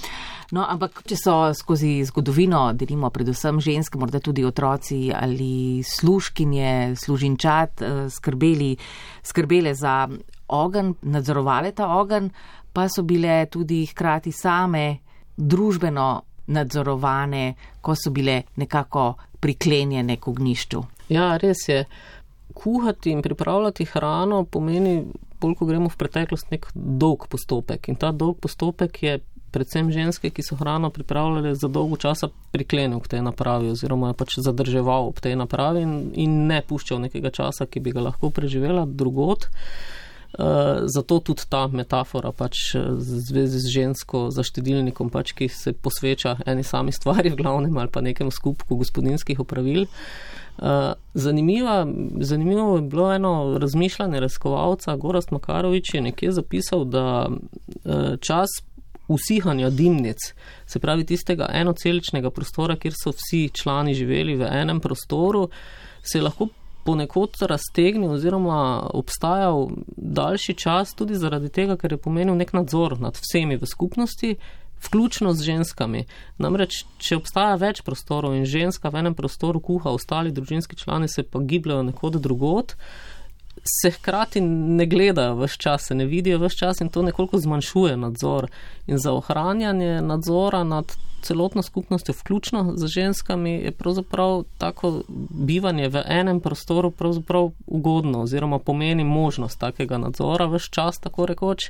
No, 0.51 0.65
ampak, 0.67 1.03
če 1.07 1.15
so 1.15 1.36
skozi 1.53 2.01
zgodovino, 2.03 2.74
delimo 2.74 3.09
predvsem 3.13 3.61
ženske, 3.61 4.01
morda 4.01 4.19
tudi 4.19 4.43
otroci 4.43 5.13
ali 5.15 5.84
služkinje, 5.86 6.97
služinčat, 6.97 7.82
eh, 7.82 8.09
skrbeli, 8.09 8.76
skrbele 9.24 9.76
za 9.76 10.09
ogen, 10.51 10.95
nadzorovale 11.01 11.72
ta 11.72 11.88
ogen, 11.95 12.32
pa 12.74 12.88
so 12.89 13.03
bile 13.03 13.45
tudi 13.51 13.86
hkrati 13.86 14.32
same 14.32 14.97
družbeno 15.38 16.22
nadzorovane, 16.51 17.53
ko 17.82 17.95
so 17.95 18.11
bile 18.11 18.41
nekako 18.55 19.13
priklenjene 19.39 20.17
k 20.17 20.28
ognišču. 20.28 20.84
Ja, 21.09 21.36
res 21.38 21.67
je. 21.67 21.86
Kuhati 22.53 23.13
in 23.15 23.22
pripravljati 23.24 23.86
hrano 23.93 24.43
pomeni 24.43 25.05
bolj 25.41 25.55
ko 25.57 25.65
gremo 25.65 25.89
v 25.89 25.97
preteklost, 25.97 26.51
nek 26.51 26.67
dolg 26.76 27.26
postopek. 27.32 27.88
In 27.89 27.97
ta 27.97 28.11
dolg 28.11 28.38
postopek 28.43 28.99
je 29.03 29.19
predvsem 29.51 29.89
ženske, 29.91 30.30
ki 30.32 30.43
so 30.45 30.55
hrano 30.59 30.91
pripravljale 30.93 31.55
za 31.55 31.67
dolgo 31.67 31.97
časa, 31.99 32.30
priklenil 32.51 33.01
k 33.03 33.15
tej 33.15 33.24
napravi 33.26 33.72
oziroma 33.72 34.11
je 34.11 34.19
pač 34.19 34.38
zadrževal 34.43 35.09
ob 35.09 35.19
tej 35.24 35.36
napravi 35.39 35.82
in, 35.84 35.95
in 36.15 36.38
ne 36.51 36.61
puščal 36.63 37.01
nekega 37.07 37.34
časa, 37.36 37.67
ki 37.67 37.84
bi 37.84 37.95
ga 37.95 38.05
lahko 38.11 38.30
preživela 38.32 38.86
drugot. 38.86 39.47
Uh, 39.47 40.01
zato 40.86 41.20
tudi 41.20 41.44
ta 41.50 41.68
metafora 41.68 42.32
pač 42.32 42.74
v 42.76 43.00
zvezi 43.00 43.60
z 43.60 43.68
žensko 43.68 44.30
zaštedilnikom, 44.32 45.10
pač, 45.12 45.34
ki 45.36 45.50
se 45.52 45.74
posveča 45.74 46.38
eni 46.48 46.64
sami 46.64 46.92
stvari, 46.96 47.34
v 47.34 47.40
glavnem 47.42 47.78
ali 47.78 47.92
pa 47.92 48.02
nekemu 48.02 48.32
skupku 48.32 48.80
gospodinskih 48.80 49.40
opravil. 49.44 49.86
Eh, 50.62 50.94
zanimiva, 51.14 51.88
zanimivo 52.20 52.76
je 52.76 52.82
bilo 52.82 53.12
eno 53.14 53.58
razmišljanje 53.60 54.20
raziskovalca 54.20 54.96
Gorast 54.96 55.32
Makarovič 55.32 55.94
je 55.94 56.02
nekje 56.02 56.32
zapisal, 56.32 56.86
da 56.86 57.30
čas 58.20 58.50
usihanja 59.12 59.70
dimnic, 59.70 60.18
se 60.66 60.80
pravi 60.80 61.06
tistega 61.06 61.50
enoceličnega 61.54 62.30
prostora, 62.30 62.76
kjer 62.76 62.94
so 62.96 63.12
vsi 63.12 63.50
člani 63.54 63.94
živeli 63.94 64.36
v 64.36 64.48
enem 64.52 64.80
prostoru, 64.80 65.50
se 66.04 66.18
je 66.18 66.24
lahko 66.24 66.48
ponekod 66.86 67.38
raztegnil 67.42 68.12
oziroma 68.12 68.90
obstajal 68.94 69.70
daljši 69.98 70.54
čas 70.54 70.96
tudi 70.98 71.16
zaradi 71.16 71.50
tega, 71.50 71.78
ker 71.78 71.94
je 71.94 72.02
pomenil 72.02 72.36
nek 72.36 72.54
nadzor 72.54 73.00
nad 73.00 73.18
vsemi 73.18 73.58
v 73.58 73.70
skupnosti 73.70 74.36
vključno 74.82 75.34
z 75.34 75.46
ženskami. 75.46 76.06
Namreč, 76.42 76.84
če 76.98 77.20
obstaja 77.22 77.56
več 77.62 77.84
prostorov 77.86 78.36
in 78.38 78.48
ženska 78.50 78.90
v 78.90 79.04
enem 79.04 79.16
prostoru 79.18 79.62
kuha, 79.62 79.94
ostali 79.94 80.34
družinski 80.34 80.78
člani 80.80 81.10
se 81.10 81.24
pa 81.24 81.40
gibljajo 81.40 81.84
nekod 81.92 82.18
drugot, 82.22 82.76
se 83.62 83.92
hkrati 83.92 84.42
ne 84.42 84.86
gledajo 84.90 85.36
vse 85.44 85.60
čas, 85.62 85.88
se 85.88 85.96
ne 85.96 86.06
vidijo 86.10 86.40
vse 86.42 86.58
čas 86.64 86.82
in 86.82 86.90
to 86.90 87.06
nekoliko 87.06 87.38
zmanjšuje 87.38 87.98
nadzor. 87.98 88.50
In 88.88 88.98
za 88.98 89.14
ohranjanje 89.14 90.02
nadzora 90.02 90.64
nad 90.64 90.96
celotno 91.22 91.61
skupnostjo, 91.61 92.13
vključno 92.19 92.74
z 92.76 92.88
ženskami, 92.88 93.51
je 93.51 93.72
pravzaprav 93.72 94.43
tako 94.57 95.03
bivanje 95.30 95.89
v 95.89 96.03
enem 96.05 96.39
prostoru 96.39 96.91
pravzaprav 96.91 97.51
ugodno 97.67 98.22
oziroma 98.22 98.59
pomeni 98.59 99.03
možnost 99.03 99.59
takega 99.59 99.97
nadzora 99.97 100.45
vse 100.45 100.69
čas, 100.72 100.99
tako 100.99 101.26
rekoč. 101.26 101.69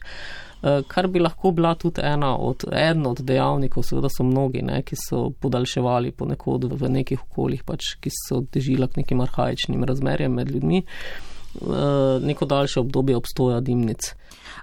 Eh, 0.64 0.82
kar 0.88 1.08
bi 1.08 1.20
lahko 1.20 1.52
bila 1.52 1.76
tudi 1.76 2.02
ena 2.04 2.38
od, 2.38 2.64
eden 2.72 3.06
od 3.08 3.20
dejavnikov, 3.26 3.84
seveda 3.84 4.10
so 4.14 4.24
mnogi, 4.24 4.62
ne, 4.62 4.84
ki 4.86 4.96
so 4.96 5.32
podaljševali 5.42 6.12
ponekod 6.12 6.68
v 6.78 6.90
nekih 6.90 7.24
okoljih, 7.24 7.64
pač, 7.66 7.96
ki 8.02 8.14
so 8.14 8.44
težila 8.46 8.88
k 8.88 9.02
nekim 9.02 9.24
arhajičnim 9.26 9.84
razmerjem 9.84 10.38
med 10.38 10.52
ljudmi, 10.52 10.84
eh, 10.84 12.20
neko 12.22 12.46
daljše 12.46 12.80
obdobje 12.80 13.18
obstoja 13.18 13.60
dimnic. 13.60 14.14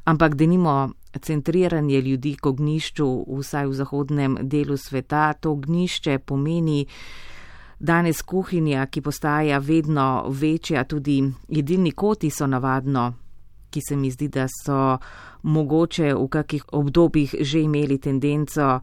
Ampak 0.04 0.34
da 0.34 0.46
nimo 0.46 0.76
centriranje 1.22 2.00
ljudi 2.00 2.36
k 2.36 2.46
ognišču, 2.46 3.06
vsaj 3.38 3.66
v 3.66 3.72
zahodnem 3.72 4.36
delu 4.42 4.76
sveta, 4.76 5.32
to 5.32 5.52
ognišče 5.52 6.18
pomeni. 6.18 6.86
Danes 7.78 8.22
kuhinja, 8.22 8.86
ki 8.86 9.00
postaja 9.00 9.58
vedno 9.58 10.26
večja, 10.28 10.84
tudi 10.84 11.22
jedilni 11.48 11.92
koti 11.92 12.30
so 12.30 12.46
navadno 12.46 13.12
ki 13.70 13.80
se 13.80 13.96
mi 13.96 14.10
zdi, 14.10 14.28
da 14.28 14.46
so 14.48 14.98
mogoče 15.42 16.14
v 16.14 16.28
kakih 16.28 16.64
obdobjih 16.72 17.34
že 17.40 17.60
imeli 17.60 17.98
tendenco 17.98 18.80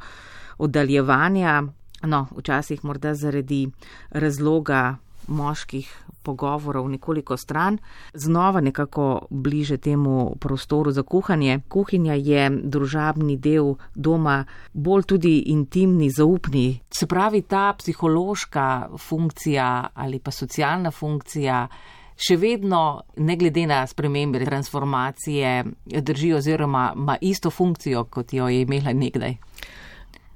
oddaljevanja, 0.58 1.64
no, 2.04 2.28
včasih 2.38 2.86
morda 2.86 3.14
zaradi 3.14 3.68
razloga 4.10 4.98
moških 5.28 5.90
pogovorov 6.26 6.90
nekoliko 6.90 7.38
stran, 7.38 7.78
znova 8.14 8.62
nekako 8.62 9.28
bliže 9.30 9.78
temu 9.78 10.36
prostoru 10.40 10.92
za 10.92 11.04
kuhanje. 11.04 11.60
Kuhinja 11.70 12.14
je 12.14 12.50
družabni 12.64 13.38
del 13.38 13.76
doma, 13.96 14.44
bolj 14.74 15.04
tudi 15.14 15.36
intimni, 15.54 16.10
zaupni. 16.10 16.80
Se 16.90 17.08
pravi, 17.08 17.42
ta 17.42 17.74
psihološka 17.78 18.90
funkcija 18.98 19.88
ali 19.94 20.20
pa 20.20 20.32
socialna 20.32 20.92
funkcija 20.92 21.68
še 22.16 22.38
vedno, 22.40 22.82
ne 23.18 23.36
glede 23.36 23.66
na 23.68 23.82
spremembe, 23.88 24.40
transformacije, 24.46 25.56
drži 25.86 26.34
oziroma 26.34 26.92
ima 26.96 27.18
isto 27.22 27.52
funkcijo, 27.52 28.06
kot 28.10 28.34
jo 28.34 28.48
je 28.48 28.62
imela 28.62 28.94
nekdaj. 28.94 29.38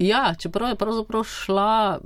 Ja, 0.00 0.34
čeprav 0.38 0.70
je 0.72 0.78
pravzaprav 0.80 1.24
šla 1.28 1.98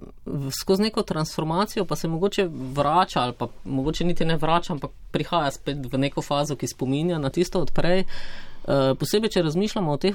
skozi 0.60 0.82
neko 0.82 1.02
transformacijo, 1.06 1.84
pa 1.84 1.96
se 1.96 2.08
mogoče 2.08 2.48
vrača, 2.50 3.20
ali 3.20 3.32
pa 3.38 3.46
mogoče 3.64 4.04
niti 4.04 4.24
ne 4.24 4.36
vrača, 4.36 4.72
ampak 4.72 4.90
prihaja 5.14 5.52
spet 5.54 5.86
v 5.92 5.98
neko 5.98 6.22
fazo, 6.22 6.56
ki 6.56 6.66
spominja 6.66 7.18
na 7.22 7.30
tisto 7.30 7.62
odprej. 7.62 8.02
Uh, 8.02 8.54
Eh, 8.64 8.94
posebej, 8.96 9.28
če 9.28 9.42
razmišljamo 9.44 9.92
o 9.92 9.98
teh 10.00 10.14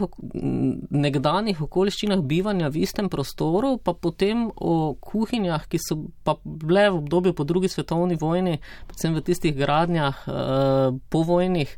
nekdanjih 0.89 1.59
okoliščinah 1.61 2.23
bivanja 2.25 2.71
v 2.73 2.81
istem 2.81 3.05
prostoru, 3.13 3.75
pa 3.77 3.93
potem 3.93 4.47
o 4.49 4.95
kuhinjah, 4.97 5.67
ki 5.69 5.77
so 5.77 5.99
pa 6.25 6.33
bile 6.41 6.87
v 6.89 6.97
obdobju 6.97 7.35
po 7.37 7.45
drugi 7.45 7.69
svetovni 7.69 8.17
vojni, 8.17 8.57
predvsem 8.89 9.13
v 9.13 9.21
tistih 9.27 9.53
gradnjah 9.53 10.23
eh, 10.25 10.97
povojnih, 11.13 11.75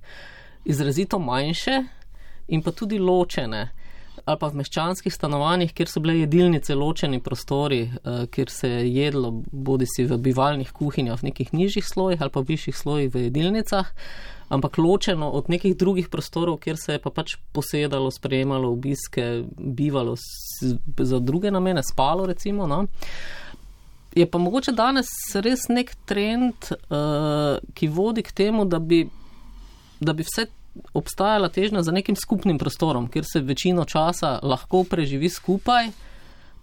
izrazito 0.64 1.20
manjše 1.20 1.82
in 2.56 2.64
pa 2.64 2.72
tudi 2.72 3.04
ločene. 3.04 3.68
Ali 4.26 4.40
pa 4.40 4.50
v 4.52 4.62
meščanskih 4.62 5.14
stanovanjih, 5.14 5.74
kjer 5.74 5.90
so 5.90 6.02
bile 6.04 6.20
jedilnice 6.20 6.76
ločeni 6.76 7.22
prostori, 7.24 7.82
eh, 7.90 8.26
kjer 8.32 8.50
se 8.50 8.70
je 8.70 8.84
jedlo, 8.96 9.32
bodi 9.52 9.88
si 9.90 10.06
v 10.06 10.18
bivalnih 10.18 10.72
kuhinjah, 10.72 11.22
v 11.22 11.32
nekih 11.32 11.54
nižjih 11.54 11.88
slojih 11.88 12.22
ali 12.22 12.30
pa 12.30 12.42
v 12.42 12.54
višjih 12.54 12.78
slojih 12.78 13.14
v 13.14 13.28
jedilnicah 13.30 13.90
ampak 14.52 14.78
ločeno 14.78 15.30
od 15.32 15.50
nekih 15.50 15.78
drugih 15.78 16.10
prostorov, 16.10 16.58
kjer 16.60 16.78
se 16.78 16.94
je 16.94 17.00
pa 17.00 17.10
pač 17.10 17.38
posedalo, 17.56 18.12
sprejemalo 18.12 18.72
obiske, 18.72 19.44
bivalo 19.58 20.16
za 20.98 21.20
druge 21.20 21.52
namene, 21.52 21.84
spalo 21.84 22.26
recimo. 22.26 22.68
No. 22.68 22.86
Je 24.16 24.28
pa 24.28 24.38
mogoče 24.38 24.76
danes 24.76 25.08
res 25.40 25.70
nek 25.70 25.96
trend, 26.06 26.68
uh, 26.68 27.64
ki 27.74 27.88
vodi 27.88 28.26
k 28.28 28.36
temu, 28.36 28.66
da 28.68 28.80
bi, 28.80 29.06
da 30.04 30.14
bi 30.14 30.28
vse 30.28 30.50
obstajala 30.94 31.50
težnja 31.50 31.84
za 31.84 31.92
nekim 31.92 32.16
skupnim 32.16 32.58
prostorom, 32.58 33.08
kjer 33.08 33.26
se 33.34 33.40
večino 33.40 33.86
časa 33.86 34.40
lahko 34.44 34.84
preživi 34.84 35.30
skupaj, 35.30 35.92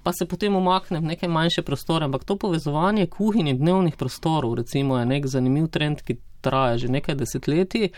pa 0.02 0.12
se 0.12 0.26
potem 0.26 0.56
umakne 0.56 1.00
v 1.00 1.12
neke 1.12 1.28
manjše 1.28 1.62
prostore. 1.62 2.04
Ampak 2.04 2.24
to 2.24 2.36
povezovanje 2.36 3.06
kuhinj 3.06 3.48
in 3.48 3.58
dnevnih 3.58 3.96
prostorov, 3.96 4.54
recimo, 4.54 4.98
je 4.98 5.06
nek 5.06 5.26
zanimiv 5.26 5.68
trend, 5.68 6.02
ki 6.02 6.16
traja 6.40 6.78
že 6.78 6.88
nekaj 6.88 7.14
desetletij, 7.18 7.90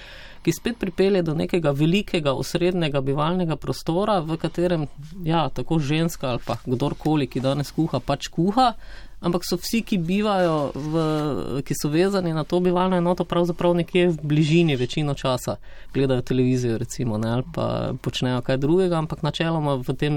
ki 0.43 0.53
spet 0.53 0.79
pripelje 0.81 1.23
do 1.23 1.35
nekega 1.37 1.71
velikega 1.77 2.33
osrednjega 2.33 3.01
bivalnega 3.05 3.57
prostora, 3.57 4.21
v 4.25 4.39
katerem 4.41 4.87
ja, 5.25 5.49
tako 5.49 5.79
ženska 5.79 6.31
ali 6.31 6.41
pa 6.47 6.57
kdorkoli, 6.65 7.29
ki 7.29 7.45
danes 7.45 7.73
kuha, 7.77 8.01
pač 8.01 8.33
kuha. 8.33 8.73
Ampak 9.21 9.45
so 9.45 9.59
vsi, 9.61 9.83
ki 9.85 9.99
bivajo, 10.01 10.73
v, 10.75 11.63
ki 11.67 11.75
so 11.77 11.91
vezani 11.93 12.33
na 12.33 12.45
to 12.45 12.61
bivalno 12.61 12.97
enoto, 12.97 13.25
pravzaprav 13.29 13.75
nekje 13.77 14.09
v 14.09 14.17
bližini 14.23 14.77
večino 14.81 15.15
časa 15.15 15.59
gledajo 15.95 16.23
televizijo, 16.23 16.79
recimo, 16.79 17.19
ne, 17.19 17.31
ali 17.31 17.45
pa 17.55 17.93
počnejo 18.01 18.41
kaj 18.41 18.57
drugega, 18.57 18.97
ampak 18.97 19.23
načeloma 19.23 19.77
v 19.85 19.97
tem 19.97 20.15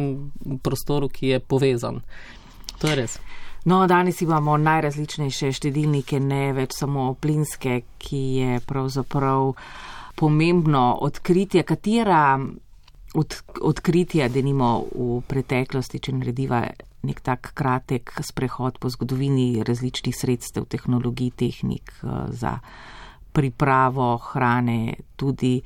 prostoru, 0.64 1.12
ki 1.12 1.36
je 1.36 1.40
povezan. 1.40 2.00
To 2.80 2.88
je 2.88 2.96
res. 2.96 3.20
No, 3.66 3.88
danes 3.88 4.22
imamo 4.22 4.58
najrazličnejše 4.58 5.52
štedilnike, 5.52 6.20
ne 6.20 6.54
več 6.56 6.76
samo 6.80 7.14
plinske, 7.20 7.82
ki 8.00 8.24
je 8.40 8.60
pravzaprav 8.68 9.54
pomembno 10.16 10.98
odkritje, 11.02 11.64
katera 11.64 12.40
od, 13.14 13.36
odkritja, 13.62 14.30
da 14.30 14.42
nimo 14.42 14.86
v 14.96 15.22
preteklosti, 15.28 16.00
če 16.00 16.16
narediva 16.18 16.64
nek 17.04 17.20
tak 17.22 17.52
kratek 17.58 18.14
sprehod 18.24 18.80
po 18.80 18.90
zgodovini 18.90 19.64
različnih 19.68 20.16
sredstev, 20.16 20.66
tehnologij, 20.72 21.34
tehnik 21.36 21.92
eh, 22.04 22.14
za 22.32 22.60
pripravo 23.34 24.18
hrane, 24.18 24.94
tudi 25.16 25.60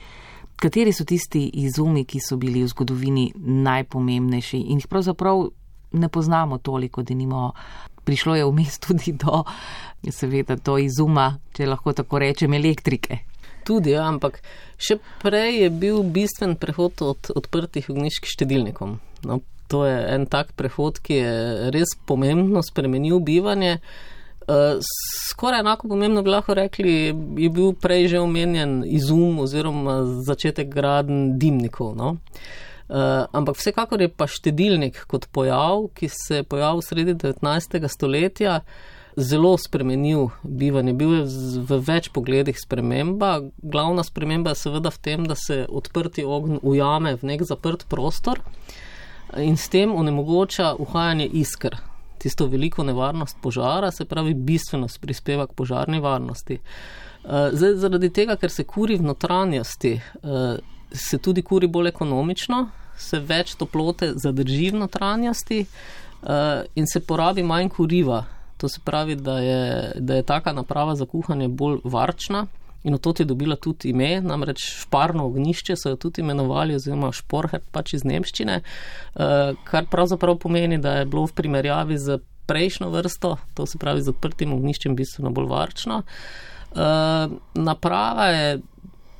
Kateri 0.57 0.89
so 0.89 1.05
tisti 1.05 1.43
izumi, 1.61 2.01
ki 2.09 2.17
so 2.17 2.33
bili 2.41 2.63
v 2.63 2.67
zgodovini 2.71 3.27
najpomembnejši 3.37 4.57
in 4.73 4.79
jih 4.81 4.87
pravzaprav 4.89 5.43
ne 5.91 6.09
poznamo 6.09 6.57
toliko, 6.57 7.03
da 7.03 7.13
nimo. 7.13 7.51
Prišlo 8.03 8.35
je 8.35 8.45
vmes 8.45 8.79
tudi 8.87 9.11
do, 9.13 9.43
seveda, 10.09 10.55
do 10.55 10.77
izuma, 10.81 11.35
če 11.53 11.67
lahko 11.67 11.93
tako 11.93 12.23
rečem, 12.23 12.53
elektrike. 12.53 13.19
Tudi, 13.67 13.91
ja, 13.97 14.05
ampak 14.07 14.39
še 14.79 14.95
prej 15.19 15.65
je 15.65 15.69
bil 15.75 15.99
bistven 16.15 16.55
prehod 16.55 17.01
od 17.03 17.31
odprtih 17.35 17.89
ognišk 17.91 18.29
štedilnikom. 18.31 18.97
No, 19.27 19.41
to 19.67 19.83
je 19.83 19.97
en 20.15 20.27
tak 20.31 20.53
prehod, 20.55 21.01
ki 21.03 21.17
je 21.19 21.33
res 21.75 21.97
pomembno 22.07 22.63
spremenil 22.63 23.19
bivanje. 23.19 23.81
Uh, 24.47 24.79
skoraj 25.27 25.59
enako 25.59 25.89
pomembno 25.91 26.23
bi 26.23 26.31
lahko 26.31 26.55
rekli, 26.55 27.11
je 27.35 27.49
bil 27.51 27.73
prej 27.75 28.07
že 28.13 28.21
omenjen 28.23 28.79
izum 28.87 29.41
oziroma 29.43 29.99
začetek 30.23 30.71
graden 30.71 31.35
dimnikov. 31.35 31.97
No? 31.99 32.15
Uh, 32.87 33.27
ampak 33.35 33.59
vsekakor 33.59 33.99
je 33.99 34.07
pa 34.07 34.29
štedilnik 34.31 35.03
kot 35.11 35.27
pojav, 35.35 35.89
ki 35.91 36.07
se 36.07 36.39
je 36.39 36.47
pojavil 36.47 36.79
sredi 36.79 37.17
19. 37.19 37.83
stoletja, 37.91 38.61
zelo 39.17 39.57
spremenil 39.57 40.29
bivanje. 40.43 40.93
Bil 40.93 41.13
je 41.13 41.23
v 41.65 41.79
več 41.81 42.11
pogledih 42.13 42.57
sprememba. 42.59 43.41
Glavna 43.57 44.05
sprememba 44.05 44.53
je 44.53 44.61
seveda 44.61 44.93
v 44.93 45.01
tem, 45.01 45.25
da 45.25 45.35
se 45.35 45.65
odprti 45.69 46.25
ogenj 46.25 46.61
ujame 46.61 47.15
v 47.17 47.33
nek 47.33 47.43
zaprt 47.43 47.87
prostor 47.89 48.43
in 49.35 49.57
s 49.57 49.67
tem 49.73 49.91
onemogoča 49.95 50.75
uhajanje 50.79 51.27
iskr. 51.41 51.75
Tisto 52.17 52.47
veliko 52.47 52.83
nevarnost 52.83 53.37
požara, 53.41 53.91
se 53.91 54.05
pravi, 54.05 54.33
bistveno 54.33 54.87
prispeva 55.01 55.47
k 55.47 55.53
požarni 55.53 55.99
varnosti. 55.99 56.59
Eh, 57.27 57.49
zdaj, 57.53 57.75
zaradi 57.75 58.09
tega, 58.13 58.37
ker 58.37 58.51
se 58.51 58.63
kuri 58.63 58.97
v 58.97 59.09
notranjosti, 59.09 59.93
eh, 60.23 60.57
se 60.91 61.17
tudi 61.17 61.41
kuri 61.41 61.67
bolj 61.67 61.89
ekonomično, 61.89 62.69
se 62.97 63.19
več 63.19 63.55
toplote 63.55 64.13
zadrži 64.15 64.71
v 64.71 64.79
notranjosti 64.85 65.59
eh, 65.65 66.63
in 66.75 66.87
se 66.87 66.99
porabi 66.99 67.43
manj 67.43 67.69
kuriva. 67.69 68.23
To 68.57 68.69
se 68.69 68.79
pravi, 68.83 69.15
da 69.15 69.39
je, 69.39 69.91
da 69.95 70.15
je 70.15 70.23
taka 70.23 70.53
naprava 70.53 70.95
za 70.95 71.05
kuhanje 71.05 71.47
bolj 71.47 71.79
varčna. 71.83 72.47
In 72.83 72.95
v 72.95 72.99
to 73.01 73.13
je 73.19 73.25
dobila 73.25 73.55
tudi 73.55 73.89
ime, 73.89 74.21
namreč 74.21 74.61
šparno 74.83 75.25
ognišče 75.27 75.75
so 75.75 75.89
jo 75.89 75.95
tudi 75.95 76.21
imenovali, 76.21 76.75
oziroma 76.77 77.11
šporher 77.11 77.59
pač 77.71 77.97
iz 77.97 78.05
nemščine, 78.07 78.61
uh, 78.61 79.57
kar 79.67 79.89
pravzaprav 79.91 80.37
pomeni, 80.39 80.77
da 80.77 80.99
je 80.99 81.09
bilo 81.09 81.25
v 81.27 81.35
primerjavi 81.35 81.97
z 81.97 82.19
prejšnjo 82.47 82.89
vrsto, 82.93 83.35
to 83.53 83.65
se 83.65 83.77
pravi 83.81 84.01
z 84.01 84.13
odprtim 84.13 84.53
ogniščem, 84.55 84.95
bistveno 84.95 85.33
bolj 85.35 85.49
varčno. 85.51 86.03
Uh, 86.77 87.35
naprava 87.57 88.29
je 88.31 88.47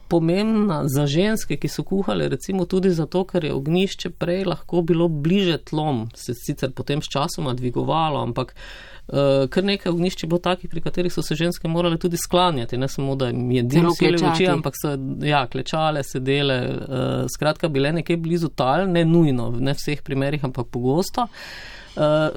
pomembna 0.10 0.82
za 0.88 1.06
ženske, 1.08 1.58
ki 1.58 1.70
so 1.70 1.84
kuhale, 1.84 2.30
recimo 2.30 2.66
tudi 2.66 2.90
zato, 2.96 3.24
ker 3.28 3.46
je 3.46 3.54
ognišče 3.54 4.10
prej 4.10 4.46
lahko 4.48 4.82
bilo 4.82 5.08
bliže 5.08 5.58
tlom, 5.70 6.08
se 6.16 6.36
sicer 6.36 6.72
potem 6.72 7.02
s 7.02 7.12
časoma 7.12 7.54
dvigovalo, 7.54 8.22
ampak 8.24 8.54
uh, 8.56 9.46
kar 9.50 9.68
nekaj 9.68 9.92
ognišč 9.92 10.24
je 10.24 10.30
bilo 10.30 10.40
takih, 10.44 10.70
pri 10.70 10.82
katerih 10.82 11.14
so 11.14 11.22
se 11.22 11.36
ženske 11.36 11.68
morale 11.68 11.98
tudi 11.98 12.18
sklanjati, 12.18 12.78
ne 12.78 12.88
samo 12.88 13.16
da 13.16 13.32
jim 13.32 13.52
je 13.52 13.64
dim 13.64 13.90
sile 13.98 14.22
oči, 14.32 14.48
ampak 14.52 14.80
so 14.82 14.96
ja, 15.26 15.46
klečale, 15.48 16.04
sedele, 16.04 16.60
uh, 16.68 17.26
skratka 17.34 17.70
bile 17.70 17.92
nekje 18.00 18.18
blizu 18.18 18.50
tal, 18.50 18.88
ne 18.92 19.06
nujno, 19.06 19.52
ne 19.60 19.74
v 19.74 19.82
vseh 19.82 20.04
primerih, 20.04 20.46
ampak 20.48 20.72
pogosto. 20.72 21.28
Uh, 21.98 22.30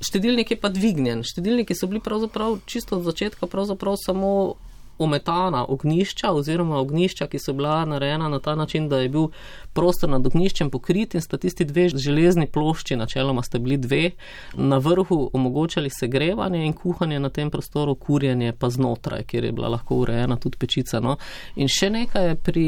štedilnik 0.00 0.50
je 0.50 0.56
pa 0.60 0.68
dvignjen. 0.70 1.24
Štedilniki 1.26 1.74
so 1.74 1.88
bili 1.90 2.00
pravzaprav 2.00 2.60
čisto 2.66 2.96
od 2.96 3.08
začetka 3.08 3.46
pravzaprav 3.46 3.96
samo 3.98 4.54
ometana 5.00 5.64
ognišča 5.68 6.32
oziroma 6.32 6.78
ognišča, 6.78 7.26
ki 7.26 7.38
so 7.38 7.52
bila 7.56 7.84
narejena 7.84 8.28
na 8.28 8.38
ta 8.38 8.54
način, 8.54 8.88
da 8.88 9.00
je 9.00 9.08
bil 9.08 9.28
prostor 9.72 10.10
nad 10.10 10.26
ogniščem 10.26 10.70
pokrit 10.70 11.14
in 11.14 11.24
sta 11.24 11.38
tisti 11.38 11.64
dve 11.64 11.88
železni 11.88 12.46
plošči, 12.46 12.96
načeloma 12.96 13.42
sta 13.42 13.58
bili 13.58 13.76
dve, 13.76 14.10
na 14.54 14.78
vrhu 14.78 15.30
omogočali 15.32 15.90
segrevanje 15.90 16.64
in 16.66 16.72
kuhanje 16.72 17.20
na 17.20 17.30
tem 17.30 17.50
prostoru, 17.50 17.94
kurjenje 17.94 18.52
pa 18.52 18.70
znotraj, 18.70 19.24
kjer 19.24 19.44
je 19.44 19.52
bila 19.52 19.68
lahko 19.68 20.02
urejena 20.04 20.36
tudi 20.36 20.58
pečica. 20.58 21.00
No. 21.00 21.16
In 21.56 21.68
še 21.68 21.90
nekaj 21.90 22.28
je 22.28 22.36
pri 22.36 22.66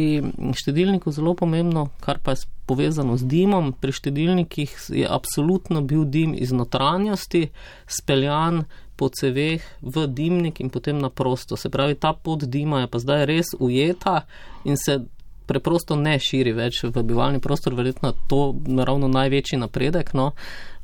štedilniku 0.57 1.12
zelo 1.12 1.35
pomembno, 1.35 1.89
kar 2.01 2.18
pa 2.22 2.37
je 2.37 2.47
povezano 2.66 3.16
z 3.16 3.26
dimom. 3.26 3.72
Pri 3.72 3.93
štedilnikih 3.93 4.76
je 4.89 5.07
absolutno 5.11 5.83
bil 5.83 6.05
dim 6.05 6.35
iz 6.39 6.53
notranjosti 6.53 7.49
speljan 7.87 8.64
po 9.03 9.11
ceveh 9.11 9.66
v 9.82 10.07
dimnik 10.07 10.62
in 10.62 10.70
potem 10.70 11.03
na 11.03 11.11
prosto. 11.11 11.59
Se 11.59 11.66
pravi, 11.66 11.98
ta 11.98 12.14
pot 12.14 12.46
dima 12.46 12.84
je 12.84 12.90
pa 12.92 13.03
zdaj 13.03 13.26
res 13.26 13.50
ujeta 13.59 14.20
in 14.62 14.78
se 14.78 15.00
preprosto 15.50 15.96
ne 15.98 16.14
širi 16.22 16.53
več 16.55 16.84
v 16.86 17.03
bivalni 17.03 17.42
prostor, 17.42 17.74
verjetno 17.74 18.14
to 18.30 18.55
naravno 18.70 19.11
največji 19.11 19.59
napredek. 19.59 20.14
No, 20.14 20.30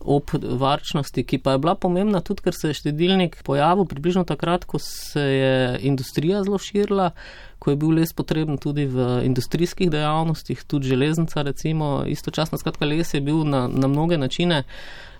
ob 0.00 0.30
varčnosti, 0.34 1.24
ki 1.24 1.38
pa 1.42 1.52
je 1.52 1.58
bila 1.58 1.74
pomembna 1.74 2.20
tudi, 2.20 2.42
ker 2.46 2.54
se 2.54 2.70
je 2.70 2.78
štedilnik 2.78 3.40
pojavil 3.44 3.84
približno 3.84 4.24
takrat, 4.24 4.64
ko 4.64 4.78
se 4.78 5.20
je 5.20 5.78
industrija 5.82 6.44
zelo 6.44 6.58
širila, 6.58 7.10
ko 7.58 7.70
je 7.70 7.76
bil 7.76 7.98
les 7.98 8.12
potreben 8.14 8.58
tudi 8.62 8.86
v 8.86 9.24
industrijskih 9.26 9.90
dejavnostih, 9.90 10.62
tudi 10.64 10.88
železnica 10.94 11.42
recimo, 11.42 12.04
istočasno 12.06 12.58
skratka 12.58 12.86
les 12.86 13.14
je 13.14 13.20
bil 13.20 13.44
na, 13.44 13.66
na 13.68 13.90
mnoge 13.90 14.18
načine 14.18 14.64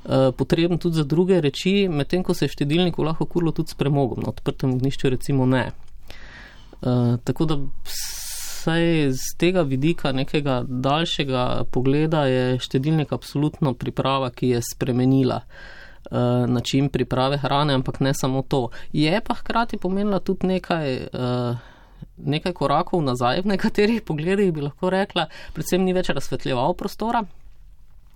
Eh, 0.05 0.33
potreben 0.33 0.79
tudi 0.79 0.97
za 0.97 1.05
druge 1.05 1.41
reči, 1.41 1.89
medtem 1.89 2.23
ko 2.23 2.35
se 2.35 2.45
je 2.45 2.49
štedilniku 2.49 3.03
lahko 3.03 3.27
kurilo 3.27 3.53
tudi 3.53 3.69
s 3.71 3.75
premogom, 3.75 4.23
na 4.23 4.29
odprtem 4.29 4.73
ognišču 4.75 5.09
recimo 5.09 5.47
ne. 5.47 5.71
Uh, 6.81 7.19
tako 7.25 7.45
da 7.45 7.57
vsaj 8.59 9.13
z 9.15 9.37
tega 9.39 9.63
vidika 9.63 10.13
nekega 10.13 10.63
daljšega 10.67 11.65
pogleda 11.71 12.25
je 12.27 12.59
štedilnik 12.59 13.13
absolutno 13.13 13.75
priprava, 13.75 14.31
ki 14.31 14.49
je 14.57 14.61
spremenila 14.75 15.41
uh, 15.45 16.47
način 16.51 16.89
priprave 16.89 17.39
hrane, 17.39 17.75
ampak 17.75 18.01
ne 18.01 18.15
samo 18.15 18.43
to. 18.43 18.69
Je 18.93 19.21
pa 19.21 19.35
hkrati 19.35 19.79
pomenila 19.79 20.21
tudi 20.21 20.47
nekaj. 20.47 20.97
Uh, 21.13 21.67
Nekaj 22.19 22.53
korakov 22.55 23.03
nazaj, 23.03 23.41
v 23.43 23.51
nekaterih 23.55 24.03
pogledih 24.07 24.53
bi 24.55 24.63
lahko 24.63 24.91
rekla, 24.91 25.25
predvsem 25.55 25.83
ni 25.83 25.95
več 25.95 26.11
razsvetljeval 26.15 26.75
prostora, 26.79 27.25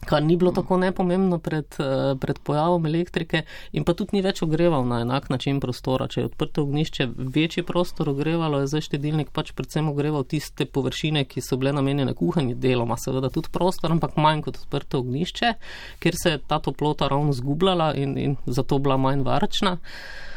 kar 0.06 0.22
ni 0.22 0.36
bilo 0.36 0.52
tako 0.52 0.76
nepomembno 0.76 1.38
pred, 1.38 1.66
eh, 1.78 2.14
pred 2.20 2.38
pojavom 2.38 2.86
elektrike, 2.86 3.42
in 3.72 3.84
pa 3.84 3.94
tudi 3.94 4.16
ni 4.16 4.22
več 4.22 4.42
ogreval 4.42 4.86
na 4.86 5.00
enak 5.00 5.28
način 5.30 5.60
prostora. 5.60 6.08
Če 6.08 6.20
je 6.20 6.26
odprto 6.26 6.62
ognišče 6.62 7.08
večji 7.16 7.62
prostor 7.62 8.10
ogrevalo, 8.10 8.60
je 8.60 8.66
zdaj 8.66 8.86
štedilnik 8.88 9.30
pač 9.30 9.52
predvsem 9.52 9.88
ogreval 9.88 10.24
tiste 10.24 10.66
površine, 10.66 11.24
ki 11.24 11.40
so 11.40 11.56
bile 11.56 11.72
namenjene 11.72 12.14
kuhanju, 12.14 12.58
deloma 12.58 12.96
seveda 12.98 13.30
tudi 13.30 13.52
prostor, 13.52 13.92
ampak 13.92 14.16
manj 14.16 14.42
kot 14.42 14.58
odprto 14.64 14.98
ognišče, 14.98 15.54
ker 16.02 16.18
se 16.18 16.36
je 16.36 16.42
ta 16.46 16.58
toplota 16.58 17.08
ravno 17.08 17.32
zgubljala 17.32 17.94
in, 17.94 18.18
in 18.18 18.36
zato 18.46 18.78
bila 18.78 18.96
manj 18.96 19.22
varčna. 19.22 19.78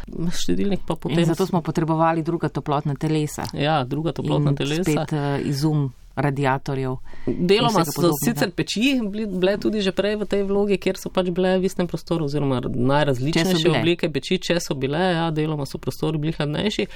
Štedilnik 0.06 0.86
pa 0.86 0.96
potem. 0.96 1.20
In 1.20 1.26
zato 1.26 1.46
smo 1.46 1.62
potrebovali 1.66 2.22
druga 2.24 2.50
toplotna 2.50 2.94
telesa. 2.96 3.48
Ja, 3.58 3.84
druga 3.84 4.12
toplotna 4.14 4.54
telesa. 4.54 4.92
Spet 4.92 5.14
uh, 5.18 5.42
izum 5.42 5.90
radiatorjev. 6.16 6.98
Deloma 7.28 7.86
so 7.86 8.12
sicer 8.24 8.52
peči 8.56 9.00
bile 9.12 9.58
tudi 9.58 9.82
že 9.82 9.92
prej 9.92 10.16
v 10.16 10.28
tej 10.30 10.44
vlogi, 10.48 10.78
kjer 10.78 11.00
so 11.00 11.12
pač 11.12 11.30
bile 11.36 11.58
v 11.60 11.68
istem 11.68 11.88
prostoru, 11.88 12.26
oziroma 12.26 12.62
najrazličnejše 12.64 13.72
oblike 13.72 14.10
peči, 14.10 14.40
če 14.40 14.60
so 14.64 14.78
bile, 14.80 15.02
ja, 15.20 15.32
deloma 15.32 15.68
so 15.68 15.78
prostori 15.78 16.22
bili 16.22 16.36
hladnejši. 16.38 16.88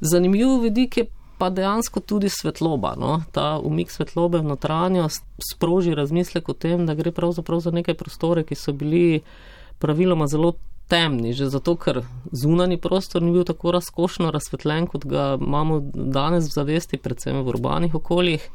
Zanimiv 0.00 0.58
vidik 0.66 0.98
je 1.02 1.06
pa 1.38 1.50
dejansko 1.50 2.00
tudi 2.00 2.28
svetloba. 2.30 2.94
No? 2.98 3.22
Ta 3.34 3.58
umik 3.58 3.90
svetlobe 3.90 4.38
v 4.38 4.54
notranjost 4.54 5.24
sproži 5.42 5.94
razmislek 5.94 6.48
o 6.48 6.54
tem, 6.54 6.86
da 6.86 6.94
gre 6.94 7.10
pravzaprav 7.10 7.60
za 7.60 7.74
neke 7.74 7.94
prostore, 7.94 8.44
ki 8.46 8.54
so 8.54 8.72
bili 8.72 9.22
praviloma 9.82 10.26
zelo 10.30 10.54
temni, 10.88 11.32
že 11.32 11.48
zato, 11.50 11.76
ker 11.76 12.02
zunani 12.32 12.76
prostor 12.80 13.22
ni 13.22 13.32
bil 13.32 13.44
tako 13.44 13.72
razkošno 13.74 14.30
razsvetljen, 14.30 14.86
kot 14.86 15.06
ga 15.08 15.34
imamo 15.40 15.80
danes 15.94 16.48
v 16.48 16.56
zavesti, 16.58 17.00
predvsem 17.00 17.40
v 17.40 17.54
urbanih 17.54 17.94
okoljih. 17.94 18.50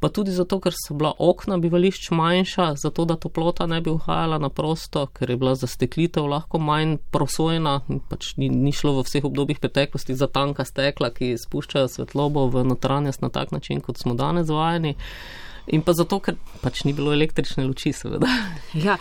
Pa 0.00 0.08
tudi 0.08 0.32
zato, 0.32 0.56
ker 0.64 0.72
so 0.72 0.94
bila 0.96 1.12
okna 1.18 1.58
bivališč 1.60 2.08
manjša, 2.16 2.70
zato 2.80 3.04
da 3.04 3.18
toplota 3.20 3.66
ne 3.68 3.82
bi 3.84 3.92
uhajala 3.92 4.38
na 4.40 4.48
prosto, 4.48 5.04
ker 5.12 5.30
je 5.30 5.36
bila 5.36 5.52
zasteklitev 5.54 6.24
lahko 6.24 6.58
manj 6.58 6.96
prosojna, 7.12 7.82
pač 8.08 8.32
ni, 8.40 8.48
ni 8.48 8.72
šlo 8.72 8.94
v 8.96 9.04
vseh 9.04 9.28
obdobjih 9.28 9.60
preteklosti 9.60 10.16
za 10.16 10.26
tanka 10.26 10.64
stekla, 10.64 11.12
ki 11.12 11.34
spuščajo 11.36 11.92
svetlobo 11.92 12.46
v 12.48 12.64
notranjost 12.72 13.20
na 13.20 13.28
tak 13.28 13.52
način, 13.52 13.84
kot 13.84 14.00
smo 14.00 14.16
danes 14.16 14.48
vajeni. 14.48 14.96
In 15.70 15.84
pa 15.86 15.94
zato, 15.94 16.18
ker 16.18 16.34
pač 16.62 16.82
ni 16.84 16.92
bilo 16.96 17.12
električne 17.14 17.64
luči, 17.64 17.92
seveda. 17.94 18.26
Ja, 18.74 18.96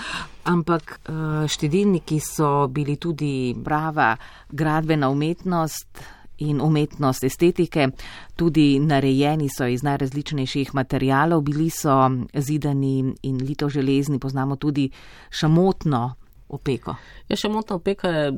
ampak 0.49 0.99
eh, 1.01 1.47
štedilniki 1.49 2.19
so 2.21 2.67
bili 2.69 2.97
tudi 3.01 3.55
prava 3.63 4.15
gradbena 4.49 5.09
umetnost 5.09 6.01
in 6.39 6.61
umetnost 6.61 7.23
estetike. 7.23 7.89
Tudi 8.35 8.79
narejeni 8.79 9.49
so 9.51 9.67
iz 9.67 9.83
najrazličnejših 9.83 10.73
materijalov, 10.73 11.43
bili 11.43 11.69
so 11.69 11.97
zidani 12.33 13.13
in 13.21 13.41
lito 13.43 13.69
železni, 13.69 14.19
poznamo 14.19 14.55
tudi 14.55 14.89
šamotno 15.29 16.18
opeko? 16.49 16.95
Ja, 17.29 17.37
še 17.37 17.49
motna 17.49 17.77
opeka 17.79 18.09
je 18.09 18.31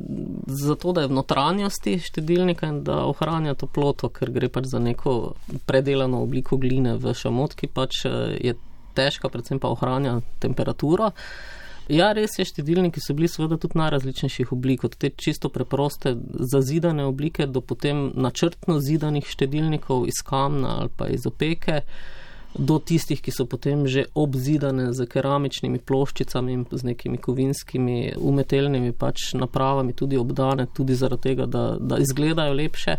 zato, 0.46 0.92
da 0.92 1.04
je 1.04 1.10
v 1.10 1.16
notranjosti 1.16 1.96
štedilnika 2.02 2.68
in 2.68 2.82
da 2.86 3.02
ohranja 3.08 3.54
toploto, 3.58 4.10
ker 4.12 4.30
gre 4.34 4.50
pač 4.52 4.68
za 4.72 4.82
neko 4.82 5.34
predelano 5.66 6.22
obliko 6.22 6.58
gline 6.60 6.98
v 7.00 7.14
šamotki, 7.16 7.70
pač 7.72 8.04
eh, 8.06 8.36
je 8.50 8.54
težka, 8.94 9.32
predvsem 9.32 9.60
pa 9.62 9.72
ohranja 9.72 10.20
temperaturo. 10.42 11.12
Ja, 11.90 12.12
res 12.14 12.36
je, 12.38 12.46
štedilniki 12.46 13.02
so 13.02 13.14
bili 13.16 13.26
seveda 13.28 13.56
tudi 13.58 13.78
najrazličnejših 13.80 14.52
oblik, 14.54 14.84
od 14.86 14.94
te 14.96 15.10
čisto 15.10 15.50
preproste 15.50 16.14
zazidane 16.52 17.04
oblike 17.04 17.48
do 17.50 17.60
potem 17.60 18.12
načrtno 18.14 18.78
zidanih 18.80 19.26
štedilnikov 19.26 20.06
iz 20.06 20.22
kamna 20.24 20.76
ali 20.84 20.92
pa 20.96 21.08
iz 21.10 21.26
opeke 21.26 21.82
do 22.58 22.78
tistih, 22.78 23.20
ki 23.20 23.32
so 23.32 23.46
potem 23.48 23.86
že 23.88 24.04
obzidane 24.14 24.92
z 24.92 25.06
keramičnimi 25.08 25.78
ploščicami 25.78 26.52
in 26.52 26.64
z 26.70 26.84
nekimi 26.84 27.18
kovinskimi 27.18 28.12
umetelnimi 28.16 28.92
pač 28.92 29.32
napravami, 29.34 29.92
tudi 29.96 30.20
obdane, 30.20 30.66
tudi 30.74 30.94
zaradi 30.94 31.32
tega, 31.32 31.46
da, 31.46 31.76
da 31.80 31.98
izgledajo 31.98 32.52
lepše, 32.52 32.98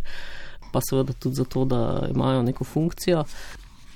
pa 0.74 0.82
seveda 0.82 1.14
tudi 1.14 1.36
zato, 1.36 1.66
da 1.66 2.08
imajo 2.10 2.42
neko 2.42 2.64
funkcijo. 2.64 3.24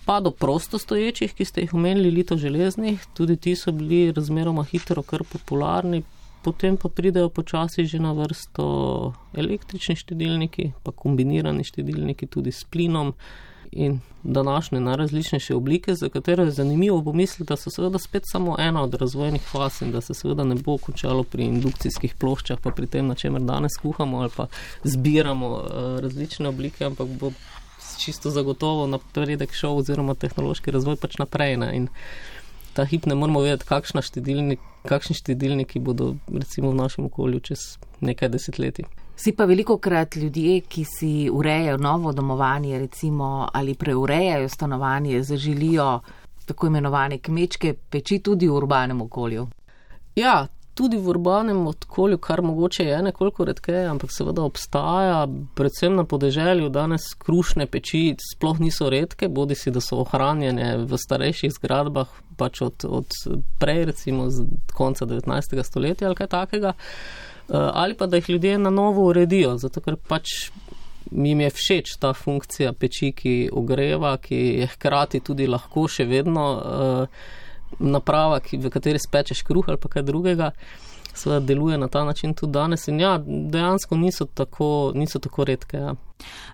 Pa 0.05 0.19
do 0.23 0.31
prostostoječih, 0.31 1.33
ki 1.33 1.45
ste 1.45 1.65
jih 1.65 1.73
omenili, 1.73 2.11
lito 2.11 2.37
železnih, 2.37 3.01
tudi 3.13 3.35
ti 3.35 3.55
so 3.55 3.73
bili 3.75 4.11
razmeroma 4.11 4.63
hitro 4.63 5.01
kar 5.03 5.25
popularni, 5.27 6.03
potem 6.45 6.77
pa 6.77 6.87
pridejo 6.89 7.29
počasi 7.29 7.83
že 7.85 7.99
na 7.99 8.13
vrsto 8.15 8.63
električni 9.35 9.97
štedilniki, 9.99 10.71
pa 10.83 10.93
kombinirani 10.95 11.65
štedilniki 11.67 12.29
tudi 12.31 12.53
s 12.55 12.63
plinom 12.63 13.13
in 13.71 13.99
današnje 14.23 14.79
najrazličnejše 14.79 15.55
oblike, 15.55 15.95
za 15.95 16.09
katere 16.09 16.43
je 16.43 16.51
zanimivo 16.51 17.03
pomisliti, 17.03 17.47
da 17.49 17.55
so 17.55 17.69
seveda 17.69 17.99
spet 17.99 18.23
samo 18.31 18.55
ena 18.59 18.83
od 18.83 18.93
razvojnih 18.93 19.41
faz 19.41 19.81
in 19.81 19.91
da 19.91 20.01
se 20.01 20.13
seveda 20.13 20.43
ne 20.43 20.55
bo 20.55 20.77
končalo 20.77 21.23
pri 21.23 21.43
indukcijskih 21.43 22.15
ploščah, 22.15 22.59
pa 22.63 22.71
pri 22.71 22.87
tem, 22.87 23.07
na 23.07 23.15
čemer 23.15 23.41
danes 23.41 23.77
kuhamo 23.81 24.19
ali 24.19 24.31
pa 24.35 24.47
zbiramo 24.83 25.47
uh, 25.47 25.99
različne 25.99 26.49
oblike, 26.49 26.85
ampak 26.85 27.07
bo 27.07 27.31
čisto 27.97 28.29
zagotovo 28.29 28.87
napredek 28.87 29.53
šel 29.53 29.77
oziroma 29.77 30.15
tehnološki 30.15 30.71
razvoj 30.71 30.95
pač 31.01 31.17
naprej. 31.17 31.57
Ne? 31.57 31.75
In 31.75 31.87
ta 32.73 32.85
hip 32.85 33.05
ne 33.05 33.15
moramo 33.15 33.41
vedeti, 33.41 33.65
štedilnik, 34.01 34.59
kakšni 34.85 35.15
štedilniki 35.15 35.79
bodo 35.79 36.15
recimo 36.27 36.71
v 36.71 36.75
našem 36.75 37.05
okolju 37.05 37.39
čez 37.39 37.77
nekaj 38.01 38.29
desetletij. 38.29 38.85
Si 39.17 39.31
pa 39.31 39.45
veliko 39.45 39.77
krat 39.77 40.15
ljudje, 40.15 40.59
ki 40.69 40.83
si 40.85 41.29
urejajo 41.33 41.77
novo 41.77 42.11
domovanje, 42.13 42.79
recimo 42.79 43.47
ali 43.53 43.73
preurejajo 43.73 44.49
stanovanje, 44.49 45.23
zaželijo 45.23 45.99
tako 46.45 46.67
imenovane 46.67 47.17
kmečke 47.17 47.73
peči 47.89 48.19
tudi 48.19 48.47
v 48.47 48.53
urbanem 48.53 49.01
okolju. 49.01 49.47
Ja, 50.15 50.47
tudi 50.73 50.97
v 50.97 51.09
urbanem 51.09 51.67
okolju, 51.67 52.17
kar 52.17 52.41
mogoče 52.41 52.83
je 52.83 53.01
nekoliko 53.01 53.45
redkeje, 53.45 53.87
ampak 53.89 54.13
seveda 54.13 54.43
obstaja, 54.45 55.27
predvsem 55.55 55.95
na 55.95 56.05
podeželju, 56.05 56.69
danes 56.69 57.09
krušne 57.17 57.65
peči 57.65 58.15
sploh 58.33 58.59
niso 58.61 58.89
redke, 58.89 59.27
bodi 59.27 59.57
si, 59.57 59.73
da 59.73 59.81
so 59.81 60.03
ohranjene 60.05 60.75
v 60.85 60.99
starejših 61.05 61.55
zgradbah, 61.57 62.13
pač 62.37 62.61
od, 62.61 62.85
od 62.85 63.17
prej, 63.57 63.85
recimo 63.89 64.29
z 64.29 64.45
konca 64.77 65.09
19. 65.09 65.57
stoletja 65.65 66.07
ali 66.07 66.21
kaj 66.21 66.29
takega. 66.37 66.75
Eh, 66.77 67.26
ali 67.53 67.95
pa 67.95 68.07
da 68.07 68.17
jih 68.19 68.29
ljudje 68.29 68.57
na 68.57 68.69
novo 68.69 69.05
uredijo, 69.07 69.55
zato 69.57 69.81
ker 69.81 69.95
pač 69.95 70.49
jim 71.11 71.41
je 71.41 71.49
všeč 71.49 71.97
ta 71.99 72.13
funkcija 72.13 72.73
peči, 72.73 73.11
ki 73.15 73.35
ogreva, 73.53 74.17
ki 74.17 74.35
je 74.35 74.67
hkrati 74.73 75.21
tudi 75.23 75.47
lahko 75.47 75.87
še 75.87 76.05
vedno 76.05 76.47
uh, 76.57 77.29
naprava, 77.79 78.39
ki, 78.43 78.59
v 78.63 78.71
kateri 78.71 78.99
spečeš 78.99 79.43
kruh 79.47 79.67
ali 79.67 79.79
pa 79.79 79.91
kaj 79.91 80.05
drugega. 80.07 80.51
Seveda 81.17 81.45
deluje 81.45 81.77
na 81.77 81.87
ta 81.87 82.03
način 82.05 82.33
tudi 82.33 82.53
danes, 82.53 82.87
in 82.87 82.99
ja, 82.99 83.17
dejansko 83.25 83.97
niso 83.97 84.25
tako, 84.25 84.91
niso 84.95 85.19
tako 85.19 85.43
redke. 85.43 85.77
Ja. 85.77 85.95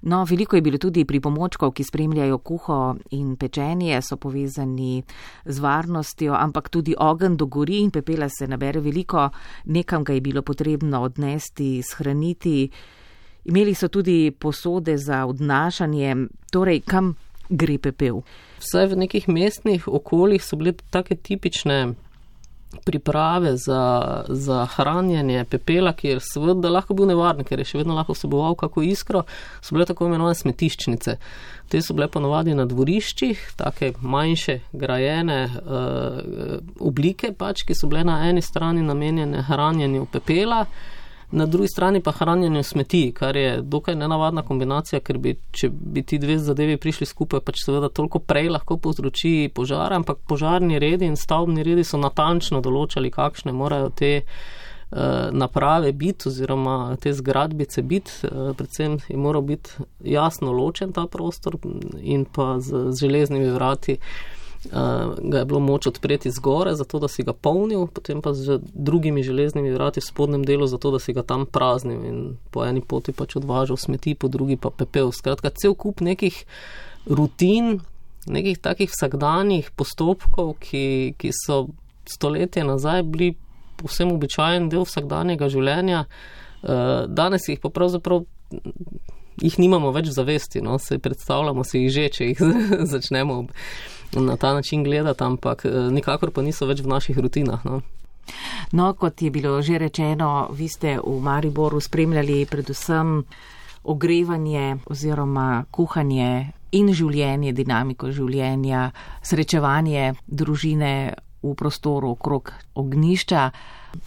No, 0.02 0.24
veliko 0.30 0.56
je 0.56 0.62
bilo 0.62 0.78
tudi 0.78 1.06
pripomočkov, 1.06 1.72
ki 1.72 1.84
spremljajo 1.84 2.38
kuho 2.38 2.78
in 3.12 3.36
pečenje, 3.36 4.02
so 4.02 4.18
povezani 4.18 5.04
z 5.46 5.60
varnostjo, 5.60 6.34
ampak 6.34 6.70
tudi 6.70 6.96
ogen 7.00 7.38
dogori 7.38 7.82
in 7.84 7.92
pepela 7.92 8.30
se 8.30 8.48
nabere 8.48 8.80
veliko, 8.80 9.30
nekam 9.66 10.04
ga 10.04 10.14
je 10.14 10.22
bilo 10.22 10.42
potrebno 10.42 11.02
odnesti, 11.02 11.82
shraniti. 11.84 12.70
Imeli 13.46 13.76
so 13.76 13.88
tudi 13.88 14.32
posode 14.32 14.98
za 14.98 15.26
odnašanje, 15.26 16.16
torej 16.52 16.82
kam 16.88 17.16
gre 17.50 17.78
pepel. 17.78 18.22
Vse 18.60 18.88
v 18.88 19.04
nekih 19.04 19.28
mestnih 19.30 19.88
okoljih 19.88 20.44
so 20.44 20.56
bile 20.56 20.74
take 20.90 21.16
tipične 21.16 21.94
priprave 22.86 23.58
za, 23.58 24.24
za 24.28 24.66
hranjenje 24.76 25.46
pepela, 25.50 25.94
ki 25.94 26.08
je 26.08 26.20
seveda 26.24 26.70
lahko 26.70 26.94
bil 26.98 27.10
nevaren, 27.10 27.46
ker 27.48 27.62
je 27.62 27.68
še 27.70 27.82
vedno 27.82 27.98
lahko 27.98 28.16
vseboval 28.18 28.58
kako 28.60 28.84
iskro, 28.88 29.24
so 29.62 29.76
bile 29.76 29.88
tako 29.90 30.08
imenovane 30.10 30.36
smetiščnice. 30.40 31.18
Te 31.70 31.82
so 31.82 31.96
bile 31.98 32.10
ponovadi 32.12 32.56
na 32.58 32.66
dvoriščih, 32.70 33.46
take 33.58 33.94
manjše, 34.02 34.60
grajene 34.74 35.40
uh, 35.48 36.58
oblike, 36.84 37.34
pač, 37.38 37.64
ki 37.68 37.78
so 37.78 37.90
bile 37.92 38.04
na 38.08 38.20
eni 38.30 38.44
strani 38.44 38.84
namenjene 38.86 39.46
hranjenju 39.48 40.10
pepela 40.12 40.66
na 41.34 41.46
drugi 41.46 41.68
strani 41.68 42.02
pa 42.02 42.12
hranjenje 42.12 42.64
smeti, 42.64 43.12
kar 43.16 43.36
je 43.36 43.62
dokaj 43.62 43.96
nenavadna 43.96 44.44
kombinacija, 44.46 45.00
ker 45.02 45.18
bi, 45.18 45.36
če 45.52 45.70
bi 45.70 46.04
ti 46.06 46.20
dve 46.22 46.38
zadevi 46.40 46.78
prišli 46.78 47.08
skupaj, 47.10 47.42
pač 47.42 47.64
seveda 47.66 47.90
toliko 47.90 48.22
prej 48.22 48.52
lahko 48.54 48.78
povzroči 48.78 49.50
požar, 49.56 49.96
ampak 49.98 50.22
požarni 50.30 50.80
redi 50.80 51.10
in 51.10 51.18
stavbni 51.18 51.66
redi 51.66 51.84
so 51.84 51.98
natančno 51.98 52.62
določali, 52.62 53.12
kakšne 53.14 53.54
morajo 53.58 53.90
te 53.98 54.12
uh, 54.22 55.32
naprave 55.34 55.90
biti 55.98 56.30
oziroma 56.30 56.78
te 57.02 57.16
zgradbice 57.18 57.82
biti. 57.82 58.30
Uh, 58.30 58.54
predvsem 58.58 59.00
je 59.10 59.18
moral 59.18 59.42
biti 59.42 59.90
jasno 60.06 60.54
ločen 60.54 60.94
ta 60.94 61.08
prostor 61.10 61.58
in 61.98 62.30
pa 62.30 62.60
z 62.62 62.92
železnimi 63.02 63.50
vrati. 63.58 63.98
Uh, 64.72 65.20
ga 65.20 65.40
je 65.42 65.46
bilo 65.46 65.60
moč 65.60 65.88
odpreti 65.88 66.32
zgore, 66.32 66.72
zato 66.76 67.00
da 67.00 67.08
si 67.12 67.24
ga 67.24 67.34
polnil, 67.34 67.84
potem 67.92 68.22
pa 68.24 68.32
z 68.34 68.62
drugimi 68.64 69.24
železnimi 69.24 69.74
vrati 69.76 70.00
v 70.00 70.08
spodnjem 70.08 70.46
delu, 70.48 70.68
zato 70.72 70.92
da 70.92 71.02
si 71.04 71.12
ga 71.14 71.20
tam 71.24 71.44
praznil 71.46 72.06
in 72.08 72.20
po 72.48 72.64
eni 72.64 72.80
poti 72.80 73.12
pač 73.12 73.36
odvažal 73.36 73.76
smeti, 73.76 74.16
po 74.16 74.32
drugi 74.32 74.56
pa 74.56 74.72
pepel. 74.72 75.12
Skratka, 75.12 75.52
cel 75.52 75.76
kup 75.76 76.00
nekih 76.00 76.46
rutin, 77.12 77.82
nekih 78.24 78.56
takih 78.64 78.88
vsakdanjih 78.88 79.68
postopkov, 79.76 80.56
ki, 80.64 81.20
ki 81.20 81.36
so 81.36 81.68
stoletje 82.08 82.64
nazaj 82.64 83.04
bili 83.04 83.34
povsem 83.84 84.16
običajen 84.16 84.72
del 84.72 84.88
vsakdanjega 84.88 85.52
življenja, 85.52 86.06
uh, 86.08 87.04
danes 87.12 87.52
jih 87.52 87.60
pa 87.60 87.68
pravzaprav. 87.68 88.24
Jih 89.42 89.56
nimamo 89.58 89.90
več 89.92 90.12
zavesti, 90.14 90.62
no? 90.62 90.78
se 90.80 91.02
predstavljamo 91.02 91.64
si 91.66 91.82
jih 91.82 91.92
že, 91.92 92.10
če 92.16 92.32
jih 92.32 92.42
začnemo 92.94 93.42
na 94.16 94.38
ta 94.38 94.54
način 94.54 94.84
gledati, 94.84 95.24
ampak 95.24 95.66
eh, 95.66 95.72
nikakor 95.92 96.32
pa 96.32 96.42
niso 96.42 96.66
več 96.66 96.82
v 96.82 96.88
naših 96.88 97.18
rutinah. 97.18 97.66
No. 97.66 97.82
No, 98.72 98.94
kot 98.94 99.22
je 99.22 99.32
bilo 99.32 99.62
že 99.62 99.78
rečeno, 99.78 100.50
vi 100.52 100.68
ste 100.68 100.98
v 101.00 101.20
Mariboru 101.20 101.80
spremljali 101.80 102.46
predvsem 102.46 103.24
ogrevanje 103.84 104.78
oziroma 104.86 105.66
kuhanje 105.72 106.54
in 106.72 106.90
življenje, 106.94 107.52
dinamiko 107.54 108.12
življenja, 108.12 108.92
srečevanje 109.22 110.14
družine 110.28 111.14
v 111.44 111.54
prostoru 111.56 112.10
okrog 112.10 112.52
ognišča. 112.76 113.50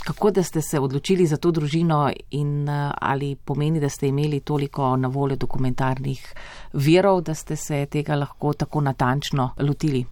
Kako 0.05 0.31
da 0.31 0.43
ste 0.43 0.63
se 0.63 0.81
odločili 0.81 1.27
za 1.27 1.37
to 1.37 1.51
družino 1.51 2.11
in 2.31 2.69
eh, 2.69 2.91
ali 3.01 3.37
pomeni, 3.37 3.81
da 3.81 3.89
ste 3.89 4.09
imeli 4.09 4.41
toliko 4.41 4.97
na 4.97 5.09
voljo 5.09 5.37
dokumentarnih 5.37 6.35
virov, 6.73 7.21
da 7.21 7.35
ste 7.35 7.57
se 7.57 7.87
tega 7.87 8.15
lahko 8.15 8.53
tako 8.53 8.81
natančno 8.81 9.51
lotili? 9.59 10.05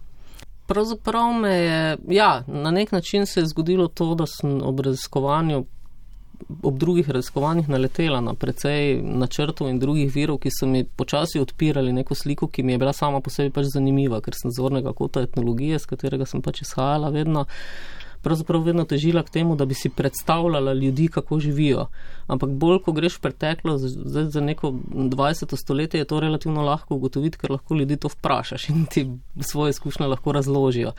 Pravzaprav 0.65 1.33
me 1.33 1.49
je, 1.49 1.97
ja, 2.07 2.43
na 2.47 2.71
nek 2.71 2.91
način 2.91 3.25
se 3.25 3.39
je 3.39 3.45
zgodilo 3.45 3.87
to, 3.87 4.15
da 4.15 4.25
sem 4.25 4.61
ob 4.63 4.79
raziskovanju, 4.79 5.65
ob 6.63 6.77
drugih 6.77 7.09
raziskovanjih 7.09 7.69
naletela 7.69 8.21
na 8.21 8.33
precej 8.33 9.01
načrtov 9.01 9.69
in 9.69 9.79
drugih 9.79 10.13
virov, 10.13 10.39
ki 10.43 10.51
so 10.51 10.67
mi 10.67 10.83
počasi 10.83 11.39
odpirali 11.39 11.93
neko 11.93 12.15
sliko, 12.15 12.47
ki 12.47 12.63
mi 12.63 12.73
je 12.73 12.77
bila 12.77 12.93
sama 12.93 13.21
po 13.21 13.29
sebi 13.29 13.53
pač 13.53 13.71
zanimiva, 13.73 14.21
ker 14.21 14.37
sem 14.37 14.51
zornega 14.51 14.93
kota 14.93 15.21
etnologije, 15.25 15.79
z 15.79 15.93
katerega 15.93 16.25
sem 16.25 16.41
pač 16.41 16.61
izhajala 16.65 17.09
vedno 17.09 17.45
pravzaprav 18.25 18.63
vedno 18.65 18.83
težila 18.89 19.21
k 19.23 19.29
temu, 19.29 19.55
da 19.55 19.67
bi 19.69 19.75
si 19.77 19.89
predstavljala 19.89 20.73
ljudi, 20.73 21.07
kako 21.13 21.37
živijo. 21.39 21.85
Ampak 22.27 22.49
bolj, 22.49 22.79
ko 22.81 22.93
greš 22.97 23.19
v 23.19 23.21
preteklo, 23.27 23.77
zdaj 23.77 24.31
za 24.33 24.41
neko 24.41 24.71
20. 24.71 25.53
stoletje, 25.61 26.01
je 26.01 26.07
to 26.09 26.19
relativno 26.19 26.65
lahko 26.65 26.97
ugotoviti, 26.97 27.37
ker 27.37 27.53
lahko 27.53 27.77
ljudi 27.77 27.99
to 28.01 28.09
vprašaš 28.09 28.69
in 28.73 28.85
ti 28.89 29.05
svoje 29.41 29.75
izkušnje 29.77 30.09
lahko 30.09 30.33
razložijo. 30.33 30.95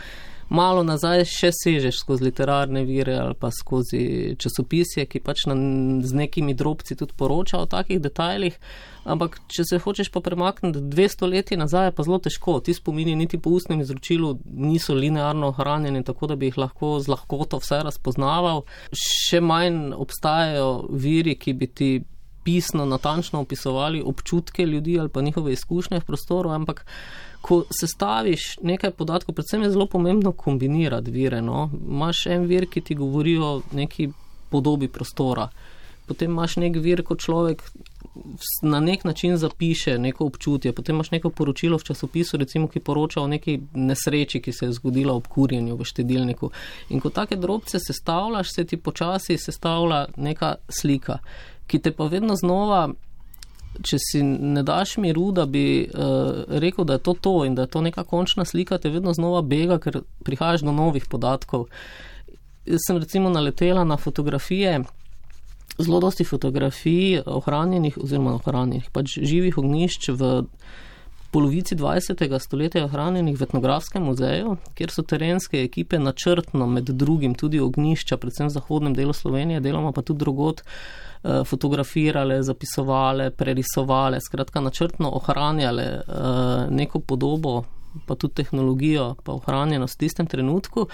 Malo 0.48 0.82
nazaj 0.86 1.24
še 1.28 1.50
sežeš 1.54 2.00
skozi 2.00 2.28
literarne 2.28 2.84
vire 2.86 3.16
ali 3.18 3.34
pa 3.38 3.50
skozi 3.50 4.36
časopisje, 4.38 5.06
ki 5.10 5.20
pač 5.24 5.46
na, 5.50 5.56
z 6.02 6.16
nekimi 6.16 6.54
drobci 6.54 6.96
tudi 6.96 7.16
poroča 7.16 7.60
o 7.62 7.70
takih 7.70 8.00
detajlih. 8.02 8.58
Ampak, 9.06 9.38
če 9.52 9.62
se 9.68 9.78
hočeš 9.78 10.10
pa 10.10 10.20
premakniti 10.20 10.82
200 10.82 11.30
leti 11.30 11.58
nazaj, 11.58 11.92
pa 11.94 12.02
zelo 12.06 12.18
težko. 12.22 12.58
Ti 12.58 12.74
spomini 12.74 13.14
niti 13.14 13.38
po 13.38 13.52
ustnem 13.54 13.84
izročilu 13.84 14.32
niso 14.44 14.96
linearno 14.98 15.52
ohranjeni, 15.54 16.02
tako 16.06 16.26
da 16.26 16.36
bi 16.36 16.50
jih 16.50 16.58
lahko 16.58 16.96
z 16.98 17.14
lahkoto 17.14 17.62
vse 17.62 17.84
razpoznaval. 17.86 18.64
Še 18.90 19.40
manj 19.44 19.94
obstajajo 19.94 20.88
viri, 20.90 21.36
ki 21.38 21.54
bi 21.54 21.70
ti 21.70 21.90
pisno, 22.46 22.84
natančno 22.86 23.40
opisovali 23.40 24.02
občutke 24.06 24.66
ljudi 24.66 25.00
ali 25.00 25.08
pa 25.08 25.22
njihove 25.22 25.52
izkušnje 25.52 26.00
v 26.00 26.04
prostoru, 26.04 26.50
ampak 26.50 26.84
ko 27.46 27.62
sestaviš 27.70 28.56
nekaj 28.62 28.90
podatkov, 28.98 29.36
predvsem 29.38 29.62
je 29.62 29.70
zelo 29.70 29.86
pomembno 29.86 30.32
kombinirati 30.32 31.10
vire. 31.10 31.42
No? 31.42 31.68
Imáš 31.88 32.26
en 32.26 32.48
vir, 32.50 32.66
ki 32.66 32.80
ti 32.80 32.94
govori 32.98 33.36
o 33.38 33.60
neki 33.72 34.08
podobi 34.50 34.88
prostora, 34.88 35.46
potem 36.06 36.30
imaš 36.30 36.56
nek 36.62 36.80
vir, 36.82 37.04
ko 37.06 37.14
človek 37.14 37.62
na 38.62 38.80
nek 38.80 39.04
način 39.04 39.36
zapiše 39.36 39.98
neko 39.98 40.26
občutje, 40.26 40.72
potem 40.72 40.96
imaš 40.96 41.10
neko 41.10 41.30
poročilo 41.30 41.78
v 41.78 41.86
časopisu, 41.86 42.36
recimo, 42.36 42.68
ki 42.68 42.80
poroča 42.80 43.22
o 43.22 43.28
neki 43.30 43.60
nesreči, 43.74 44.40
ki 44.42 44.52
se 44.52 44.66
je 44.66 44.72
zgodila 44.80 45.14
ob 45.14 45.28
kurjenju 45.28 45.76
v 45.76 45.84
štedilniku. 45.84 46.50
In 46.88 47.00
ko 47.00 47.10
take 47.10 47.36
drobce 47.36 47.78
sestavljaš, 47.78 48.54
se 48.54 48.64
ti 48.64 48.76
počasi 48.76 49.38
sestavlja 49.38 50.06
neka 50.16 50.54
slika, 50.68 51.18
ki 51.66 51.78
te 51.78 51.92
pa 51.92 52.06
vedno 52.10 52.34
znova 52.36 52.88
če 53.82 53.98
si 54.00 54.22
ne 54.22 54.62
daš 54.66 54.96
miru, 55.02 55.30
da 55.36 55.46
bi 55.46 55.86
uh, 55.86 56.44
rekel, 56.62 56.84
da 56.88 56.96
je 56.96 57.04
to 57.08 57.14
to 57.20 57.34
in 57.46 57.54
da 57.54 57.66
je 57.66 57.72
to 57.74 57.82
neka 57.84 58.04
končna 58.04 58.44
slika, 58.44 58.78
te 58.78 58.90
vedno 58.90 59.14
znova 59.16 59.42
bega, 59.42 59.78
ker 59.82 60.02
prihajaš 60.24 60.66
do 60.66 60.74
novih 60.76 61.06
podatkov. 61.10 61.66
Jaz 62.66 62.86
sem 62.86 62.98
recimo 62.98 63.30
naletela 63.30 63.84
na 63.84 63.96
fotografije, 63.96 64.80
zelo 65.78 66.00
dosti 66.00 66.24
fotografij 66.24 67.22
ohranjenih 67.26 67.98
oziroma 68.02 68.34
ohranjenih, 68.40 68.90
pač 68.92 69.18
živih 69.22 69.58
ognišč 69.58 70.10
v 70.16 70.32
polovici 71.30 71.76
20. 71.76 72.22
stoletja 72.40 72.86
ohranjenih 72.86 73.36
v 73.36 73.44
etnografskem 73.44 74.06
muzeju, 74.08 74.56
kjer 74.78 74.92
so 74.94 75.04
terenske 75.04 75.60
ekipe 75.62 75.98
načrtno 76.00 76.66
med 76.66 76.88
drugim 76.96 77.34
tudi 77.34 77.60
ognišča, 77.60 78.16
predvsem 78.16 78.48
v 78.48 78.56
zahodnem 78.56 78.94
delu 78.96 79.12
Slovenije, 79.12 79.60
deloma 79.60 79.92
pa 79.92 80.02
tudi 80.06 80.24
drugot, 80.24 80.62
Eh, 80.64 81.05
fotografirale, 81.44 82.42
zapisovale, 82.42 83.30
prerisovale, 83.30 84.20
skratka 84.20 84.60
načrtno 84.60 85.10
ohranjale 85.10 85.82
eh, 85.82 86.02
neko 86.70 87.00
podobo, 87.00 87.64
pa 88.06 88.14
tudi 88.14 88.34
tehnologijo, 88.34 89.14
pa 89.24 89.32
ohranjenost 89.32 89.96
v 89.96 90.04
tistem 90.04 90.26
trenutku. 90.26 90.88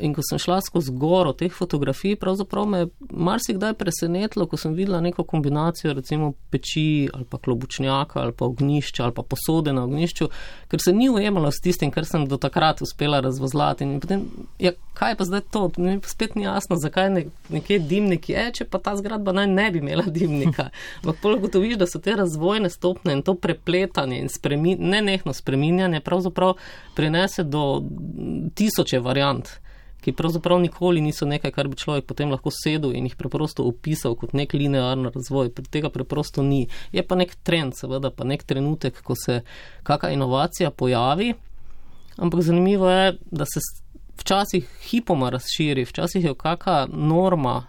In 0.00 0.14
ko 0.14 0.22
sem 0.22 0.38
šla 0.38 0.60
skozi 0.60 0.92
goro 0.92 1.32
teh 1.32 1.52
fotografij, 1.52 2.16
pravzaprav 2.16 2.66
me 2.66 2.78
je 2.78 2.88
marsikdaj 3.10 3.74
presenetilo, 3.74 4.46
ko 4.46 4.56
sem 4.56 4.74
videla 4.74 5.00
neko 5.00 5.24
kombinacijo 5.24 5.92
recimo 5.92 6.32
peči 6.50 7.08
ali 7.14 7.24
pa 7.24 7.38
klobučnjaka 7.38 8.20
ali 8.20 8.32
pa 8.32 8.44
ognišča 8.44 9.04
ali 9.04 9.14
pa 9.14 9.22
posode 9.22 9.72
na 9.72 9.84
ognišču, 9.84 10.28
ker 10.68 10.80
se 10.84 10.92
ni 10.92 11.08
ujemalo 11.10 11.50
s 11.50 11.60
tistim, 11.60 11.90
kar 11.90 12.04
sem 12.04 12.26
do 12.28 12.36
takrat 12.36 12.82
uspela 12.82 13.20
razvozlati. 13.20 13.84
In 13.84 14.00
potem, 14.00 14.24
ja, 14.58 14.72
kaj 14.94 15.16
pa 15.16 15.24
zdaj 15.24 15.40
to? 15.50 15.70
Mi 15.76 15.98
spet 16.04 16.34
ni 16.34 16.42
jasno, 16.42 16.76
zakaj 16.76 17.10
ne, 17.10 17.24
nekje 17.48 17.78
dimnik 17.78 18.28
je, 18.28 18.48
če 18.60 18.66
pa 18.70 18.78
ta 18.78 18.96
zgradba 18.96 19.32
naj 19.32 19.46
ne 19.46 19.70
bi 19.70 19.82
imela 19.82 20.04
dimnika. 20.06 20.70
Ampak 21.02 21.22
pol 21.22 21.38
gotoviš, 21.42 21.78
da 21.78 21.86
so 21.86 22.00
te 22.02 22.16
razvojne 22.18 22.70
stopne 22.70 23.18
in 23.18 23.22
to 23.22 23.34
prepletanje 23.34 24.18
in 24.18 24.28
spremin, 24.28 24.78
nenehno 24.80 25.32
spreminjanje 25.34 26.00
pravzaprav 26.00 26.54
prinese 26.94 27.44
do 27.44 27.82
tisoče 28.54 29.00
variant 29.00 29.58
ki 30.00 30.12
pravzaprav 30.12 30.60
nikoli 30.62 31.00
niso 31.00 31.26
nekaj, 31.26 31.52
kar 31.54 31.68
bi 31.68 31.76
človek 31.76 32.06
potem 32.06 32.30
lahko 32.30 32.52
sedel 32.54 32.94
in 32.96 33.08
jih 33.08 33.16
preprosto 33.18 33.66
opisal 33.66 34.14
kot 34.18 34.32
nek 34.38 34.54
linearni 34.54 35.10
razvoj. 35.14 35.50
Tega 35.70 35.90
preprosto 35.90 36.42
ni. 36.42 36.66
Je 36.92 37.02
pa 37.02 37.18
nek 37.18 37.34
trend, 37.42 37.76
seveda, 37.78 38.12
pa 38.14 38.24
nek 38.24 38.46
trenutek, 38.46 39.02
ko 39.02 39.18
se 39.18 39.42
kakšna 39.82 40.14
inovacija 40.14 40.70
pojavi. 40.70 41.34
Ampak 42.18 42.42
zanimivo 42.42 42.90
je, 42.90 43.18
da 43.30 43.46
se 43.46 43.60
včasih 44.18 44.66
hipoma 44.90 45.30
razširi, 45.30 45.84
včasih 45.84 46.24
je 46.24 46.34
kakšna 46.34 46.88
norma 46.92 47.62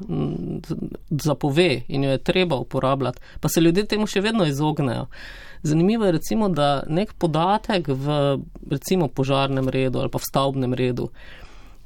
zapove 1.10 1.82
in 1.88 2.04
jo 2.04 2.12
je 2.12 2.24
treba 2.24 2.56
uporabljati, 2.56 3.22
pa 3.40 3.50
se 3.50 3.62
ljudje 3.62 3.86
temu 3.86 4.08
še 4.08 4.22
vedno 4.22 4.46
izognejo. 4.46 5.06
Zanimivo 5.64 6.06
je 6.06 6.12
recimo, 6.12 6.50
da 6.50 6.84
nek 6.88 7.14
podatek 7.14 7.88
v 7.88 8.38
recimo 8.72 9.08
požarnem 9.08 9.70
redu 9.70 10.00
ali 10.00 10.10
pa 10.10 10.18
v 10.18 10.30
stavbnem 10.30 10.74
redu, 10.74 11.10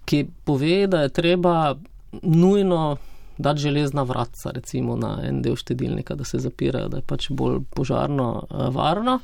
ki 0.06 0.26
pove, 0.45 0.88
da 0.88 1.01
je 1.01 1.10
treba 1.10 1.76
nujno 2.22 2.97
dati 3.38 3.60
železna 3.60 4.04
vratca, 4.04 4.51
recimo 4.51 4.95
na 4.95 5.18
en 5.24 5.41
del 5.41 5.56
štedilnika, 5.56 6.16
da 6.16 6.24
se 6.24 6.39
zapirajo, 6.39 6.88
da 6.88 6.97
je 6.97 7.08
pač 7.08 7.30
bolj 7.30 7.60
požarno 7.76 8.43
uh, 8.49 8.68
varno. 8.76 9.20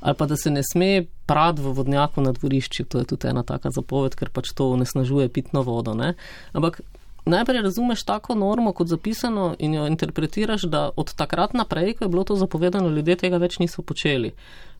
Ali 0.00 0.14
pa 0.14 0.26
da 0.26 0.36
se 0.36 0.50
ne 0.50 0.62
sme 0.62 1.04
prati 1.26 1.62
v 1.62 1.72
vodnjaku 1.72 2.20
na 2.20 2.32
dvorišču, 2.32 2.84
to 2.84 2.98
je 2.98 3.04
tudi 3.04 3.28
ena 3.28 3.42
taka 3.42 3.70
zapoved, 3.70 4.14
ker 4.14 4.30
pač 4.30 4.52
to 4.54 4.70
onesnažuje 4.70 5.28
pitno 5.28 5.62
vodo. 5.62 5.94
Ne? 5.94 6.14
Ampak 6.52 6.80
najprej 7.26 7.62
razumeš 7.62 8.04
tako 8.04 8.34
normo 8.34 8.72
kot 8.72 8.88
zapisano 8.88 9.54
in 9.58 9.74
jo 9.74 9.86
interpretiraš, 9.86 10.62
da 10.62 10.90
od 10.96 11.14
takrat 11.14 11.54
naprej, 11.54 11.96
ko 11.96 12.04
je 12.04 12.08
bilo 12.08 12.24
to 12.24 12.36
zapovedano, 12.36 12.88
ljudje 12.88 13.16
tega 13.16 13.40
več 13.42 13.58
niso 13.58 13.82
počeli. 13.82 14.32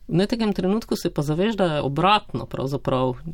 V 0.07 0.15
nekem 0.15 0.53
trenutku 0.53 0.95
se 0.95 1.09
pa 1.13 1.21
zaveš, 1.21 1.55
da 1.59 1.65
je 1.65 1.81
obratno. 1.81 2.47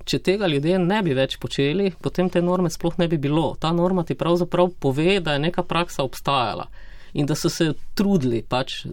Če 0.05 0.19
tega 0.19 0.47
ljudje 0.49 0.79
ne 0.79 1.03
bi 1.05 1.13
več 1.13 1.37
počeli, 1.37 1.91
potem 2.01 2.29
te 2.33 2.41
norme 2.41 2.71
sploh 2.73 2.97
ne 2.97 3.07
bi 3.07 3.17
bilo. 3.21 3.53
Ta 3.59 3.71
norma 3.71 4.03
ti 4.03 4.17
pravzaprav 4.17 4.73
pove, 4.79 5.19
da 5.21 5.37
je 5.37 5.43
neka 5.45 5.63
praksa 5.63 6.03
obstajala 6.03 6.67
in 7.13 7.27
da 7.29 7.35
so 7.37 7.49
se 7.49 7.73
trudili 7.93 8.41
pač 8.41 8.85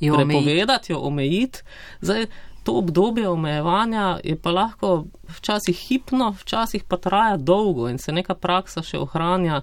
jo 0.00 0.16
prepovedati, 0.16 0.92
jo 0.92 1.00
omejiti. 1.04 1.60
Zdaj, 2.00 2.26
to 2.64 2.78
obdobje 2.80 3.28
omejevanja 3.28 4.18
je 4.24 4.36
pa 4.36 4.50
lahko 4.50 5.04
včasih 5.28 5.76
hipno, 5.76 6.34
včasih 6.40 6.84
pa 6.88 6.96
traja 6.96 7.36
dolgo 7.36 7.88
in 7.88 7.98
se 7.98 8.12
neka 8.12 8.34
praksa 8.34 8.82
še 8.82 8.98
ohranja. 8.98 9.62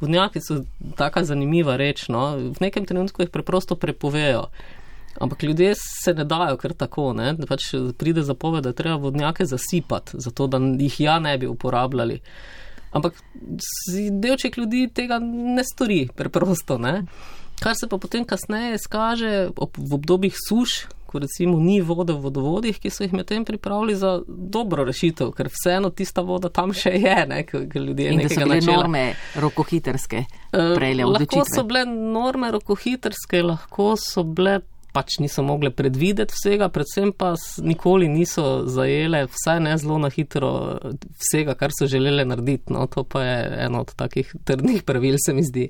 Vodnjaki 0.00 0.40
so 0.40 0.60
tako 0.96 1.24
zanimiva 1.24 1.76
reč. 1.76 2.06
No? 2.08 2.36
V 2.36 2.60
nekem 2.60 2.86
trenutku 2.86 3.24
jih 3.24 3.32
preprosto 3.34 3.76
prepovejo. 3.76 4.46
Ampak 5.20 5.42
ljudje 5.42 5.74
se 5.76 6.14
ne 6.14 6.24
dajo 6.24 6.56
kar 6.56 6.72
tako, 6.72 7.12
ne? 7.12 7.32
pač 7.48 7.72
pride 7.98 8.22
zapoved, 8.22 8.62
da 8.62 8.70
je 8.70 8.78
treba 8.78 8.96
vodnjake 8.96 9.46
zasipati, 9.46 10.20
zato 10.22 10.46
da 10.46 10.58
jih 10.58 11.00
ja 11.00 11.18
ne 11.18 11.38
bi 11.38 11.46
uporabljali. 11.46 12.20
Ampak 12.90 13.18
delček 14.10 14.56
ljudi 14.56 14.88
tega 14.94 15.18
ne 15.22 15.64
stori 15.64 16.08
preprosto. 16.16 16.78
Ne? 16.78 17.02
Kar 17.60 17.74
se 17.80 17.88
pa 17.88 17.98
potem 17.98 18.24
kasneje 18.24 18.78
skaže 18.78 19.50
v 19.56 19.94
obdobjih 19.94 20.36
suš, 20.48 20.86
ko 21.08 21.18
recimo 21.18 21.58
ni 21.60 21.80
vode 21.80 22.12
v 22.12 22.20
vodovodih, 22.20 22.78
ki 22.78 22.92
so 22.92 23.02
jih 23.02 23.14
medtem 23.16 23.44
pripravili 23.48 23.96
za 23.96 24.18
dobro 24.28 24.84
rešitev, 24.84 25.32
ker 25.36 25.48
vseeno 25.48 25.90
tista 25.90 26.20
voda 26.22 26.52
tam 26.52 26.74
še 26.76 26.92
je, 27.00 27.16
ne, 27.28 27.42
ker 27.48 27.64
ljudje 27.64 28.12
ne 28.12 28.28
znajo. 28.28 28.36
So 28.36 28.44
bile 28.44 28.60
norme 28.68 29.04
rokohitrske, 29.40 30.24
prej 30.52 30.98
le 31.00 31.08
odločitve. 31.08 31.40
Lahko 31.40 31.54
so 31.56 31.64
bile 31.68 31.86
norme 31.88 32.52
rokohitrske, 32.54 33.40
lahko 33.42 33.94
so 34.00 34.26
bile 34.28 34.60
pač 34.92 35.18
niso 35.20 35.42
mogle 35.42 35.70
predvideti 35.70 36.34
vsega, 36.34 36.68
predvsem 36.72 37.12
pa 37.12 37.34
nikoli 37.62 38.08
niso 38.08 38.64
zajele, 38.66 39.26
vsaj 39.32 39.60
ne 39.60 39.76
zelo 39.78 39.98
na 40.02 40.10
hitro, 40.10 40.50
vsega, 41.20 41.54
kar 41.58 41.74
so 41.76 41.86
želele 41.86 42.24
narediti. 42.24 42.72
No, 42.72 42.86
to 42.86 43.04
pa 43.04 43.22
je 43.24 43.38
eno 43.66 43.82
od 43.84 43.94
takih 43.94 44.34
trdnih 44.44 44.82
pravil, 44.82 45.18
se 45.20 45.34
mi 45.34 45.44
zdi. 45.44 45.68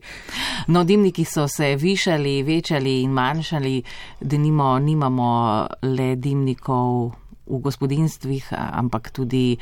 No, 0.69 0.85
dimniki 0.85 1.25
so 1.25 1.49
se 1.49 1.75
višali, 1.77 2.43
večali 2.43 3.01
in 3.03 3.13
manjšali, 3.13 3.83
da 4.21 4.39
nimo, 4.39 4.79
nimamo 4.79 5.31
le 5.83 6.15
dimnikov 6.17 7.13
v 7.49 7.61
gospodinstvih, 7.65 8.53
ampak 8.53 9.11
tudi 9.11 9.57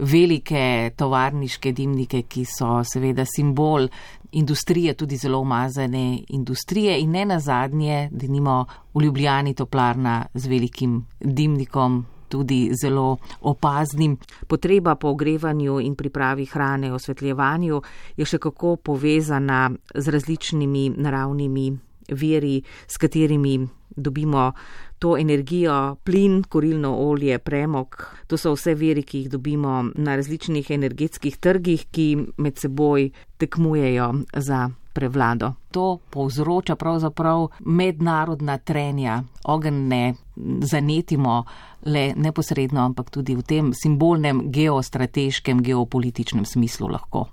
velike 0.00 0.90
tovarniške 0.96 1.72
dimnike, 1.72 2.22
ki 2.22 2.44
so 2.48 2.80
seveda 2.84 3.24
simbol 3.28 3.88
industrije, 4.32 4.94
tudi 4.94 5.16
zelo 5.16 5.40
umazane 5.40 6.22
industrije 6.28 7.00
in 7.00 7.10
ne 7.10 7.24
nazadnje, 7.24 8.08
da 8.12 8.26
nimo 8.26 8.64
v 8.94 9.02
Ljubljani 9.02 9.54
toplarna 9.54 10.26
z 10.34 10.48
velikim 10.48 11.06
dimnikom. 11.20 12.06
Tudi 12.30 12.70
zelo 12.82 13.16
opaznim. 13.40 14.16
Potreba 14.46 14.94
po 14.94 15.08
ogrevanju 15.08 15.80
in 15.80 15.96
pripravi 15.98 16.46
hrane, 16.46 16.92
osvetljevanju 16.94 17.80
je 18.16 18.24
še 18.24 18.38
kako 18.38 18.76
povezana 18.76 19.70
z 19.94 20.14
različnimi 20.14 20.92
naravnimi 20.94 21.72
veri, 22.14 22.62
s 22.86 23.02
katerimi 23.02 23.66
dobimo 23.96 24.52
to 25.00 25.16
energijo, 25.16 25.96
plin, 26.04 26.42
korilno 26.42 26.96
olje, 26.96 27.38
premog. 27.38 27.96
To 28.28 28.36
so 28.36 28.52
vse 28.52 28.74
veri, 28.76 29.02
ki 29.02 29.22
jih 29.24 29.30
dobimo 29.32 29.78
na 29.94 30.16
različnih 30.16 30.70
energetskih 30.70 31.38
trgih, 31.40 31.86
ki 31.90 32.06
med 32.36 32.60
seboj 32.60 33.08
tekmujejo 33.40 34.12
za 34.36 34.68
prevlado. 34.92 35.54
To 35.70 35.98
povzroča 36.10 36.76
pravzaprav 36.76 37.48
mednarodna 37.60 38.58
trenja. 38.58 39.22
Ogen 39.44 39.88
ne 39.88 40.14
zanetimo 40.62 41.44
le 41.86 42.12
neposredno, 42.16 42.84
ampak 42.84 43.10
tudi 43.10 43.34
v 43.34 43.42
tem 43.42 43.72
simbolnem 43.74 44.50
geostrateškem, 44.52 45.62
geopolitičnem 45.62 46.44
smislu 46.44 46.88
lahko. 46.92 47.28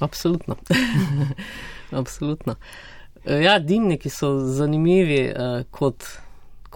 Absolutno. 0.00 0.56
Absolutno. 2.00 2.54
Ja, 3.26 3.58
dimniki 3.58 4.10
so 4.10 4.38
zanimivi 4.38 5.20
eh, 5.20 5.64
kot, 5.70 6.04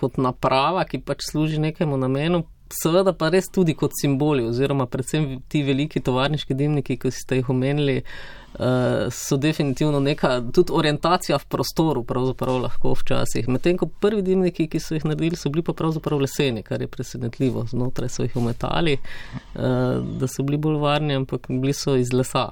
kot 0.01 0.18
naprava, 0.22 0.86
ki 0.88 1.03
pač 1.05 1.28
služi 1.28 1.61
nekemu 1.61 1.98
namenu, 2.01 2.44
seveda 2.70 3.12
pa 3.16 3.30
res 3.32 3.48
tudi 3.53 3.74
kot 3.78 3.94
simboli, 3.98 4.44
oziroma 4.46 4.86
predvsem 4.90 5.40
ti 5.51 5.62
veliki 5.66 6.03
tovarniški 6.07 6.55
dimniki, 6.57 6.96
ki 7.01 7.11
ste 7.14 7.40
jih 7.40 7.51
omenili, 7.51 7.96
uh, 8.03 9.11
so 9.14 9.38
definitivno 9.40 10.01
neka 10.05 10.36
tudi 10.55 10.74
orientacija 10.78 11.38
v 11.38 11.48
prostoru, 11.51 12.05
pravzaprav 12.07 12.61
lahko 12.66 12.94
včasih. 12.98 13.51
Medtem 13.51 13.78
ko 13.80 13.90
prvi 13.90 14.22
dimniki, 14.26 14.68
ki 14.70 14.82
so 14.82 14.96
jih 14.96 15.07
naredili, 15.09 15.38
so 15.40 15.51
bili 15.51 15.66
pa 15.66 15.74
pravzaprav 15.76 16.22
leseni, 16.22 16.62
kar 16.66 16.82
je 16.82 16.90
presenetljivo. 16.90 17.66
Znotraj 17.70 18.14
so 18.14 18.26
jih 18.26 18.38
umetali, 18.38 18.98
uh, 19.01 19.98
da 20.20 20.30
so 20.30 20.46
bili 20.46 20.61
bolj 20.61 20.80
varni, 20.82 21.18
ampak 21.18 21.51
bili 21.51 21.74
so 21.76 21.98
iz 21.98 22.14
lesa. 22.14 22.51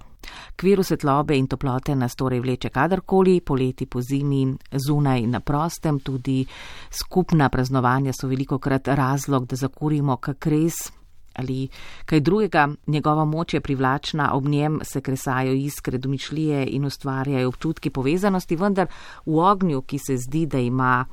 Kviru 0.56 0.82
svetlobe 0.82 1.36
in 1.36 1.46
toplote 1.46 1.94
nas 1.94 2.16
torej 2.16 2.40
vleče 2.40 2.68
kadarkoli, 2.68 3.40
poleti 3.40 3.86
po 3.86 4.02
zimi, 4.02 4.56
zunaj 4.72 5.26
na 5.26 5.40
prostem, 5.40 6.00
tudi 6.00 6.44
skupna 6.90 7.48
praznovanja 7.48 8.12
so 8.12 8.28
veliko 8.28 8.58
krat 8.58 8.88
razlog, 8.88 9.46
da 9.46 9.56
zakurimo 9.56 10.16
kak 10.16 10.46
res 10.46 10.92
ali 11.38 11.68
kaj 12.04 12.20
drugega. 12.20 12.68
Njegova 12.86 13.24
moč 13.24 13.54
je 13.54 13.60
privlačna, 13.60 14.32
ob 14.34 14.48
njem 14.48 14.80
se 14.82 15.00
kresajo 15.00 15.52
iskre 15.52 15.98
domišljije 15.98 16.66
in 16.66 16.84
ustvarjajo 16.84 17.48
občutki 17.48 17.90
povezanosti, 17.90 18.56
vendar 18.56 18.86
v 19.26 19.38
ognju, 19.38 19.82
ki 19.82 19.98
se 19.98 20.16
zdi, 20.16 20.46
da 20.46 20.58
ima 20.58 21.06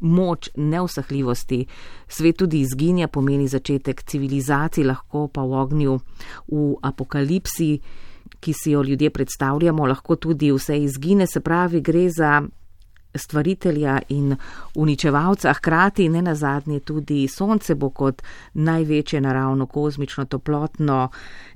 moč 0.00 0.48
neusahljivosti, 0.56 1.66
svet 2.08 2.36
tudi 2.36 2.60
izginja, 2.60 3.08
pomeni 3.08 3.48
začetek 3.48 4.02
civilizacij, 4.02 4.84
lahko 4.84 5.28
pa 5.28 5.42
v 5.42 5.52
ognju, 5.52 5.98
v 6.48 6.74
apokalipsi 6.82 7.80
ki 8.46 8.52
si 8.54 8.70
jo 8.70 8.82
ljudje 8.82 9.10
predstavljamo, 9.10 9.86
lahko 9.90 10.16
tudi 10.16 10.52
vse 10.54 10.78
izgine, 10.78 11.26
se 11.26 11.40
pravi, 11.40 11.80
gre 11.80 12.06
za 12.10 12.42
stvaritelja 13.14 13.98
in 14.08 14.36
uničevalca, 14.74 15.52
hkrati 15.52 16.08
ne 16.08 16.22
nazadnje 16.22 16.80
tudi 16.80 17.28
sonce 17.28 17.74
bo 17.74 17.90
kot 17.90 18.22
največje 18.54 19.20
naravno 19.20 19.66
kozmično 19.66 20.24
toplotno 20.24 21.08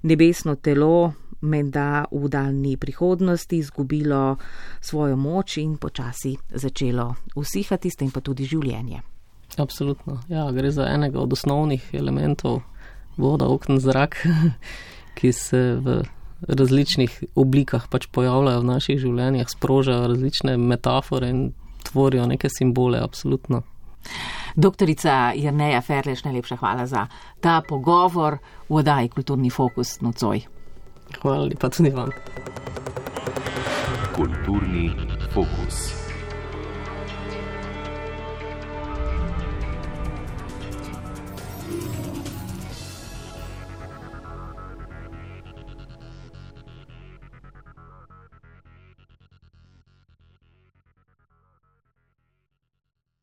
nebesno 0.03 0.55
telo 0.55 1.13
menda 1.41 2.05
v 2.13 2.29
daljni 2.29 2.77
prihodnosti 2.77 3.57
izgubilo 3.57 4.37
svojo 4.81 5.17
moč 5.17 5.57
in 5.57 5.77
počasi 5.77 6.37
začelo 6.51 7.15
usihati, 7.35 7.91
s 7.91 7.97
tem 7.97 8.11
pa 8.11 8.21
tudi 8.21 8.45
življenje. 8.45 9.01
Absolutno. 9.57 10.21
Ja, 10.29 10.51
gre 10.53 10.71
za 10.71 10.89
enega 10.91 11.21
od 11.21 11.33
osnovnih 11.33 11.91
elementov 11.93 12.61
voda, 13.17 13.49
okn, 13.49 13.79
zrak, 13.79 14.17
ki 15.19 15.33
se 15.33 15.61
v 15.81 16.03
različnih 16.49 17.23
oblikah 17.35 17.89
pač 17.91 18.07
pojavljajo 18.13 18.61
v 18.61 18.69
naših 18.69 19.01
življenjih, 19.01 19.49
sprožajo 19.49 20.09
različne 20.13 20.57
metafore 20.57 21.29
in 21.29 21.43
tvorijo 21.91 22.27
neke 22.27 22.49
simbole, 22.49 23.01
absolutno. 23.03 23.63
Doktorica 24.57 25.33
Jrneja 25.37 25.81
Ferleš, 25.81 26.25
najlepša 26.25 26.57
hvala 26.57 26.87
za 26.87 27.07
ta 27.41 27.61
pogovor 27.69 28.39
v 28.69 28.81
oddaji 28.83 29.09
Kulturni 29.09 29.51
fokus 29.51 30.01
nocoj. 30.01 30.43
Hvala 31.23 31.47
lepa 31.51 31.69
tudi 31.69 31.91
vam. 31.91 32.11
Kulturni 34.17 34.91
fokus. 35.35 36.00